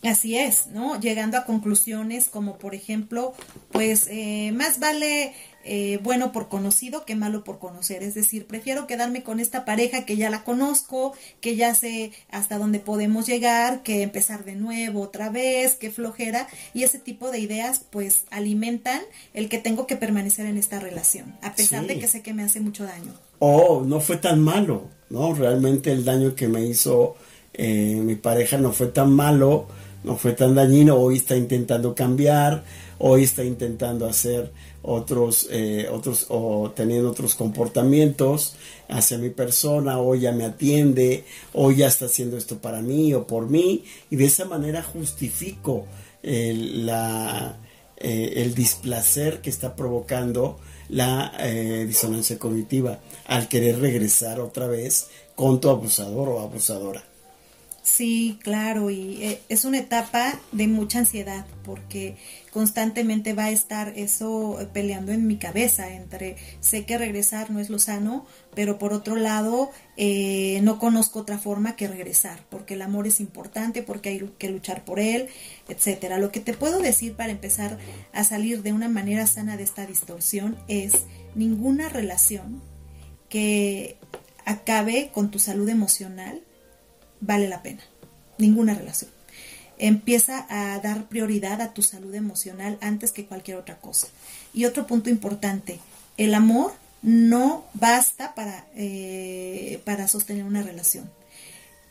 Así 0.03 0.37
es, 0.37 0.67
¿no? 0.67 0.99
Llegando 0.99 1.37
a 1.37 1.45
conclusiones 1.45 2.29
como, 2.29 2.57
por 2.57 2.75
ejemplo, 2.75 3.33
pues 3.71 4.07
eh, 4.09 4.51
más 4.53 4.79
vale 4.79 5.33
eh, 5.69 5.99
bueno 6.01 6.31
por 6.31 6.47
conocido 6.47 7.03
que 7.03 7.15
malo 7.15 7.43
por 7.43 7.59
conocer. 7.59 8.01
Es 8.01 8.15
decir, 8.15 8.47
prefiero 8.47 8.87
quedarme 8.87 9.21
con 9.21 9.41
esta 9.41 9.65
pareja 9.65 10.05
que 10.05 10.15
ya 10.15 10.29
la 10.29 10.43
conozco, 10.43 11.13
que 11.41 11.57
ya 11.57 11.75
sé 11.75 12.13
hasta 12.29 12.57
dónde 12.57 12.79
podemos 12.79 13.27
llegar, 13.27 13.83
que 13.83 14.01
empezar 14.01 14.45
de 14.45 14.55
nuevo 14.55 15.01
otra 15.01 15.29
vez, 15.29 15.75
que 15.75 15.91
flojera. 15.91 16.47
Y 16.73 16.83
ese 16.83 16.99
tipo 16.99 17.31
de 17.31 17.39
ideas 17.39 17.81
pues 17.89 18.23
alimentan 18.31 19.01
el 19.33 19.49
que 19.49 19.57
tengo 19.57 19.87
que 19.87 19.97
permanecer 19.97 20.45
en 20.45 20.57
esta 20.57 20.79
relación, 20.79 21.35
a 21.41 21.53
pesar 21.53 21.85
de 21.85 21.99
que 21.99 22.07
sé 22.07 22.21
que 22.21 22.33
me 22.33 22.43
hace 22.43 22.61
mucho 22.61 22.85
daño. 22.85 23.13
Oh, 23.39 23.83
no 23.85 23.99
fue 23.99 24.17
tan 24.17 24.41
malo, 24.41 24.89
¿no? 25.09 25.33
Realmente 25.33 25.91
el 25.91 26.05
daño 26.05 26.33
que 26.33 26.47
me 26.47 26.65
hizo 26.65 27.15
eh, 27.53 27.99
mi 28.01 28.15
pareja 28.15 28.57
no 28.57 28.71
fue 28.71 28.87
tan 28.87 29.11
malo 29.11 29.67
no 30.03 30.15
fue 30.15 30.33
tan 30.33 30.55
dañino, 30.55 30.95
hoy 30.95 31.17
está 31.17 31.35
intentando 31.35 31.93
cambiar, 31.93 32.63
hoy 32.97 33.23
está 33.23 33.43
intentando 33.43 34.07
hacer 34.07 34.51
otros, 34.81 35.47
eh, 35.51 35.87
otros 35.91 36.27
o 36.29 36.71
teniendo 36.75 37.11
otros 37.11 37.35
comportamientos 37.35 38.55
hacia 38.89 39.17
mi 39.17 39.29
persona, 39.29 39.99
hoy 39.99 40.21
ya 40.21 40.31
me 40.31 40.45
atiende, 40.45 41.25
hoy 41.53 41.77
ya 41.77 41.87
está 41.87 42.05
haciendo 42.05 42.37
esto 42.37 42.59
para 42.59 42.81
mí 42.81 43.13
o 43.13 43.27
por 43.27 43.49
mí, 43.49 43.83
y 44.09 44.15
de 44.15 44.25
esa 44.25 44.45
manera 44.45 44.83
justifico 44.83 45.85
el, 46.23 46.85
la, 46.85 47.57
eh, 47.97 48.33
el 48.37 48.53
displacer 48.53 49.41
que 49.41 49.49
está 49.49 49.75
provocando 49.75 50.59
la 50.89 51.33
eh, 51.39 51.85
disonancia 51.87 52.37
cognitiva 52.39 52.99
al 53.25 53.47
querer 53.47 53.79
regresar 53.79 54.39
otra 54.39 54.67
vez 54.67 55.09
con 55.35 55.59
tu 55.59 55.69
abusador 55.69 56.29
o 56.29 56.39
abusadora. 56.39 57.03
Sí, 57.87 58.37
claro, 58.43 58.89
y 58.89 59.23
eh, 59.23 59.41
es 59.47 59.63
una 59.63 59.77
etapa 59.77 60.37
de 60.51 60.67
mucha 60.67 60.99
ansiedad 60.99 61.45
porque 61.63 62.17
constantemente 62.51 63.31
va 63.33 63.45
a 63.45 63.51
estar 63.51 63.93
eso 63.95 64.59
peleando 64.73 65.13
en 65.13 65.25
mi 65.25 65.37
cabeza 65.37 65.93
entre 65.93 66.35
sé 66.59 66.85
que 66.85 66.97
regresar 66.97 67.49
no 67.49 67.61
es 67.61 67.69
lo 67.69 67.79
sano, 67.79 68.25
pero 68.53 68.77
por 68.77 68.91
otro 68.91 69.15
lado 69.15 69.71
eh, 69.95 70.59
no 70.63 70.79
conozco 70.79 71.19
otra 71.19 71.37
forma 71.37 71.77
que 71.77 71.87
regresar 71.87 72.43
porque 72.49 72.73
el 72.73 72.81
amor 72.81 73.07
es 73.07 73.21
importante, 73.21 73.83
porque 73.83 74.09
hay 74.09 74.33
que 74.37 74.49
luchar 74.49 74.83
por 74.83 74.99
él, 74.99 75.29
etcétera. 75.69 76.17
Lo 76.17 76.29
que 76.29 76.41
te 76.41 76.53
puedo 76.53 76.79
decir 76.79 77.13
para 77.15 77.31
empezar 77.31 77.77
a 78.11 78.25
salir 78.25 78.63
de 78.63 78.73
una 78.73 78.89
manera 78.89 79.25
sana 79.27 79.55
de 79.55 79.63
esta 79.63 79.85
distorsión 79.85 80.57
es 80.67 80.91
ninguna 81.35 81.87
relación 81.87 82.61
que 83.29 83.95
acabe 84.43 85.09
con 85.13 85.31
tu 85.31 85.39
salud 85.39 85.69
emocional 85.69 86.41
vale 87.19 87.47
la 87.47 87.63
pena. 87.63 87.81
Ninguna 88.37 88.73
relación. 88.73 89.11
Empieza 89.77 90.45
a 90.49 90.79
dar 90.79 91.07
prioridad 91.07 91.61
a 91.61 91.73
tu 91.73 91.83
salud 91.83 92.13
emocional 92.15 92.77
antes 92.81 93.11
que 93.11 93.25
cualquier 93.25 93.57
otra 93.57 93.77
cosa. 93.77 94.07
Y 94.53 94.65
otro 94.65 94.87
punto 94.87 95.09
importante, 95.09 95.79
el 96.17 96.33
amor 96.33 96.73
no 97.01 97.65
basta 97.73 98.33
para, 98.33 98.65
eh, 98.75 99.81
para 99.85 100.07
sostener 100.07 100.43
una 100.45 100.63
relación. 100.63 101.09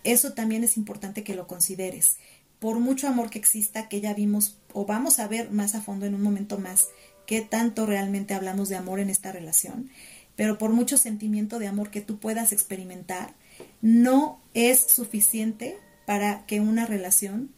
Eso 0.04 0.32
también 0.32 0.64
es 0.64 0.76
importante 0.76 1.22
que 1.22 1.34
lo 1.34 1.46
consideres. 1.46 2.16
Por 2.58 2.78
mucho 2.80 3.08
amor 3.08 3.30
que 3.30 3.38
exista, 3.38 3.88
que 3.88 4.00
ya 4.00 4.14
vimos 4.14 4.56
o 4.72 4.84
vamos 4.86 5.18
a 5.18 5.28
ver 5.28 5.50
más 5.50 5.74
a 5.74 5.80
fondo 5.80 6.06
en 6.06 6.14
un 6.14 6.22
momento 6.22 6.58
más 6.58 6.88
qué 7.26 7.40
tanto 7.40 7.86
realmente 7.86 8.34
hablamos 8.34 8.68
de 8.68 8.76
amor 8.76 9.00
en 9.00 9.10
esta 9.10 9.32
relación, 9.32 9.90
pero 10.36 10.58
por 10.58 10.70
mucho 10.70 10.96
sentimiento 10.96 11.58
de 11.58 11.66
amor 11.66 11.90
que 11.90 12.00
tú 12.00 12.18
puedas 12.18 12.52
experimentar, 12.52 13.34
no 13.82 14.40
es 14.54 14.86
suficiente 14.88 15.78
para 16.06 16.46
que 16.46 16.60
una 16.60 16.86
relación 16.86 17.50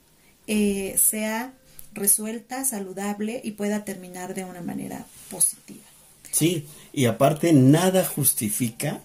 eh, 0.46 0.96
sea 1.00 1.54
resuelta, 1.92 2.64
saludable 2.64 3.40
y 3.44 3.52
pueda 3.52 3.84
terminar 3.84 4.34
de 4.34 4.44
una 4.44 4.62
manera 4.62 5.06
positiva. 5.30 5.84
Sí, 6.30 6.66
y 6.92 7.06
aparte 7.06 7.52
nada 7.52 8.04
justifica 8.04 9.00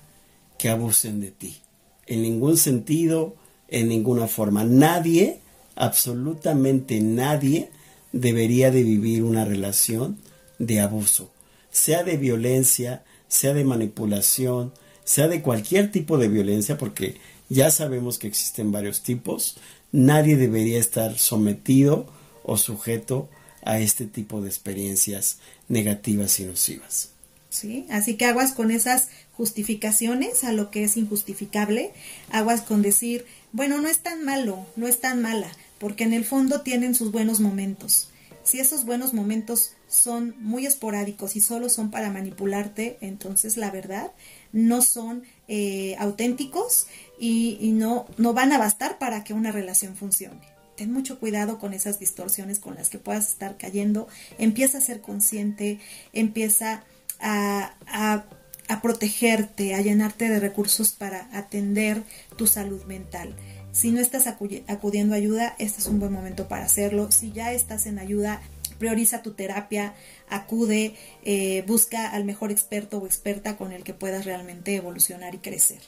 que 0.57 0.69
abusen 0.69 1.19
de 1.19 1.31
ti. 1.31 1.61
En 2.05 2.21
ningún 2.21 2.57
sentido, 2.57 3.35
en 3.67 3.87
ninguna 3.87 4.27
forma. 4.27 4.63
Nadie, 4.63 5.39
absolutamente 5.75 6.99
nadie, 7.01 7.71
debería 8.11 8.71
de 8.71 8.83
vivir 8.83 9.23
una 9.23 9.45
relación 9.45 10.19
de 10.59 10.79
abuso, 10.79 11.31
sea 11.71 12.03
de 12.03 12.17
violencia, 12.17 13.03
sea 13.27 13.53
de 13.53 13.63
manipulación, 13.63 14.73
sea 15.03 15.27
de 15.27 15.41
cualquier 15.41 15.91
tipo 15.91 16.17
de 16.17 16.27
violencia, 16.27 16.77
porque 16.77 17.17
ya 17.49 17.71
sabemos 17.71 18.17
que 18.17 18.27
existen 18.27 18.71
varios 18.71 19.01
tipos, 19.01 19.57
nadie 19.91 20.35
debería 20.37 20.79
estar 20.79 21.17
sometido 21.17 22.07
o 22.43 22.57
sujeto 22.57 23.29
a 23.63 23.79
este 23.79 24.05
tipo 24.05 24.41
de 24.41 24.49
experiencias 24.49 25.37
negativas 25.67 26.39
y 26.39 26.45
nocivas. 26.45 27.09
Sí, 27.49 27.85
así 27.89 28.15
que 28.15 28.25
aguas 28.25 28.53
con 28.53 28.71
esas 28.71 29.09
justificaciones 29.33 30.43
a 30.43 30.51
lo 30.51 30.71
que 30.71 30.83
es 30.83 30.97
injustificable, 30.97 31.91
aguas 32.31 32.61
con 32.61 32.81
decir, 32.81 33.25
bueno, 33.51 33.79
no 33.79 33.87
es 33.87 33.99
tan 33.99 34.25
malo, 34.25 34.65
no 34.75 34.87
es 34.87 34.99
tan 34.99 35.21
mala, 35.21 35.51
porque 35.77 36.03
en 36.03 36.13
el 36.13 36.25
fondo 36.25 36.61
tienen 36.61 36.95
sus 36.95 37.11
buenos 37.11 37.39
momentos. 37.39 38.09
Si 38.43 38.59
esos 38.59 38.85
buenos 38.85 39.13
momentos 39.13 39.73
son 39.87 40.35
muy 40.39 40.65
esporádicos 40.65 41.35
y 41.35 41.41
solo 41.41 41.69
son 41.69 41.91
para 41.91 42.09
manipularte, 42.09 42.97
entonces 43.01 43.55
la 43.55 43.69
verdad 43.69 44.11
no 44.53 44.81
son 44.81 45.23
eh, 45.49 45.95
auténticos 45.99 46.87
y, 47.19 47.71
no, 47.73 48.05
no 48.17 48.33
van 48.33 48.53
a 48.53 48.57
bastar 48.57 48.97
para 48.97 49.23
que 49.23 49.33
una 49.33 49.51
relación 49.51 49.95
funcione. 49.95 50.41
Ten 50.77 50.91
mucho 50.91 51.19
cuidado 51.19 51.59
con 51.59 51.73
esas 51.73 51.99
distorsiones 51.99 52.59
con 52.59 52.75
las 52.75 52.89
que 52.89 52.97
puedas 52.97 53.29
estar 53.29 53.57
cayendo. 53.57 54.07
Empieza 54.37 54.77
a 54.77 54.81
ser 54.81 55.01
consciente, 55.01 55.79
empieza 56.13 56.83
a, 57.19 57.73
a, 57.87 58.25
a 58.67 58.81
protegerte, 58.81 59.75
a 59.75 59.81
llenarte 59.81 60.29
de 60.29 60.39
recursos 60.39 60.93
para 60.93 61.29
atender 61.37 62.03
tu 62.37 62.47
salud 62.47 62.83
mental. 62.85 63.35
Si 63.71 63.91
no 63.91 63.99
estás 63.99 64.27
acudiendo 64.27 65.15
a 65.15 65.17
ayuda, 65.17 65.55
este 65.57 65.81
es 65.81 65.87
un 65.87 65.99
buen 65.99 66.11
momento 66.11 66.47
para 66.47 66.65
hacerlo. 66.65 67.11
Si 67.11 67.31
ya 67.31 67.53
estás 67.53 67.87
en 67.87 67.97
ayuda, 67.97 68.41
prioriza 68.73 69.21
tu 69.21 69.31
terapia, 69.31 69.93
acude, 70.29 70.95
eh, 71.23 71.63
busca 71.67 72.11
al 72.11 72.25
mejor 72.25 72.51
experto 72.51 72.97
o 72.97 73.05
experta 73.05 73.57
con 73.57 73.71
el 73.71 73.83
que 73.83 73.93
puedas 73.93 74.25
realmente 74.25 74.75
evolucionar 74.75 75.35
y 75.35 75.39
crecer. 75.39 75.79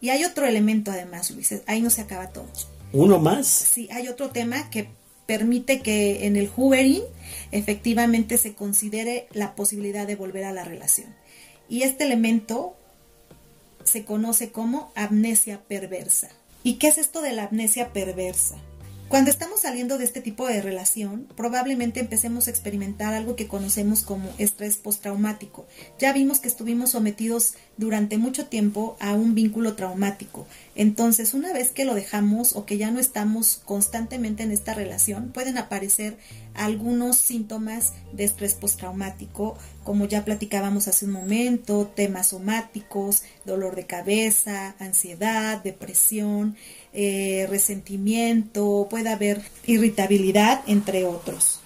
Y 0.00 0.10
hay 0.10 0.24
otro 0.24 0.46
elemento 0.46 0.90
además, 0.90 1.30
Luis, 1.30 1.54
ahí 1.66 1.80
no 1.80 1.90
se 1.90 2.00
acaba 2.00 2.30
todo. 2.30 2.48
¿Uno 2.92 3.18
más? 3.18 3.46
Sí, 3.46 3.88
hay 3.92 4.08
otro 4.08 4.30
tema 4.30 4.68
que 4.68 4.88
permite 5.26 5.80
que 5.80 6.26
en 6.26 6.36
el 6.36 6.50
hoovering 6.54 7.02
efectivamente 7.52 8.36
se 8.36 8.54
considere 8.54 9.28
la 9.32 9.54
posibilidad 9.54 10.06
de 10.06 10.16
volver 10.16 10.44
a 10.44 10.52
la 10.52 10.64
relación. 10.64 11.14
Y 11.68 11.82
este 11.82 12.04
elemento 12.04 12.76
se 13.84 14.04
conoce 14.04 14.50
como 14.50 14.92
amnesia 14.94 15.62
perversa. 15.66 16.28
¿Y 16.64 16.74
qué 16.74 16.88
es 16.88 16.98
esto 16.98 17.22
de 17.22 17.32
la 17.32 17.44
amnesia 17.44 17.92
perversa? 17.92 18.56
Cuando 19.12 19.30
estamos 19.30 19.60
saliendo 19.60 19.98
de 19.98 20.04
este 20.04 20.22
tipo 20.22 20.46
de 20.46 20.62
relación, 20.62 21.28
probablemente 21.36 22.00
empecemos 22.00 22.46
a 22.46 22.50
experimentar 22.50 23.12
algo 23.12 23.36
que 23.36 23.46
conocemos 23.46 24.04
como 24.04 24.32
estrés 24.38 24.78
postraumático. 24.78 25.66
Ya 25.98 26.14
vimos 26.14 26.40
que 26.40 26.48
estuvimos 26.48 26.92
sometidos 26.92 27.52
durante 27.76 28.16
mucho 28.16 28.46
tiempo 28.46 28.96
a 29.00 29.12
un 29.12 29.34
vínculo 29.34 29.74
traumático. 29.74 30.46
Entonces, 30.74 31.34
una 31.34 31.52
vez 31.52 31.70
que 31.70 31.84
lo 31.84 31.94
dejamos 31.94 32.56
o 32.56 32.64
que 32.64 32.78
ya 32.78 32.90
no 32.90 32.98
estamos 32.98 33.60
constantemente 33.64 34.42
en 34.42 34.52
esta 34.52 34.72
relación, 34.72 35.30
pueden 35.30 35.58
aparecer 35.58 36.16
algunos 36.54 37.16
síntomas 37.18 37.92
de 38.12 38.24
estrés 38.24 38.54
postraumático, 38.54 39.58
como 39.84 40.06
ya 40.06 40.24
platicábamos 40.24 40.88
hace 40.88 41.04
un 41.04 41.12
momento, 41.12 41.86
temas 41.94 42.28
somáticos, 42.28 43.22
dolor 43.44 43.76
de 43.76 43.86
cabeza, 43.86 44.74
ansiedad, 44.78 45.62
depresión, 45.62 46.56
eh, 46.94 47.46
resentimiento, 47.50 48.86
puede 48.88 49.10
haber 49.10 49.42
irritabilidad, 49.66 50.62
entre 50.66 51.04
otros. 51.04 51.60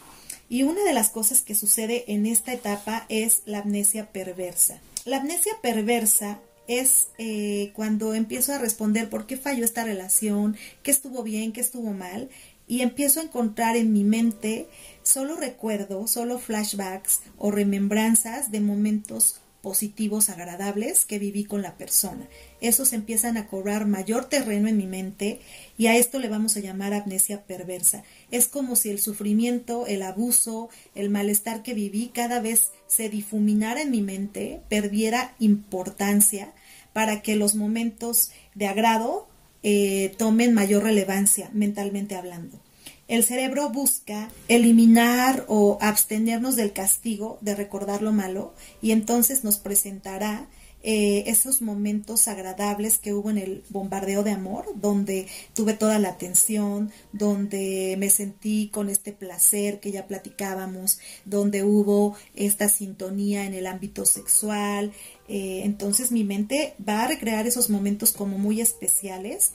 Y 0.48 0.64
una 0.64 0.82
de 0.84 0.94
las 0.94 1.10
cosas 1.10 1.42
que 1.42 1.54
sucede 1.54 2.04
en 2.08 2.26
esta 2.26 2.52
etapa 2.52 3.06
es 3.08 3.42
la 3.46 3.58
amnesia 3.58 4.06
perversa. 4.10 4.80
La 5.04 5.18
amnesia 5.18 5.52
perversa 5.60 6.40
es 6.68 7.08
eh, 7.18 7.72
cuando 7.74 8.14
empiezo 8.14 8.52
a 8.52 8.58
responder 8.58 9.08
por 9.08 9.26
qué 9.26 9.36
falló 9.36 9.64
esta 9.64 9.84
relación, 9.84 10.56
qué 10.82 10.90
estuvo 10.90 11.22
bien, 11.22 11.52
qué 11.52 11.60
estuvo 11.60 11.92
mal, 11.92 12.28
y 12.68 12.80
empiezo 12.80 13.20
a 13.20 13.24
encontrar 13.24 13.76
en 13.76 13.92
mi 13.92 14.04
mente 14.04 14.68
solo 15.02 15.36
recuerdos, 15.36 16.10
solo 16.10 16.38
flashbacks 16.38 17.20
o 17.38 17.50
remembranzas 17.50 18.50
de 18.50 18.60
momentos 18.60 19.40
positivos, 19.66 20.30
agradables 20.30 21.04
que 21.04 21.18
viví 21.18 21.42
con 21.42 21.60
la 21.60 21.76
persona. 21.76 22.28
Esos 22.60 22.92
empiezan 22.92 23.36
a 23.36 23.48
cobrar 23.48 23.84
mayor 23.84 24.26
terreno 24.26 24.68
en 24.68 24.76
mi 24.76 24.86
mente 24.86 25.40
y 25.76 25.88
a 25.88 25.96
esto 25.96 26.20
le 26.20 26.28
vamos 26.28 26.56
a 26.56 26.60
llamar 26.60 26.94
amnesia 26.94 27.42
perversa. 27.42 28.04
Es 28.30 28.46
como 28.46 28.76
si 28.76 28.90
el 28.90 29.00
sufrimiento, 29.00 29.88
el 29.88 30.02
abuso, 30.02 30.68
el 30.94 31.10
malestar 31.10 31.64
que 31.64 31.74
viví 31.74 32.12
cada 32.14 32.38
vez 32.38 32.70
se 32.86 33.08
difuminara 33.08 33.82
en 33.82 33.90
mi 33.90 34.02
mente, 34.02 34.60
perdiera 34.68 35.34
importancia 35.40 36.52
para 36.92 37.20
que 37.20 37.34
los 37.34 37.56
momentos 37.56 38.30
de 38.54 38.68
agrado 38.68 39.26
eh, 39.64 40.14
tomen 40.16 40.54
mayor 40.54 40.84
relevancia 40.84 41.50
mentalmente 41.52 42.14
hablando. 42.14 42.60
El 43.08 43.22
cerebro 43.22 43.70
busca 43.70 44.30
eliminar 44.48 45.44
o 45.48 45.78
abstenernos 45.80 46.56
del 46.56 46.72
castigo 46.72 47.38
de 47.40 47.54
recordar 47.54 48.02
lo 48.02 48.12
malo 48.12 48.52
y 48.82 48.90
entonces 48.90 49.44
nos 49.44 49.58
presentará 49.58 50.48
eh, 50.88 51.24
esos 51.28 51.62
momentos 51.62 52.28
agradables 52.28 52.98
que 52.98 53.12
hubo 53.12 53.30
en 53.30 53.38
el 53.38 53.64
bombardeo 53.70 54.22
de 54.22 54.30
amor, 54.30 54.66
donde 54.76 55.26
tuve 55.52 55.74
toda 55.74 55.98
la 55.98 56.10
atención, 56.10 56.92
donde 57.12 57.96
me 57.98 58.08
sentí 58.10 58.68
con 58.72 58.88
este 58.88 59.12
placer 59.12 59.80
que 59.80 59.90
ya 59.90 60.06
platicábamos, 60.06 61.00
donde 61.24 61.64
hubo 61.64 62.16
esta 62.34 62.68
sintonía 62.68 63.46
en 63.46 63.54
el 63.54 63.66
ámbito 63.66 64.06
sexual. 64.06 64.92
Eh, 65.28 65.62
entonces 65.64 66.12
mi 66.12 66.22
mente 66.22 66.74
va 66.86 67.02
a 67.02 67.08
recrear 67.08 67.48
esos 67.48 67.68
momentos 67.68 68.12
como 68.12 68.38
muy 68.38 68.60
especiales 68.60 69.54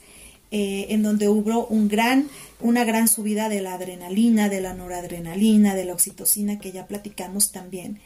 eh, 0.53 0.87
en 0.89 1.01
donde 1.01 1.29
hubo 1.29 1.65
un 1.67 1.87
gran, 1.87 2.27
una 2.59 2.83
gran 2.83 3.07
subida 3.07 3.47
de 3.47 3.61
la 3.61 3.75
adrenalina, 3.75 4.49
de 4.49 4.59
la 4.59 4.73
noradrenalina, 4.73 5.75
de 5.75 5.85
la 5.85 5.93
oxitocina 5.93 6.59
que 6.59 6.73
ya 6.73 6.87
platicamos 6.87 7.53
también. 7.53 8.01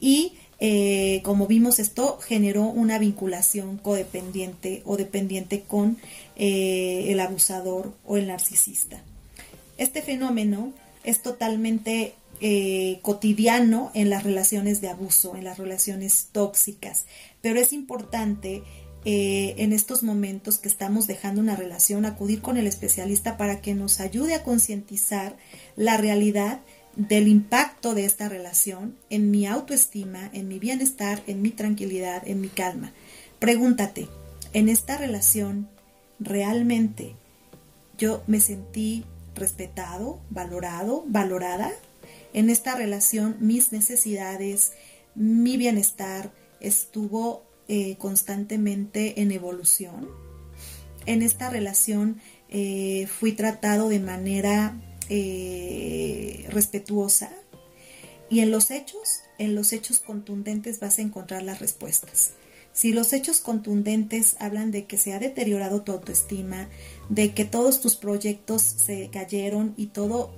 Y 0.00 0.32
eh, 0.58 1.20
como 1.22 1.46
vimos, 1.46 1.78
esto 1.78 2.18
generó 2.18 2.64
una 2.64 2.98
vinculación 2.98 3.78
codependiente 3.78 4.82
o 4.84 4.96
dependiente 4.96 5.60
con 5.60 5.96
eh, 6.34 7.06
el 7.10 7.20
abusador 7.20 7.94
o 8.04 8.16
el 8.16 8.26
narcisista. 8.26 9.00
Este 9.78 10.02
fenómeno 10.02 10.72
es 11.04 11.22
totalmente 11.22 12.14
cotidiano 13.00 13.90
en 13.94 14.10
las 14.10 14.22
relaciones 14.24 14.82
de 14.82 14.88
abuso, 14.90 15.34
en 15.34 15.44
las 15.44 15.56
relaciones 15.56 16.28
tóxicas, 16.30 17.06
pero 17.40 17.58
es 17.58 17.72
importante 17.72 18.62
en 19.04 19.72
estos 19.72 20.02
momentos 20.02 20.58
que 20.58 20.68
estamos 20.68 21.06
dejando 21.06 21.40
una 21.40 21.56
relación 21.56 22.06
acudir 22.06 22.40
con 22.40 22.56
el 22.56 22.66
especialista 22.66 23.36
para 23.36 23.60
que 23.60 23.74
nos 23.74 24.00
ayude 24.00 24.34
a 24.34 24.42
concientizar 24.42 25.36
la 25.76 25.96
realidad 25.96 26.60
del 26.96 27.28
impacto 27.28 27.94
de 27.94 28.04
esta 28.04 28.28
relación 28.28 28.96
en 29.10 29.30
mi 29.30 29.46
autoestima, 29.46 30.30
en 30.32 30.48
mi 30.48 30.58
bienestar, 30.58 31.22
en 31.26 31.42
mi 31.42 31.50
tranquilidad, 31.50 32.26
en 32.26 32.40
mi 32.40 32.48
calma. 32.48 32.92
Pregúntate, 33.38 34.08
¿en 34.52 34.68
esta 34.68 34.96
relación 34.96 35.68
realmente 36.18 37.14
yo 37.98 38.22
me 38.26 38.40
sentí 38.40 39.04
respetado, 39.34 40.20
valorado, 40.30 41.04
valorada? 41.06 41.72
En 42.32 42.48
esta 42.48 42.74
relación 42.74 43.36
mis 43.40 43.72
necesidades, 43.72 44.72
mi 45.14 45.56
bienestar 45.56 46.32
estuvo 46.60 47.42
eh, 47.66 47.96
constantemente 47.96 49.22
en 49.22 49.32
evolución. 49.32 50.10
En 51.06 51.22
esta 51.22 51.48
relación 51.48 52.20
eh, 52.50 53.06
fui 53.06 53.32
tratado 53.32 53.88
de 53.88 54.00
manera 54.00 54.78
eh, 55.08 56.46
respetuosa. 56.50 57.30
Y 58.28 58.40
en 58.40 58.50
los 58.50 58.70
hechos, 58.70 59.20
en 59.38 59.54
los 59.54 59.72
hechos 59.72 60.00
contundentes 60.00 60.78
vas 60.78 60.98
a 60.98 61.02
encontrar 61.02 61.42
las 61.42 61.60
respuestas. 61.60 62.32
Si 62.74 62.92
los 62.92 63.14
hechos 63.14 63.40
contundentes 63.40 64.36
hablan 64.40 64.70
de 64.70 64.84
que 64.84 64.98
se 64.98 65.14
ha 65.14 65.18
deteriorado 65.18 65.82
tu 65.82 65.92
autoestima, 65.92 66.68
de 67.08 67.32
que 67.32 67.46
todos 67.46 67.80
tus 67.80 67.96
proyectos 67.96 68.60
se 68.60 69.08
cayeron 69.10 69.72
y 69.76 69.86
todos 69.86 70.30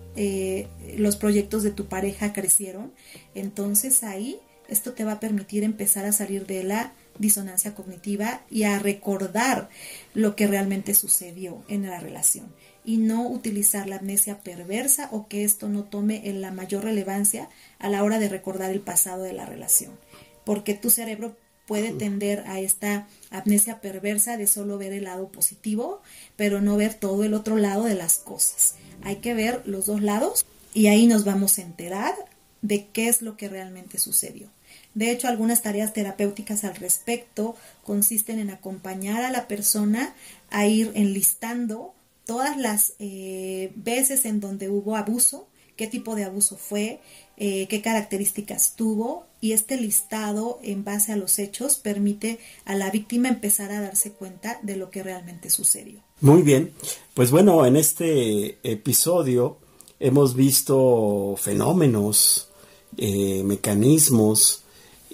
los 0.97 1.17
proyectos 1.17 1.63
de 1.63 1.71
tu 1.71 1.87
pareja 1.87 2.33
crecieron, 2.33 2.93
entonces 3.35 4.03
ahí 4.03 4.39
esto 4.69 4.93
te 4.93 5.05
va 5.05 5.13
a 5.13 5.21
permitir 5.21 5.65
empezar 5.65 6.05
a 6.05 6.13
salir 6.13 6.47
de 6.47 6.63
la 6.65 6.93
disonancia 7.19 7.75
cognitiva 7.75 8.43
y 8.51 8.65
a 8.65 8.79
recordar 8.79 9.69
lo 10.15 10.37
que 10.37 10.47
realmente 10.47 10.95
sucedió 10.95 11.65
en 11.69 11.89
la 11.89 12.01
relación 12.01 12.53
y 12.85 12.99
no 12.99 13.29
utilizar 13.29 13.89
la 13.89 13.97
amnesia 13.97 14.41
perversa 14.41 15.09
o 15.11 15.27
que 15.27 15.45
esto 15.45 15.69
no 15.69 15.85
tome 15.85 16.29
en 16.29 16.41
la 16.41 16.53
mayor 16.53 16.85
relevancia 16.85 17.49
a 17.79 17.89
la 17.89 18.05
hora 18.05 18.19
de 18.19 18.29
recordar 18.29 18.71
el 18.71 18.81
pasado 18.81 19.25
de 19.25 19.33
la 19.33 19.45
relación. 19.45 19.99
Porque 20.45 20.75
tu 20.75 20.91
cerebro 20.91 21.37
puede 21.67 21.91
tender 21.91 22.45
a 22.47 22.61
esta 22.61 23.09
amnesia 23.31 23.81
perversa 23.81 24.37
de 24.37 24.47
solo 24.47 24.79
ver 24.79 24.93
el 24.93 25.05
lado 25.05 25.29
positivo, 25.29 26.01
pero 26.37 26.61
no 26.61 26.77
ver 26.77 26.95
todo 26.95 27.25
el 27.25 27.35
otro 27.35 27.57
lado 27.57 27.85
de 27.85 27.97
las 27.97 28.19
cosas. 28.19 28.77
Hay 29.03 29.17
que 29.17 29.35
ver 29.35 29.63
los 29.67 29.87
dos 29.87 30.01
lados 30.01 30.47
y 30.73 30.87
ahí 30.87 31.07
nos 31.09 31.25
vamos 31.25 31.59
a 31.59 31.63
enterar 31.63 32.15
de 32.63 32.87
qué 32.89 33.09
es 33.09 33.21
lo 33.21 33.37
que 33.37 33.49
realmente 33.49 33.99
sucedió. 33.99 34.49
De 34.97 35.11
hecho, 35.11 35.29
algunas 35.29 35.61
tareas 35.61 35.93
terapéuticas 35.93 36.65
al 36.65 36.75
respecto 36.75 37.55
consisten 37.85 38.39
en 38.39 38.49
acompañar 38.49 39.25
a 39.25 39.31
la 39.31 39.47
persona 39.47 40.15
a 40.49 40.67
ir 40.67 40.91
enlistando 40.95 41.93
todas 42.25 42.57
las 42.57 42.95
eh, 42.99 43.73
veces 43.77 44.25
en 44.25 44.41
donde 44.41 44.71
hubo 44.71 44.97
abuso, 44.97 45.49
qué 45.77 45.87
tipo 45.87 46.15
de 46.15 46.25
abuso 46.25 46.57
fue, 46.57 47.01
eh, 47.37 47.67
qué 47.69 47.83
características 47.83 48.73
tuvo 48.75 49.27
y 49.43 49.53
este 49.53 49.77
listado 49.77 50.61
en 50.63 50.83
base 50.83 51.13
a 51.13 51.17
los 51.17 51.39
hechos 51.39 51.77
permite 51.77 52.39
a 52.65 52.75
la 52.75 52.91
víctima 52.91 53.29
empezar 53.29 53.73
a 53.73 53.83
darse 53.83 54.13
cuenta 54.13 54.59
de 54.63 54.77
lo 54.77 54.89
que 54.89 55.03
realmente 55.03 55.51
sucedió. 55.51 56.01
Muy 56.23 56.41
bien, 56.41 56.73
pues 57.13 57.31
bueno, 57.31 57.67
en 57.67 57.77
este 57.77 58.59
episodio 58.63 59.59
hemos 60.01 60.35
visto 60.35 61.35
fenómenos, 61.37 62.49
eh, 62.97 63.43
mecanismos 63.45 64.63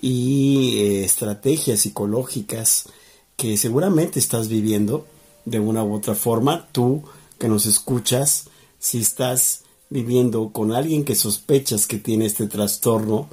y 0.02 1.00
estrategias 1.02 1.80
psicológicas 1.80 2.84
que 3.36 3.56
seguramente 3.56 4.18
estás 4.18 4.48
viviendo 4.48 5.06
de 5.46 5.60
una 5.60 5.82
u 5.82 5.94
otra 5.94 6.14
forma, 6.14 6.68
tú 6.72 7.02
que 7.38 7.48
nos 7.48 7.66
escuchas, 7.66 8.48
si 8.78 9.00
estás 9.00 9.62
viviendo 9.88 10.50
con 10.50 10.72
alguien 10.72 11.04
que 11.04 11.14
sospechas 11.14 11.86
que 11.86 11.98
tiene 11.98 12.26
este 12.26 12.46
trastorno, 12.46 13.28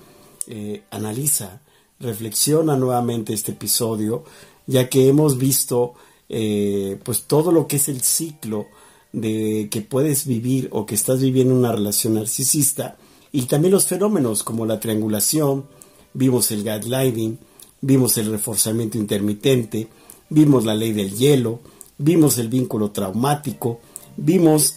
eh, 0.47 0.83
analiza, 0.91 1.61
reflexiona 1.99 2.77
nuevamente 2.77 3.33
este 3.33 3.51
episodio, 3.51 4.23
ya 4.67 4.89
que 4.89 5.07
hemos 5.07 5.37
visto 5.37 5.95
eh, 6.29 6.99
pues 7.03 7.23
todo 7.23 7.51
lo 7.51 7.67
que 7.67 7.77
es 7.77 7.89
el 7.89 8.01
ciclo 8.01 8.67
de 9.11 9.69
que 9.71 9.81
puedes 9.81 10.25
vivir 10.25 10.69
o 10.71 10.85
que 10.85 10.95
estás 10.95 11.19
viviendo 11.21 11.55
una 11.55 11.71
relación 11.71 12.13
narcisista 12.13 12.97
y 13.31 13.43
también 13.43 13.73
los 13.73 13.87
fenómenos 13.87 14.43
como 14.43 14.65
la 14.65 14.79
triangulación, 14.79 15.65
vimos 16.13 16.51
el 16.51 16.63
gaslighting, 16.63 17.37
vimos 17.81 18.17
el 18.17 18.31
reforzamiento 18.31 18.97
intermitente, 18.97 19.87
vimos 20.29 20.65
la 20.65 20.75
ley 20.75 20.93
del 20.93 21.15
hielo, 21.15 21.59
vimos 21.97 22.37
el 22.37 22.49
vínculo 22.49 22.91
traumático, 22.91 23.79
vimos 24.17 24.75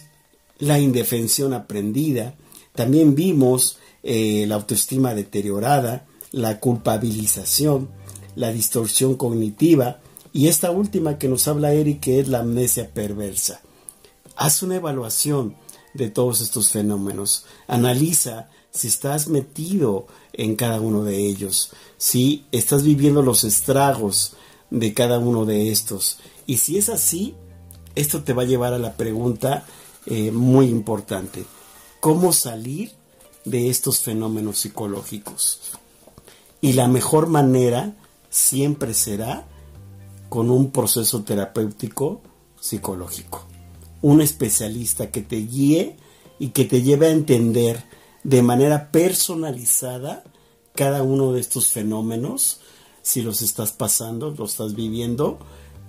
la 0.59 0.79
indefensión 0.79 1.53
aprendida, 1.53 2.35
también 2.73 3.15
vimos 3.15 3.77
eh, 4.03 4.45
la 4.47 4.55
autoestima 4.55 5.13
deteriorada, 5.13 6.05
la 6.31 6.59
culpabilización, 6.59 7.89
la 8.35 8.51
distorsión 8.51 9.15
cognitiva 9.15 9.99
y 10.31 10.47
esta 10.47 10.71
última 10.71 11.19
que 11.19 11.29
nos 11.29 11.47
habla 11.47 11.73
Eric 11.73 11.99
que 12.01 12.19
es 12.19 12.27
la 12.27 12.39
amnesia 12.39 12.89
perversa. 12.91 13.61
Haz 14.35 14.63
una 14.63 14.77
evaluación 14.77 15.55
de 15.93 16.09
todos 16.09 16.41
estos 16.41 16.71
fenómenos, 16.71 17.45
analiza 17.67 18.49
si 18.71 18.87
estás 18.87 19.27
metido 19.27 20.07
en 20.33 20.55
cada 20.55 20.81
uno 20.81 21.03
de 21.03 21.27
ellos, 21.27 21.71
si 21.97 22.45
estás 22.51 22.83
viviendo 22.83 23.21
los 23.21 23.43
estragos 23.43 24.33
de 24.69 24.93
cada 24.93 25.19
uno 25.19 25.45
de 25.45 25.71
estos 25.71 26.17
y 26.45 26.57
si 26.57 26.77
es 26.77 26.89
así, 26.89 27.35
esto 27.95 28.23
te 28.23 28.33
va 28.33 28.41
a 28.41 28.47
llevar 28.47 28.73
a 28.73 28.79
la 28.79 28.93
pregunta 28.93 29.65
eh, 30.05 30.31
muy 30.31 30.67
importante. 30.67 31.45
¿Cómo 31.99 32.33
salir 32.33 32.91
de 33.45 33.69
estos 33.69 33.99
fenómenos 33.99 34.59
psicológicos? 34.59 35.59
Y 36.59 36.73
la 36.73 36.87
mejor 36.87 37.27
manera 37.27 37.95
siempre 38.29 38.93
será 38.93 39.45
con 40.29 40.49
un 40.49 40.71
proceso 40.71 41.23
terapéutico 41.23 42.21
psicológico. 42.59 43.45
Un 44.01 44.21
especialista 44.21 45.11
que 45.11 45.21
te 45.21 45.37
guíe 45.37 45.95
y 46.39 46.49
que 46.49 46.65
te 46.65 46.81
lleve 46.81 47.07
a 47.07 47.11
entender 47.11 47.83
de 48.23 48.41
manera 48.41 48.91
personalizada 48.91 50.23
cada 50.75 51.03
uno 51.03 51.33
de 51.33 51.41
estos 51.41 51.67
fenómenos, 51.67 52.61
si 53.01 53.21
los 53.21 53.41
estás 53.41 53.71
pasando, 53.71 54.31
los 54.31 54.51
estás 54.51 54.75
viviendo, 54.75 55.39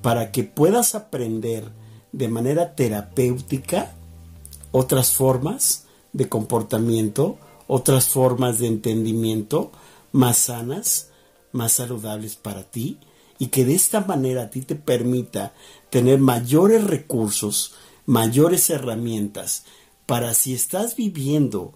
para 0.03 0.30
que 0.30 0.45
puedas 0.45 0.95
aprender 0.95 1.72
de 2.12 2.28
manera 2.28 2.74
terapéutica 2.74 3.93
otras 4.72 5.12
formas 5.12 5.87
de 6.12 6.28
comportamiento, 6.28 7.39
otras 7.66 8.09
formas 8.09 8.59
de 8.59 8.66
entendimiento 8.66 9.72
más 10.12 10.37
sanas, 10.37 11.09
más 11.53 11.72
saludables 11.72 12.37
para 12.37 12.64
ti 12.64 12.99
y 13.39 13.47
que 13.49 13.64
de 13.64 13.74
esta 13.74 14.01
manera 14.01 14.43
a 14.43 14.51
ti 14.51 14.61
te 14.61 14.74
permita 14.74 15.55
tener 15.91 16.18
mayores 16.18 16.85
recursos, 16.85 17.74
mayores 18.07 18.70
herramientas 18.70 19.64
para 20.07 20.35
si 20.35 20.55
estás 20.55 20.97
viviendo 20.97 21.72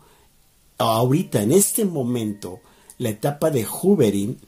ahorita 0.79 1.43
en 1.43 1.53
este 1.53 1.85
momento 1.85 2.61
la 2.99 3.11
etapa 3.11 3.51
de 3.51 3.65
hoovering, 3.65 4.39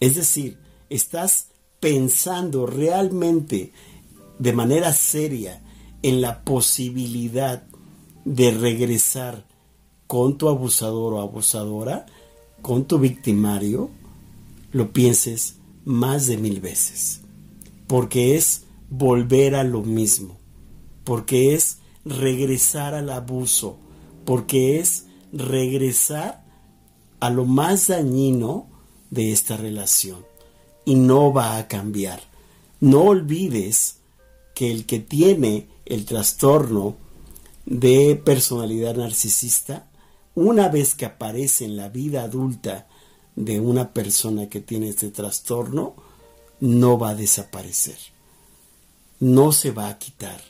es 0.00 0.16
decir, 0.16 0.58
estás 0.90 1.48
pensando 1.80 2.66
realmente 2.66 3.72
de 4.38 4.52
manera 4.52 4.92
seria 4.92 5.62
en 6.02 6.20
la 6.20 6.42
posibilidad 6.42 7.64
de 8.24 8.50
regresar 8.50 9.46
con 10.06 10.38
tu 10.38 10.48
abusador 10.48 11.14
o 11.14 11.20
abusadora, 11.20 12.06
con 12.62 12.84
tu 12.84 12.98
victimario, 12.98 13.90
lo 14.72 14.92
pienses 14.92 15.56
más 15.84 16.26
de 16.26 16.36
mil 16.36 16.60
veces. 16.60 17.20
Porque 17.86 18.36
es 18.36 18.64
volver 18.90 19.54
a 19.54 19.64
lo 19.64 19.82
mismo. 19.82 20.38
Porque 21.04 21.54
es 21.54 21.78
regresar 22.04 22.94
al 22.94 23.10
abuso. 23.10 23.78
Porque 24.24 24.80
es 24.80 25.06
regresar 25.34 26.44
a 27.20 27.30
lo 27.30 27.44
más 27.44 27.88
dañino 27.88 28.68
de 29.10 29.32
esta 29.32 29.56
relación. 29.56 30.24
Y 30.84 30.94
no 30.94 31.32
va 31.32 31.56
a 31.56 31.68
cambiar. 31.68 32.20
No 32.80 33.02
olvides 33.02 33.96
que 34.54 34.70
el 34.70 34.86
que 34.86 35.00
tiene 35.00 35.68
el 35.86 36.04
trastorno 36.04 36.96
de 37.66 38.20
personalidad 38.22 38.96
narcisista, 38.96 39.86
una 40.34 40.68
vez 40.68 40.94
que 40.94 41.06
aparece 41.06 41.64
en 41.64 41.76
la 41.76 41.88
vida 41.88 42.22
adulta 42.22 42.86
de 43.36 43.60
una 43.60 43.92
persona 43.92 44.48
que 44.48 44.60
tiene 44.60 44.90
este 44.90 45.10
trastorno, 45.10 45.94
no 46.60 46.98
va 46.98 47.10
a 47.10 47.14
desaparecer, 47.14 47.98
no 49.20 49.52
se 49.52 49.70
va 49.70 49.88
a 49.88 49.98
quitar, 49.98 50.40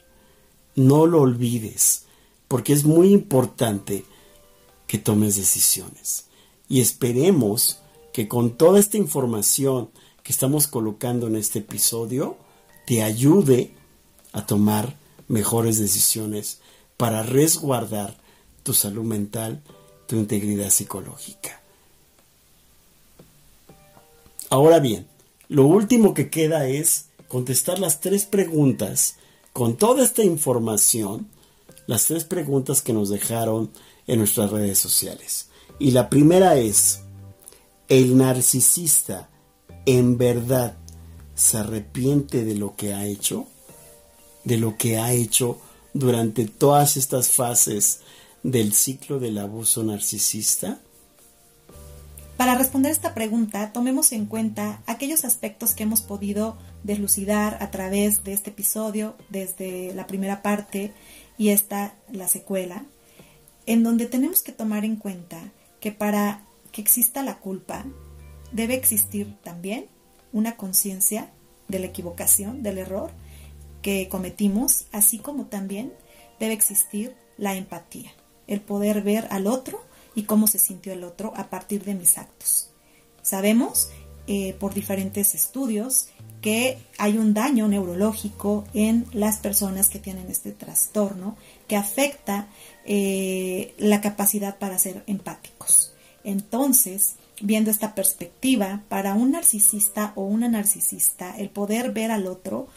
no 0.75 1.07
lo 1.07 1.23
olvides, 1.23 2.05
porque 2.49 2.73
es 2.73 2.85
muy 2.85 3.13
importante 3.13 4.05
que 4.95 5.01
tomes 5.01 5.35
decisiones. 5.35 6.27
Y 6.69 6.81
esperemos 6.81 7.81
que 8.13 8.29
con 8.29 8.57
toda 8.57 8.79
esta 8.79 8.97
información 8.97 9.91
que 10.23 10.31
estamos 10.31 10.69
colocando 10.69 11.27
en 11.27 11.35
este 11.35 11.59
episodio, 11.59 12.37
te 12.87 13.03
ayude 13.03 13.75
a 14.31 14.47
tomar 14.47 14.97
mejores 15.27 15.81
decisiones 15.81 16.61
para 16.97 17.25
resguardar 17.25 18.17
tu 18.63 18.73
salud 18.73 19.03
mental, 19.03 19.65
tu 20.07 20.15
integridad 20.15 20.71
psicológica. 20.71 21.61
Ahora 24.49 24.79
bien, 24.79 25.09
lo 25.49 25.67
último 25.67 26.15
que 26.15 26.31
queda 26.31 26.69
es 26.69 27.07
contestar 27.27 27.81
las 27.81 28.01
tres 28.01 28.27
preguntas 28.27 29.17
con 29.53 29.77
toda 29.77 30.05
esta 30.05 30.23
información, 30.23 31.27
las 31.89 32.07
tres 32.07 32.23
preguntas 32.23 32.81
que 32.81 32.93
nos 32.93 33.09
dejaron 33.09 33.73
en 34.07 34.19
nuestras 34.19 34.51
redes 34.51 34.79
sociales. 34.79 35.49
Y 35.79 35.91
la 35.91 36.09
primera 36.09 36.57
es, 36.57 37.01
¿el 37.89 38.17
narcisista 38.17 39.29
en 39.87 40.19
verdad 40.19 40.77
se 41.35 41.59
arrepiente 41.59 42.45
de 42.45 42.55
lo 42.55 42.77
que 42.77 42.95
ha 42.95 43.07
hecho? 43.07 43.47
¿De 44.45 44.57
lo 44.57 44.77
que 44.77 44.99
ha 44.99 45.13
hecho 45.13 45.59
durante 45.93 46.47
todas 46.47 46.97
estas 46.97 47.31
fases 47.31 48.01
del 48.43 48.73
ciclo 48.75 49.19
del 49.19 49.39
abuso 49.39 49.83
narcisista? 49.83 50.79
Para 52.37 52.57
responder 52.57 52.91
esta 52.91 53.15
pregunta, 53.15 53.73
tomemos 53.73 54.13
en 54.13 54.27
cuenta 54.27 54.83
aquellos 54.87 55.25
aspectos 55.25 55.73
que 55.73 55.85
hemos 55.85 56.03
podido 56.03 56.59
deslucidar 56.83 57.59
a 57.61 57.71
través 57.71 58.25
de 58.25 58.33
este 58.33 58.51
episodio, 58.51 59.17
desde 59.31 59.95
la 59.95 60.07
primera 60.07 60.43
parte 60.43 60.93
y 61.39 61.51
esta, 61.51 61.95
la 62.11 62.27
secuela, 62.27 62.85
en 63.67 63.83
donde 63.83 64.07
tenemos 64.07 64.43
que 64.43 64.53
tomar 64.53 64.85
en 64.85 64.97
cuenta 64.97 65.53
que 65.81 65.93
para 65.93 66.45
que 66.73 66.81
exista 66.81 67.23
la 67.23 67.39
culpa, 67.39 67.85
debe 68.53 68.75
existir 68.75 69.37
también 69.43 69.87
una 70.33 70.57
conciencia 70.57 71.31
de 71.69 71.79
la 71.79 71.87
equivocación, 71.87 72.63
del 72.63 72.79
error 72.79 73.11
que 73.83 74.09
cometimos, 74.09 74.87
así 74.93 75.19
como 75.19 75.47
también 75.47 75.93
debe 76.41 76.55
existir 76.55 77.15
la 77.37 77.55
empatía, 77.55 78.13
el 78.47 78.61
poder 78.61 79.03
ver 79.03 79.29
al 79.31 79.47
otro 79.47 79.85
y 80.15 80.25
cómo 80.25 80.47
se 80.47 80.59
sintió 80.59 80.93
el 80.93 81.05
otro 81.05 81.33
a 81.37 81.51
partir 81.51 81.85
de 81.85 81.95
mis 81.95 82.19
actos. 82.19 82.71
Sabemos 83.23 83.91
eh, 84.27 84.55
por 84.59 84.75
diferentes 84.75 85.35
estudios 85.35 86.09
que 86.41 86.79
hay 86.99 87.17
un 87.17 87.33
daño 87.33 87.69
neurológico 87.69 88.65
en 88.75 89.07
las 89.13 89.39
personas 89.39 89.89
que 89.89 89.99
tienen 89.99 90.31
este 90.31 90.53
trastorno 90.53 91.37
que 91.67 91.77
afecta 91.77 92.49
eh, 92.85 93.75
la 93.79 94.01
capacidad 94.01 94.59
para 94.59 94.79
ser 94.79 95.03
empáticos. 95.07 95.95
Entonces, 96.23 97.15
viendo 97.41 97.71
esta 97.71 97.95
perspectiva, 97.95 98.83
para 98.89 99.15
un 99.15 99.33
narcisista 99.33 100.13
o 100.17 100.25
una 100.25 100.49
narcisista, 100.49 101.37
el 101.39 101.51
poder 101.51 101.93
ver 101.93 102.11
al 102.11 102.27
otro 102.27 102.69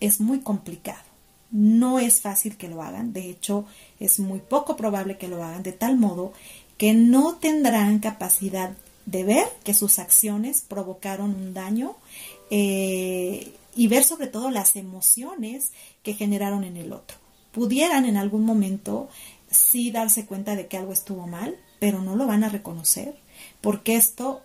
es 0.00 0.20
muy 0.20 0.40
complicado. 0.40 1.02
No 1.50 1.98
es 1.98 2.20
fácil 2.20 2.56
que 2.56 2.68
lo 2.68 2.82
hagan, 2.82 3.12
de 3.12 3.28
hecho 3.28 3.66
es 4.00 4.18
muy 4.18 4.40
poco 4.40 4.76
probable 4.76 5.18
que 5.18 5.28
lo 5.28 5.42
hagan, 5.44 5.62
de 5.62 5.72
tal 5.72 5.98
modo 5.98 6.32
que 6.78 6.94
no 6.94 7.36
tendrán 7.36 7.98
capacidad 7.98 8.72
de 9.06 9.24
ver 9.24 9.48
que 9.64 9.74
sus 9.74 9.98
acciones 9.98 10.64
provocaron 10.66 11.34
un 11.34 11.54
daño 11.54 11.96
eh, 12.50 13.52
y 13.74 13.88
ver 13.88 14.04
sobre 14.04 14.26
todo 14.26 14.50
las 14.50 14.76
emociones 14.76 15.72
que 16.02 16.14
generaron 16.14 16.64
en 16.64 16.76
el 16.76 16.92
otro. 16.92 17.16
Pudieran 17.52 18.04
en 18.04 18.16
algún 18.16 18.44
momento 18.44 19.08
sí 19.50 19.90
darse 19.90 20.26
cuenta 20.26 20.56
de 20.56 20.66
que 20.66 20.78
algo 20.78 20.92
estuvo 20.92 21.26
mal, 21.26 21.56
pero 21.78 22.00
no 22.00 22.16
lo 22.16 22.26
van 22.26 22.44
a 22.44 22.48
reconocer 22.48 23.16
porque 23.60 23.96
esto 23.96 24.42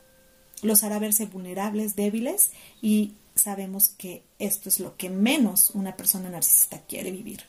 los 0.62 0.84
hará 0.84 1.00
verse 1.00 1.26
vulnerables, 1.26 1.96
débiles 1.96 2.52
y 2.82 3.14
sabemos 3.36 3.90
que 3.90 4.24
esto 4.40 4.70
es 4.70 4.80
lo 4.80 4.98
que 4.98 5.10
menos 5.10 5.72
una 5.72 5.96
persona 5.96 6.30
narcisista 6.30 6.80
quiere 6.88 7.12
vivir. 7.12 7.44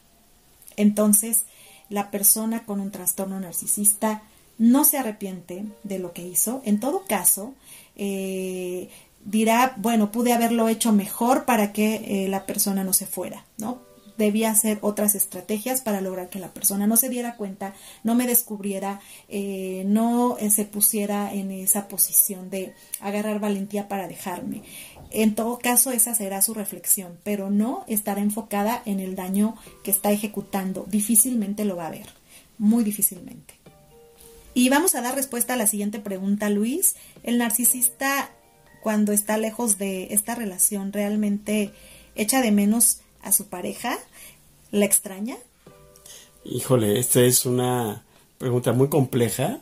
Entonces, 0.76 1.44
la 1.88 2.10
persona 2.10 2.64
con 2.64 2.80
un 2.80 2.90
trastorno 2.90 3.40
narcisista 3.40 4.22
no 4.58 4.84
se 4.84 4.98
arrepiente 4.98 5.64
de 5.84 5.98
lo 5.98 6.12
que 6.12 6.26
hizo. 6.26 6.60
En 6.64 6.80
todo 6.80 7.04
caso, 7.06 7.54
eh, 7.96 8.88
dirá, 9.24 9.74
bueno, 9.76 10.12
pude 10.12 10.32
haberlo 10.32 10.68
hecho 10.68 10.92
mejor 10.92 11.44
para 11.44 11.72
que 11.72 12.24
eh, 12.24 12.28
la 12.28 12.44
persona 12.46 12.84
no 12.84 12.92
se 12.92 13.06
fuera, 13.06 13.46
¿no? 13.56 13.86
Debía 14.16 14.50
hacer 14.50 14.78
otras 14.80 15.14
estrategias 15.14 15.80
para 15.80 16.00
lograr 16.00 16.28
que 16.28 16.40
la 16.40 16.52
persona 16.52 16.88
no 16.88 16.96
se 16.96 17.08
diera 17.08 17.36
cuenta, 17.36 17.74
no 18.02 18.16
me 18.16 18.26
descubriera, 18.26 19.00
eh, 19.28 19.84
no 19.86 20.36
se 20.50 20.64
pusiera 20.64 21.32
en 21.32 21.52
esa 21.52 21.86
posición 21.86 22.50
de 22.50 22.74
agarrar 23.00 23.38
valentía 23.38 23.86
para 23.86 24.08
dejarme. 24.08 24.64
En 25.10 25.36
todo 25.36 25.58
caso, 25.58 25.92
esa 25.92 26.16
será 26.16 26.42
su 26.42 26.52
reflexión, 26.52 27.16
pero 27.22 27.48
no 27.48 27.84
estará 27.86 28.20
enfocada 28.20 28.82
en 28.86 28.98
el 28.98 29.14
daño 29.14 29.54
que 29.84 29.92
está 29.92 30.10
ejecutando. 30.10 30.84
Difícilmente 30.88 31.64
lo 31.64 31.76
va 31.76 31.86
a 31.86 31.90
ver, 31.90 32.08
muy 32.58 32.82
difícilmente. 32.82 33.57
Y 34.58 34.70
vamos 34.70 34.96
a 34.96 35.02
dar 35.02 35.14
respuesta 35.14 35.54
a 35.54 35.56
la 35.56 35.68
siguiente 35.68 36.00
pregunta, 36.00 36.50
Luis. 36.50 36.96
¿El 37.22 37.38
narcisista 37.38 38.28
cuando 38.82 39.12
está 39.12 39.38
lejos 39.38 39.78
de 39.78 40.12
esta 40.12 40.34
relación 40.34 40.92
realmente 40.92 41.70
echa 42.16 42.42
de 42.42 42.50
menos 42.50 42.98
a 43.22 43.30
su 43.30 43.46
pareja? 43.46 43.96
¿La 44.72 44.84
extraña? 44.84 45.36
Híjole, 46.44 46.98
esta 46.98 47.20
es 47.20 47.46
una 47.46 48.02
pregunta 48.38 48.72
muy 48.72 48.88
compleja, 48.88 49.60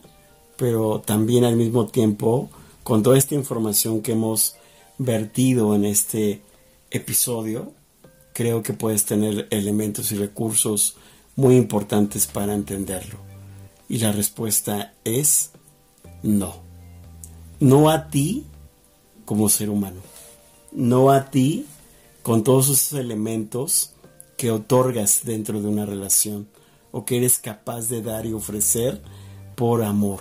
pero 0.57 1.03
también 1.03 1.45
al 1.45 1.57
mismo 1.57 1.89
tiempo, 1.89 2.49
con 2.83 3.03
toda 3.03 3.19
esta 3.19 3.35
información 3.35 4.01
que 4.01 4.13
hemos 4.13 4.57
vertido 4.97 5.75
en 5.75 5.85
este 5.85 6.41
episodio, 6.91 7.71
creo 8.33 8.63
que 8.63 8.73
puedes 8.73 9.05
tener 9.05 9.47
elementos 9.51 10.11
y 10.13 10.17
recursos 10.17 10.97
muy 11.35 11.55
importantes 11.57 12.27
para 12.27 12.55
entenderlo. 12.55 13.36
Y 13.89 13.99
la 13.99 14.13
respuesta 14.13 14.95
es 15.05 15.51
no. 16.23 16.57
No 17.61 17.91
a 17.91 18.09
ti 18.09 18.45
como 19.25 19.49
ser 19.49 19.71
humano. 19.71 20.01
No 20.73 21.11
a 21.11 21.31
ti 21.31 21.67
con 22.23 22.43
todos 22.43 22.69
esos 22.69 22.99
elementos 22.99 23.93
que 24.37 24.51
otorgas 24.51 25.21
dentro 25.25 25.63
de 25.63 25.69
una 25.69 25.87
relación 25.87 26.49
o 26.91 27.05
que 27.05 27.17
eres 27.19 27.39
capaz 27.39 27.89
de 27.89 28.03
dar 28.03 28.27
y 28.27 28.33
ofrecer 28.33 29.01
por 29.55 29.83
amor, 29.83 30.21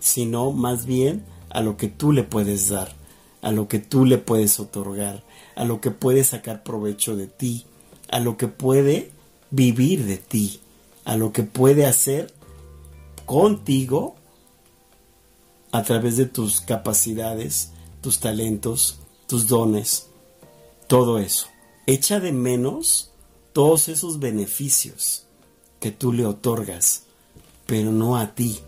sino 0.00 0.52
más 0.52 0.86
bien 0.86 1.24
a 1.50 1.60
lo 1.60 1.76
que 1.76 1.88
tú 1.88 2.12
le 2.12 2.24
puedes 2.24 2.68
dar, 2.68 2.94
a 3.42 3.52
lo 3.52 3.68
que 3.68 3.78
tú 3.78 4.04
le 4.04 4.18
puedes 4.18 4.58
otorgar, 4.58 5.22
a 5.54 5.64
lo 5.64 5.80
que 5.80 5.90
puede 5.90 6.24
sacar 6.24 6.62
provecho 6.62 7.14
de 7.14 7.26
ti, 7.26 7.66
a 8.10 8.18
lo 8.18 8.36
que 8.36 8.48
puede 8.48 9.12
vivir 9.50 10.04
de 10.06 10.16
ti 10.16 10.60
a 11.04 11.16
lo 11.16 11.32
que 11.32 11.42
puede 11.42 11.86
hacer 11.86 12.34
contigo 13.26 14.16
a 15.72 15.82
través 15.82 16.16
de 16.16 16.26
tus 16.26 16.60
capacidades, 16.60 17.72
tus 18.00 18.20
talentos, 18.20 18.98
tus 19.26 19.46
dones, 19.46 20.06
todo 20.86 21.18
eso. 21.18 21.48
Echa 21.86 22.20
de 22.20 22.32
menos 22.32 23.10
todos 23.52 23.88
esos 23.88 24.18
beneficios 24.18 25.26
que 25.80 25.90
tú 25.90 26.12
le 26.12 26.26
otorgas, 26.26 27.04
pero 27.66 27.92
no 27.92 28.16
a 28.16 28.34
ti. 28.34 28.60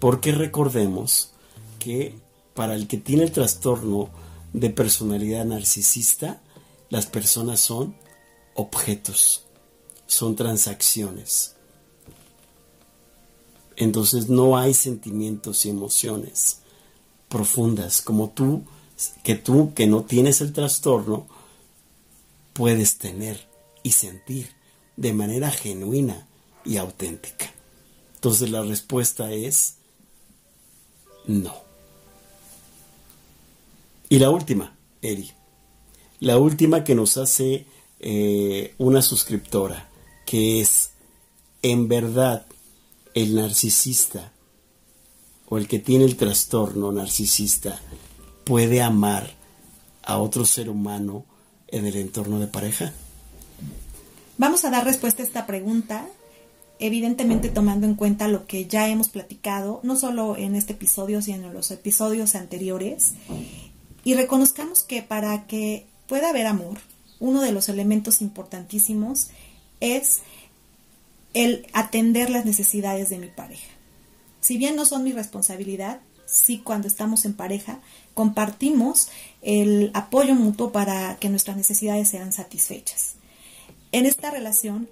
Porque 0.00 0.32
recordemos 0.32 1.32
que 1.78 2.14
para 2.54 2.74
el 2.74 2.86
que 2.86 2.98
tiene 2.98 3.24
el 3.24 3.32
trastorno 3.32 4.10
de 4.52 4.70
personalidad 4.70 5.44
narcisista, 5.44 6.40
las 6.88 7.06
personas 7.06 7.60
son 7.60 7.94
objetos, 8.54 9.44
son 10.06 10.36
transacciones 10.36 11.57
entonces 13.78 14.28
no 14.28 14.58
hay 14.58 14.74
sentimientos 14.74 15.64
y 15.64 15.70
emociones 15.70 16.58
profundas 17.28 18.02
como 18.02 18.30
tú, 18.30 18.64
que 19.22 19.36
tú 19.36 19.72
que 19.72 19.86
no 19.86 20.02
tienes 20.02 20.40
el 20.40 20.52
trastorno, 20.52 21.28
puedes 22.54 22.98
tener 22.98 23.46
y 23.84 23.92
sentir 23.92 24.50
de 24.96 25.12
manera 25.12 25.52
genuina 25.52 26.26
y 26.64 26.76
auténtica. 26.78 27.52
Entonces 28.16 28.50
la 28.50 28.62
respuesta 28.62 29.30
es 29.32 29.76
no. 31.26 31.54
Y 34.08 34.18
la 34.18 34.30
última, 34.30 34.76
Eri, 35.02 35.30
la 36.18 36.36
última 36.36 36.82
que 36.82 36.96
nos 36.96 37.16
hace 37.16 37.66
eh, 38.00 38.74
una 38.78 39.02
suscriptora 39.02 39.88
que 40.26 40.60
es 40.60 40.90
en 41.62 41.86
verdad 41.86 42.44
el 43.22 43.34
narcisista 43.34 44.32
o 45.48 45.58
el 45.58 45.66
que 45.66 45.78
tiene 45.78 46.04
el 46.04 46.16
trastorno 46.16 46.92
narcisista 46.92 47.80
puede 48.44 48.80
amar 48.80 49.34
a 50.04 50.18
otro 50.18 50.46
ser 50.46 50.70
humano 50.70 51.24
en 51.66 51.86
el 51.86 51.96
entorno 51.96 52.38
de 52.38 52.46
pareja? 52.46 52.92
Vamos 54.36 54.64
a 54.64 54.70
dar 54.70 54.84
respuesta 54.84 55.22
a 55.22 55.26
esta 55.26 55.46
pregunta, 55.46 56.06
evidentemente 56.78 57.48
tomando 57.48 57.86
en 57.86 57.96
cuenta 57.96 58.28
lo 58.28 58.46
que 58.46 58.66
ya 58.66 58.88
hemos 58.88 59.08
platicado, 59.08 59.80
no 59.82 59.96
solo 59.96 60.36
en 60.36 60.54
este 60.54 60.74
episodio, 60.74 61.20
sino 61.20 61.48
en 61.48 61.54
los 61.54 61.72
episodios 61.72 62.36
anteriores, 62.36 63.14
y 64.04 64.14
reconozcamos 64.14 64.82
que 64.84 65.02
para 65.02 65.46
que 65.48 65.86
pueda 66.06 66.30
haber 66.30 66.46
amor, 66.46 66.78
uno 67.18 67.40
de 67.40 67.50
los 67.50 67.68
elementos 67.68 68.22
importantísimos 68.22 69.28
es 69.80 70.20
el 71.34 71.66
atender 71.72 72.30
las 72.30 72.44
necesidades 72.44 73.10
de 73.10 73.18
mi 73.18 73.28
pareja. 73.28 73.68
Si 74.40 74.56
bien 74.56 74.76
no 74.76 74.84
son 74.84 75.04
mi 75.04 75.12
responsabilidad, 75.12 76.00
sí 76.26 76.58
cuando 76.58 76.88
estamos 76.88 77.24
en 77.24 77.34
pareja 77.34 77.80
compartimos 78.14 79.08
el 79.42 79.90
apoyo 79.94 80.34
mutuo 80.34 80.72
para 80.72 81.16
que 81.16 81.28
nuestras 81.28 81.56
necesidades 81.56 82.08
sean 82.08 82.32
satisfechas. 82.32 83.14
En 83.92 84.06
esta 84.06 84.30
relación 84.30 84.88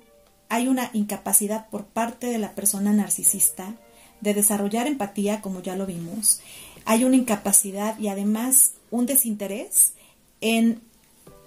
hay 0.48 0.68
una 0.68 0.90
incapacidad 0.92 1.68
por 1.68 1.84
parte 1.84 2.28
de 2.28 2.38
la 2.38 2.54
persona 2.54 2.92
narcisista 2.92 3.74
de 4.20 4.34
desarrollar 4.34 4.86
empatía, 4.86 5.40
como 5.42 5.60
ya 5.60 5.76
lo 5.76 5.86
vimos. 5.86 6.40
Hay 6.84 7.04
una 7.04 7.16
incapacidad 7.16 7.98
y 7.98 8.08
además 8.08 8.72
un 8.90 9.06
desinterés 9.06 9.92
en 10.40 10.80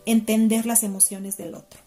entender 0.05 0.65
las 0.65 0.83
emociones 0.83 1.37
del 1.37 1.55
otro. 1.55 1.79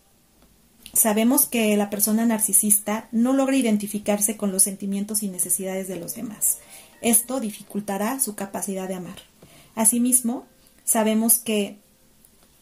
Sabemos 0.92 1.46
que 1.46 1.76
la 1.76 1.88
persona 1.88 2.26
narcisista 2.26 3.08
no 3.12 3.32
logra 3.32 3.56
identificarse 3.56 4.36
con 4.36 4.52
los 4.52 4.62
sentimientos 4.62 5.22
y 5.22 5.28
necesidades 5.28 5.88
de 5.88 5.96
los 5.96 6.14
demás. 6.14 6.58
Esto 7.00 7.40
dificultará 7.40 8.20
su 8.20 8.34
capacidad 8.34 8.88
de 8.88 8.94
amar. 8.94 9.16
Asimismo, 9.74 10.44
sabemos 10.84 11.38
que 11.38 11.78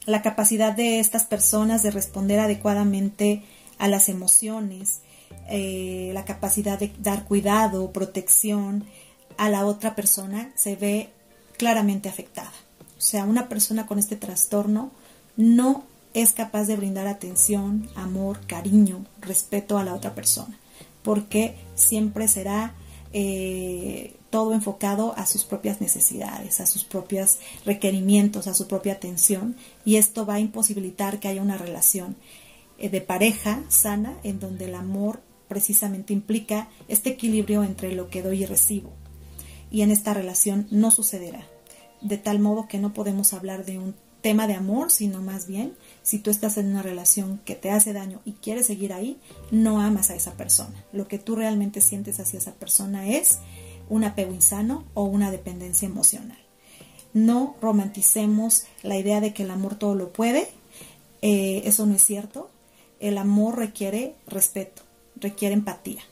la 0.07 0.23
capacidad 0.23 0.73
de 0.73 1.01
estas 1.01 1.25
personas 1.25 1.83
de 1.83 1.91
responder 1.91 2.39
adecuadamente 2.39 3.43
a 3.79 3.89
las 3.89 4.09
emociones, 4.09 5.01
eh, 5.49 6.11
la 6.15 6.25
capacidad 6.25 6.79
de 6.79 6.93
dar 6.99 7.25
cuidado, 7.25 7.93
protección 7.93 8.85
a 9.37 9.49
la 9.49 9.67
otra 9.67 9.95
persona 9.95 10.53
se 10.55 10.77
ve 10.77 11.11
claramente 11.57 12.09
afectada. 12.09 12.53
O 12.97 13.01
sea, 13.01 13.25
una 13.25 13.49
persona 13.49 13.87
con 13.87 13.99
este 13.99 14.17
trastorno 14.17 14.91
no 15.37 15.85
es 16.15 16.33
capaz 16.33 16.65
de 16.65 16.77
brindar 16.77 17.07
atención, 17.07 17.89
amor, 17.95 18.41
cariño, 18.47 19.05
respeto 19.21 19.79
a 19.79 19.85
la 19.85 19.95
otra 19.95 20.15
persona, 20.15 20.59
porque 21.03 21.57
siempre 21.75 22.29
será 22.29 22.75
eh, 23.13 24.17
todo 24.31 24.55
enfocado 24.55 25.15
a 25.17 25.27
sus 25.27 25.45
propias 25.45 25.81
necesidades, 25.81 26.61
a 26.61 26.67
sus 26.67 26.85
propios 26.85 27.39
requerimientos, 27.65 28.47
a 28.47 28.55
su 28.55 28.67
propia 28.67 28.95
atención, 28.95 29.57
y 29.85 29.97
esto 29.97 30.27
va 30.27 30.35
a 30.35 30.41
imposibilitar 30.41 31.21
que 31.21 31.29
haya 31.29 31.43
una 31.43 31.59
relación 31.59 32.17
eh, 32.79 32.89
de 32.89 33.01
pareja 33.01 33.63
sana 33.69 34.17
en 34.23 34.41
donde 34.41 34.67
el 34.67 34.75
amor 34.75 35.21
precisamente 35.49 36.13
implica 36.13 36.69
este 36.87 37.11
equilibrio 37.11 37.65
entre 37.65 37.93
lo 37.93 38.09
que 38.09 38.23
doy 38.23 38.43
y 38.43 38.47
recibo. 38.47 38.93
Y 39.71 39.83
en 39.83 39.91
esta 39.91 40.15
relación 40.15 40.67
no 40.71 40.91
sucederá, 40.91 41.45
de 42.01 42.19
tal 42.19 42.39
modo 42.39 42.69
que 42.69 42.79
no 42.79 42.93
podemos 42.93 43.33
hablar 43.33 43.65
de 43.65 43.79
un 43.79 43.95
tema 44.21 44.47
de 44.47 44.55
amor, 44.55 44.91
sino 44.91 45.23
más 45.23 45.47
bien, 45.47 45.75
si 46.03 46.19
tú 46.19 46.31
estás 46.31 46.57
en 46.57 46.69
una 46.69 46.83
relación 46.83 47.41
que 47.45 47.55
te 47.55 47.71
hace 47.71 47.93
daño 47.93 48.21
y 48.25 48.33
quieres 48.33 48.67
seguir 48.67 48.93
ahí, 48.93 49.19
no 49.51 49.81
amas 49.81 50.11
a 50.11 50.15
esa 50.15 50.33
persona. 50.33 50.85
Lo 50.93 51.09
que 51.09 51.19
tú 51.19 51.37
realmente 51.37 51.81
sientes 51.81 52.21
hacia 52.21 52.39
esa 52.39 52.55
persona 52.55 53.09
es 53.09 53.39
un 53.89 54.05
apego 54.05 54.33
insano 54.33 54.85
o 54.95 55.05
una 55.05 55.31
dependencia 55.31 55.87
emocional. 55.87 56.39
No 57.13 57.57
romanticemos 57.61 58.65
la 58.83 58.97
idea 58.97 59.21
de 59.21 59.35
que 59.35 59.43
el 59.43 59.51
amor 59.51 59.75
todo 59.75 59.95
lo 59.95 60.13
puede. 60.13 60.49
Eh, 61.23 61.63
eso 61.65 61.85
no 61.87 61.95
es 61.95 62.05
cierto. 62.05 62.51
El 63.01 63.19
amor 63.19 63.59
requiere 63.59 64.15
respeto, 64.27 64.83
requiere 65.17 65.55
empatía. 65.55 66.03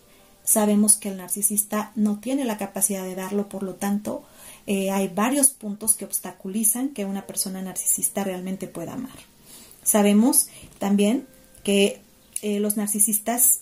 Sabemos 0.42 0.96
que 0.96 1.10
el 1.10 1.18
narcisista 1.18 1.92
no 1.94 2.18
tiene 2.20 2.44
la 2.44 2.56
capacidad 2.56 3.04
de 3.04 3.14
darlo, 3.14 3.48
por 3.48 3.62
lo 3.62 3.74
tanto, 3.74 4.24
eh, 4.66 4.90
hay 4.90 5.08
varios 5.08 5.50
puntos 5.50 5.94
que 5.94 6.06
obstaculizan 6.06 6.88
que 6.88 7.04
una 7.04 7.26
persona 7.26 7.60
narcisista 7.62 8.24
realmente 8.24 8.66
pueda 8.66 8.94
amar. 8.94 9.18
Sabemos 9.88 10.48
también 10.78 11.26
que 11.64 12.02
eh, 12.42 12.60
los 12.60 12.76
narcisistas 12.76 13.60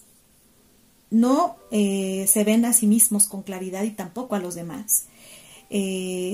no 1.09 1.55
eh, 1.70 2.27
se 2.27 2.43
ven 2.43 2.64
a 2.64 2.72
sí 2.72 2.89
mismos 2.89 3.29
con 3.29 3.43
claridad 3.43 3.85
y 3.85 3.91
tampoco 3.91 4.35
a 4.35 4.41
los 4.41 4.57
demás. 4.57 5.05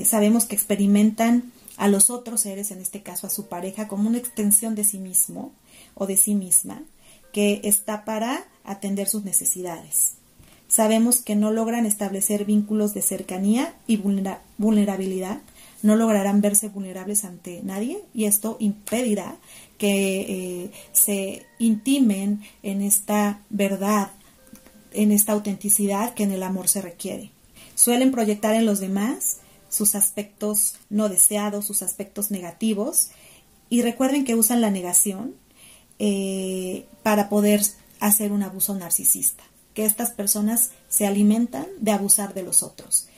sabemos 0.05 0.45
que 0.45 0.55
experimentan 0.55 1.51
a 1.77 1.87
los 1.87 2.09
otros 2.09 2.41
seres, 2.41 2.71
en 2.71 2.79
este 2.79 3.03
caso 3.03 3.27
a 3.27 3.29
su 3.29 3.45
pareja, 3.45 3.87
como 3.87 4.09
una 4.09 4.17
extensión 4.17 4.73
de 4.73 4.83
sí 4.83 4.97
mismo 4.97 5.51
o 5.93 6.07
de 6.07 6.17
sí 6.17 6.33
misma, 6.33 6.81
que 7.31 7.61
está 7.63 8.03
para 8.03 8.45
atender 8.63 9.07
sus 9.07 9.23
necesidades. 9.23 10.13
Sabemos 10.67 11.21
que 11.21 11.35
no 11.35 11.51
logran 11.51 11.85
establecer 11.85 12.45
vínculos 12.45 12.95
de 12.95 13.03
cercanía 13.03 13.75
y 13.85 13.97
vulnerabilidad, 14.57 15.39
no 15.83 15.95
lograrán 15.95 16.41
verse 16.41 16.69
vulnerables 16.69 17.25
ante 17.25 17.61
nadie 17.61 17.99
y 18.15 18.25
esto 18.25 18.57
impedirá 18.59 19.35
que 19.83 20.21
eh, 20.21 20.71
se 20.93 21.45
intimen 21.59 22.41
en 22.61 22.81
esta 22.81 23.41
verdad, 23.49 24.11
en 24.93 25.11
esta 25.11 25.33
autenticidad 25.33 26.13
que 26.13 26.23
en 26.23 26.31
el 26.31 26.41
amor 26.41 26.69
se 26.69 26.81
requiere. 26.81 27.31
Suelen 27.75 28.13
proyectar 28.13 28.55
en 28.55 28.65
los 28.65 28.79
demás 28.79 29.39
sus 29.67 29.95
aspectos 29.95 30.77
no 30.89 31.09
deseados, 31.09 31.65
sus 31.65 31.81
aspectos 31.81 32.31
negativos 32.31 33.09
y 33.69 33.81
recuerden 33.81 34.23
que 34.23 34.35
usan 34.35 34.61
la 34.61 34.71
negación 34.71 35.35
eh, 35.99 36.85
para 37.03 37.27
poder 37.27 37.61
hacer 37.99 38.31
un 38.31 38.41
abuso 38.41 38.73
narcisista 38.75 39.43
que 39.73 39.83
estas 39.83 40.11
personas 40.11 40.71
se 40.87 41.07
alimentan 41.07 41.67
de 41.81 41.91
abusar 41.91 42.33
de 42.33 42.43
los 42.43 42.63
otros. 42.63 43.09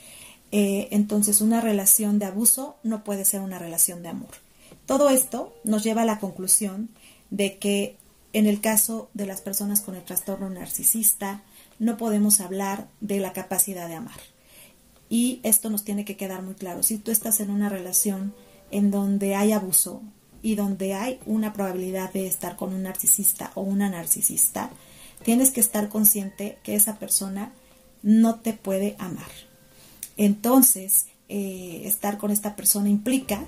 Eh, 0.50 0.88
entonces 0.90 1.40
una 1.40 1.60
relación 1.60 2.18
de 2.18 2.24
abuso 2.24 2.74
no 2.82 3.04
puede 3.04 3.24
ser 3.24 3.40
una 3.40 3.60
relación 3.60 4.02
de 4.02 4.08
amor. 4.08 4.45
Todo 4.86 5.10
esto 5.10 5.54
nos 5.64 5.82
lleva 5.82 6.02
a 6.02 6.06
la 6.06 6.20
conclusión 6.20 6.88
de 7.30 7.58
que 7.58 7.96
en 8.32 8.46
el 8.46 8.60
caso 8.60 9.10
de 9.14 9.26
las 9.26 9.40
personas 9.40 9.80
con 9.80 9.96
el 9.96 10.04
trastorno 10.04 10.48
narcisista 10.48 11.42
no 11.78 11.96
podemos 11.96 12.40
hablar 12.40 12.88
de 13.00 13.18
la 13.20 13.32
capacidad 13.32 13.88
de 13.88 13.94
amar. 13.94 14.20
Y 15.08 15.40
esto 15.42 15.70
nos 15.70 15.84
tiene 15.84 16.04
que 16.04 16.16
quedar 16.16 16.42
muy 16.42 16.54
claro. 16.54 16.82
Si 16.82 16.98
tú 16.98 17.10
estás 17.10 17.40
en 17.40 17.50
una 17.50 17.68
relación 17.68 18.34
en 18.70 18.90
donde 18.90 19.34
hay 19.34 19.52
abuso 19.52 20.02
y 20.42 20.54
donde 20.54 20.94
hay 20.94 21.20
una 21.26 21.52
probabilidad 21.52 22.12
de 22.12 22.26
estar 22.26 22.56
con 22.56 22.72
un 22.72 22.82
narcisista 22.82 23.52
o 23.54 23.62
una 23.62 23.88
narcisista, 23.88 24.70
tienes 25.22 25.50
que 25.50 25.60
estar 25.60 25.88
consciente 25.88 26.58
que 26.62 26.74
esa 26.74 26.98
persona 26.98 27.52
no 28.02 28.36
te 28.36 28.52
puede 28.52 28.96
amar. 28.98 29.30
Entonces, 30.16 31.06
eh, 31.28 31.82
estar 31.84 32.18
con 32.18 32.30
esta 32.30 32.54
persona 32.54 32.88
implica 32.88 33.44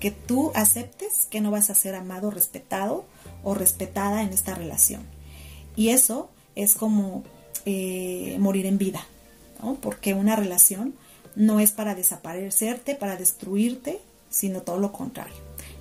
que 0.00 0.10
tú 0.10 0.50
aceptes 0.54 1.26
que 1.30 1.40
no 1.40 1.50
vas 1.50 1.70
a 1.70 1.74
ser 1.74 1.94
amado, 1.94 2.30
respetado 2.30 3.04
o 3.44 3.54
respetada 3.54 4.22
en 4.22 4.30
esta 4.30 4.54
relación. 4.54 5.02
Y 5.76 5.90
eso 5.90 6.30
es 6.56 6.74
como 6.74 7.22
eh, 7.66 8.36
morir 8.40 8.66
en 8.66 8.78
vida, 8.78 9.06
porque 9.80 10.14
una 10.14 10.34
relación 10.34 10.94
no 11.36 11.60
es 11.60 11.72
para 11.72 11.94
desaparecerte, 11.94 12.94
para 12.94 13.16
destruirte, 13.16 14.00
sino 14.30 14.62
todo 14.62 14.78
lo 14.78 14.92
contrario, 14.92 15.36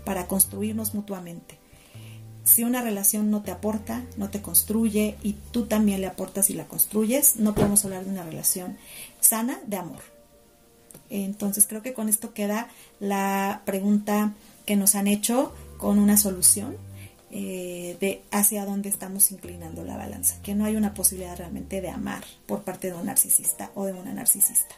para 0.05 0.27
construirnos 0.27 0.93
mutuamente. 0.93 1.57
Si 2.43 2.63
una 2.63 2.81
relación 2.81 3.29
no 3.29 3.41
te 3.41 3.51
aporta, 3.51 4.03
no 4.17 4.29
te 4.29 4.41
construye 4.41 5.15
y 5.23 5.33
tú 5.51 5.65
también 5.65 6.01
le 6.01 6.07
aportas 6.07 6.49
y 6.49 6.53
la 6.53 6.65
construyes, 6.65 7.37
no 7.37 7.53
podemos 7.53 7.85
hablar 7.85 8.03
de 8.03 8.11
una 8.11 8.23
relación 8.23 8.77
sana 9.19 9.59
de 9.67 9.77
amor. 9.77 10.18
Entonces 11.09 11.65
creo 11.67 11.81
que 11.81 11.93
con 11.93 12.09
esto 12.09 12.33
queda 12.33 12.69
la 12.99 13.61
pregunta 13.65 14.33
que 14.65 14.75
nos 14.75 14.95
han 14.95 15.07
hecho 15.07 15.53
con 15.77 15.97
una 15.97 16.17
solución 16.17 16.77
eh, 17.31 17.97
de 17.99 18.23
hacia 18.31 18.65
dónde 18.65 18.89
estamos 18.89 19.31
inclinando 19.31 19.83
la 19.83 19.97
balanza, 19.97 20.41
que 20.41 20.55
no 20.55 20.65
hay 20.65 20.75
una 20.75 20.93
posibilidad 20.93 21.37
realmente 21.37 21.81
de 21.81 21.89
amar 21.89 22.23
por 22.47 22.63
parte 22.63 22.87
de 22.87 22.93
un 22.93 23.05
narcisista 23.05 23.71
o 23.75 23.85
de 23.85 23.93
una 23.93 24.13
narcisista. 24.13 24.75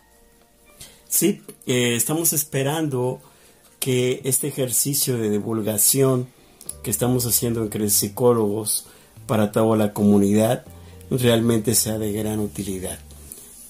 Sí, 1.08 1.42
eh, 1.66 1.96
estamos 1.96 2.34
esperando 2.34 3.22
que 3.80 4.22
este 4.26 4.48
ejercicio 4.48 5.18
de 5.18 5.30
divulgación 5.30 6.28
que 6.84 6.92
estamos 6.92 7.26
haciendo 7.26 7.64
entre 7.64 7.90
psicólogos 7.90 8.86
para 9.28 9.52
toda 9.52 9.76
la 9.78 9.94
comunidad 9.94 10.66
realmente 11.10 11.76
sea 11.76 11.98
de 11.98 12.12
gran 12.12 12.40
utilidad 12.40 13.00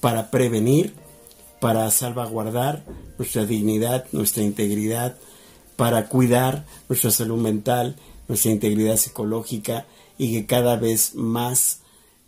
para 0.00 0.30
prevenir, 0.30 0.94
para 1.62 1.88
salvaguardar 1.92 2.84
nuestra 3.18 3.46
dignidad, 3.46 4.06
nuestra 4.10 4.42
integridad, 4.42 5.16
para 5.76 6.08
cuidar 6.08 6.66
nuestra 6.88 7.12
salud 7.12 7.38
mental, 7.38 7.94
nuestra 8.26 8.50
integridad 8.50 8.96
psicológica 8.96 9.86
y 10.18 10.32
que 10.32 10.46
cada 10.46 10.74
vez 10.74 11.14
más 11.14 11.82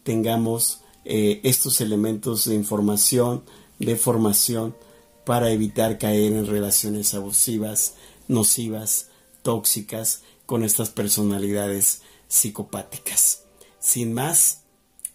tengamos 0.04 0.82
eh, 1.04 1.40
estos 1.42 1.80
elementos 1.80 2.44
de 2.44 2.54
información, 2.54 3.42
de 3.80 3.96
formación, 3.96 4.76
para 5.24 5.50
evitar 5.50 5.98
caer 5.98 6.32
en 6.32 6.46
relaciones 6.46 7.12
abusivas, 7.12 7.94
nocivas, 8.28 9.08
tóxicas 9.42 10.22
con 10.46 10.62
estas 10.62 10.90
personalidades 10.90 12.02
psicopáticas. 12.28 13.42
Sin 13.80 14.14
más, 14.14 14.60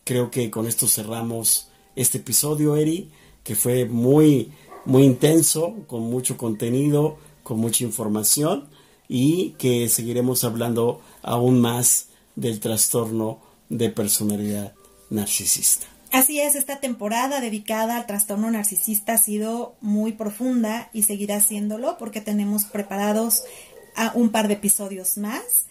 creo 0.04 0.30
que 0.30 0.52
con 0.52 0.68
esto 0.68 0.90
cerramos 0.90 1.70
este 1.96 2.18
episodio, 2.18 2.76
Eri, 2.76 3.14
que 3.44 3.56
fue 3.56 3.86
muy, 3.86 4.52
muy 4.86 5.04
intenso, 5.04 5.76
con 5.88 6.02
mucho 6.04 6.38
contenido, 6.38 7.18
con 7.44 7.60
mucha 7.60 7.84
información 7.84 8.70
y 9.08 9.56
que 9.58 9.90
seguiremos 9.90 10.44
hablando 10.44 11.02
aún 11.24 11.60
más 11.60 12.08
del 12.36 12.60
trastorno 12.60 13.40
de 13.70 13.90
personalidad 13.90 14.74
narcisista. 15.10 15.88
Así 16.12 16.40
es, 16.40 16.56
esta 16.56 16.80
temporada 16.80 17.40
dedicada 17.40 17.98
al 17.98 18.08
trastorno 18.08 18.50
narcisista 18.50 19.14
ha 19.14 19.18
sido 19.18 19.76
muy 19.80 20.14
profunda 20.14 20.90
y 20.92 21.04
seguirá 21.04 21.40
siéndolo 21.40 21.98
porque 22.00 22.20
tenemos 22.20 22.66
preparados 22.66 23.44
a 23.96 24.12
un 24.16 24.30
par 24.30 24.48
de 24.48 24.56
episodios 24.56 25.18
más 25.18 25.66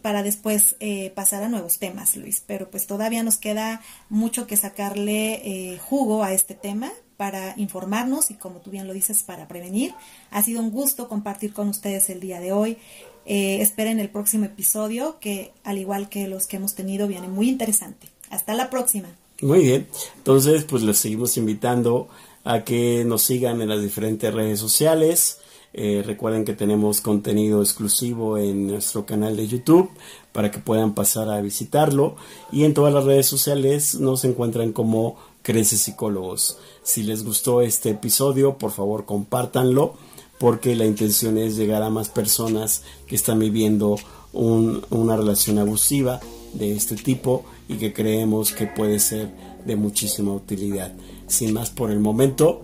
para 0.00 0.22
después 0.22 0.76
eh, 0.80 1.10
pasar 1.10 1.42
a 1.42 1.48
nuevos 1.48 1.78
temas, 1.78 2.16
Luis. 2.16 2.42
Pero 2.46 2.70
pues 2.70 2.86
todavía 2.86 3.22
nos 3.22 3.38
queda 3.38 3.82
mucho 4.08 4.46
que 4.46 4.56
sacarle 4.56 5.42
eh, 5.44 5.78
jugo 5.78 6.22
a 6.22 6.32
este 6.32 6.54
tema 6.54 6.92
para 7.22 7.54
informarnos 7.56 8.32
y 8.32 8.34
como 8.34 8.58
tú 8.58 8.72
bien 8.72 8.88
lo 8.88 8.92
dices, 8.92 9.22
para 9.22 9.46
prevenir. 9.46 9.94
Ha 10.32 10.42
sido 10.42 10.60
un 10.60 10.72
gusto 10.72 11.06
compartir 11.06 11.52
con 11.52 11.68
ustedes 11.68 12.10
el 12.10 12.18
día 12.18 12.40
de 12.40 12.50
hoy. 12.50 12.78
Eh, 13.26 13.62
esperen 13.62 14.00
el 14.00 14.08
próximo 14.08 14.46
episodio 14.46 15.20
que 15.20 15.52
al 15.62 15.78
igual 15.78 16.08
que 16.08 16.26
los 16.26 16.48
que 16.48 16.56
hemos 16.56 16.74
tenido 16.74 17.06
viene 17.06 17.28
muy 17.28 17.48
interesante. 17.48 18.08
Hasta 18.28 18.54
la 18.54 18.70
próxima. 18.70 19.06
Muy 19.40 19.60
bien, 19.60 19.86
entonces 20.16 20.64
pues 20.64 20.82
les 20.82 20.98
seguimos 20.98 21.36
invitando 21.36 22.08
a 22.42 22.64
que 22.64 23.04
nos 23.04 23.22
sigan 23.22 23.62
en 23.62 23.68
las 23.68 23.80
diferentes 23.80 24.34
redes 24.34 24.58
sociales. 24.58 25.38
Eh, 25.74 26.02
recuerden 26.04 26.44
que 26.44 26.54
tenemos 26.54 27.00
contenido 27.00 27.62
exclusivo 27.62 28.36
en 28.36 28.66
nuestro 28.66 29.06
canal 29.06 29.36
de 29.36 29.46
YouTube 29.46 29.90
para 30.32 30.50
que 30.50 30.58
puedan 30.58 30.92
pasar 30.94 31.28
a 31.30 31.40
visitarlo. 31.40 32.16
Y 32.50 32.64
en 32.64 32.74
todas 32.74 32.92
las 32.92 33.04
redes 33.04 33.26
sociales 33.26 33.94
nos 33.94 34.24
encuentran 34.24 34.72
como 34.72 35.16
Crece 35.42 35.76
Psicólogos. 35.76 36.58
Si 36.82 37.02
les 37.02 37.24
gustó 37.24 37.60
este 37.60 37.90
episodio, 37.90 38.58
por 38.58 38.70
favor 38.70 39.04
compártanlo 39.04 39.94
porque 40.38 40.74
la 40.74 40.86
intención 40.86 41.38
es 41.38 41.56
llegar 41.56 41.82
a 41.82 41.90
más 41.90 42.08
personas 42.08 42.82
que 43.06 43.14
están 43.14 43.38
viviendo 43.38 43.96
una 44.32 45.16
relación 45.16 45.58
abusiva 45.58 46.20
de 46.54 46.74
este 46.74 46.96
tipo 46.96 47.44
y 47.68 47.76
que 47.76 47.92
creemos 47.92 48.52
que 48.52 48.66
puede 48.66 48.98
ser 48.98 49.30
de 49.64 49.76
muchísima 49.76 50.32
utilidad. 50.32 50.92
Sin 51.28 51.52
más 51.52 51.70
por 51.70 51.90
el 51.90 52.00
momento, 52.00 52.62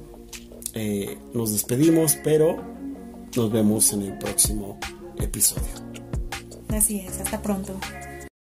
eh, 0.74 1.18
nos 1.34 1.52
despedimos, 1.52 2.16
pero 2.24 2.56
nos 3.36 3.52
vemos 3.52 3.92
en 3.92 4.02
el 4.02 4.18
próximo 4.18 4.78
episodio. 5.18 5.68
Así 6.68 7.00
es, 7.00 7.20
hasta 7.20 7.40
pronto. 7.40 7.74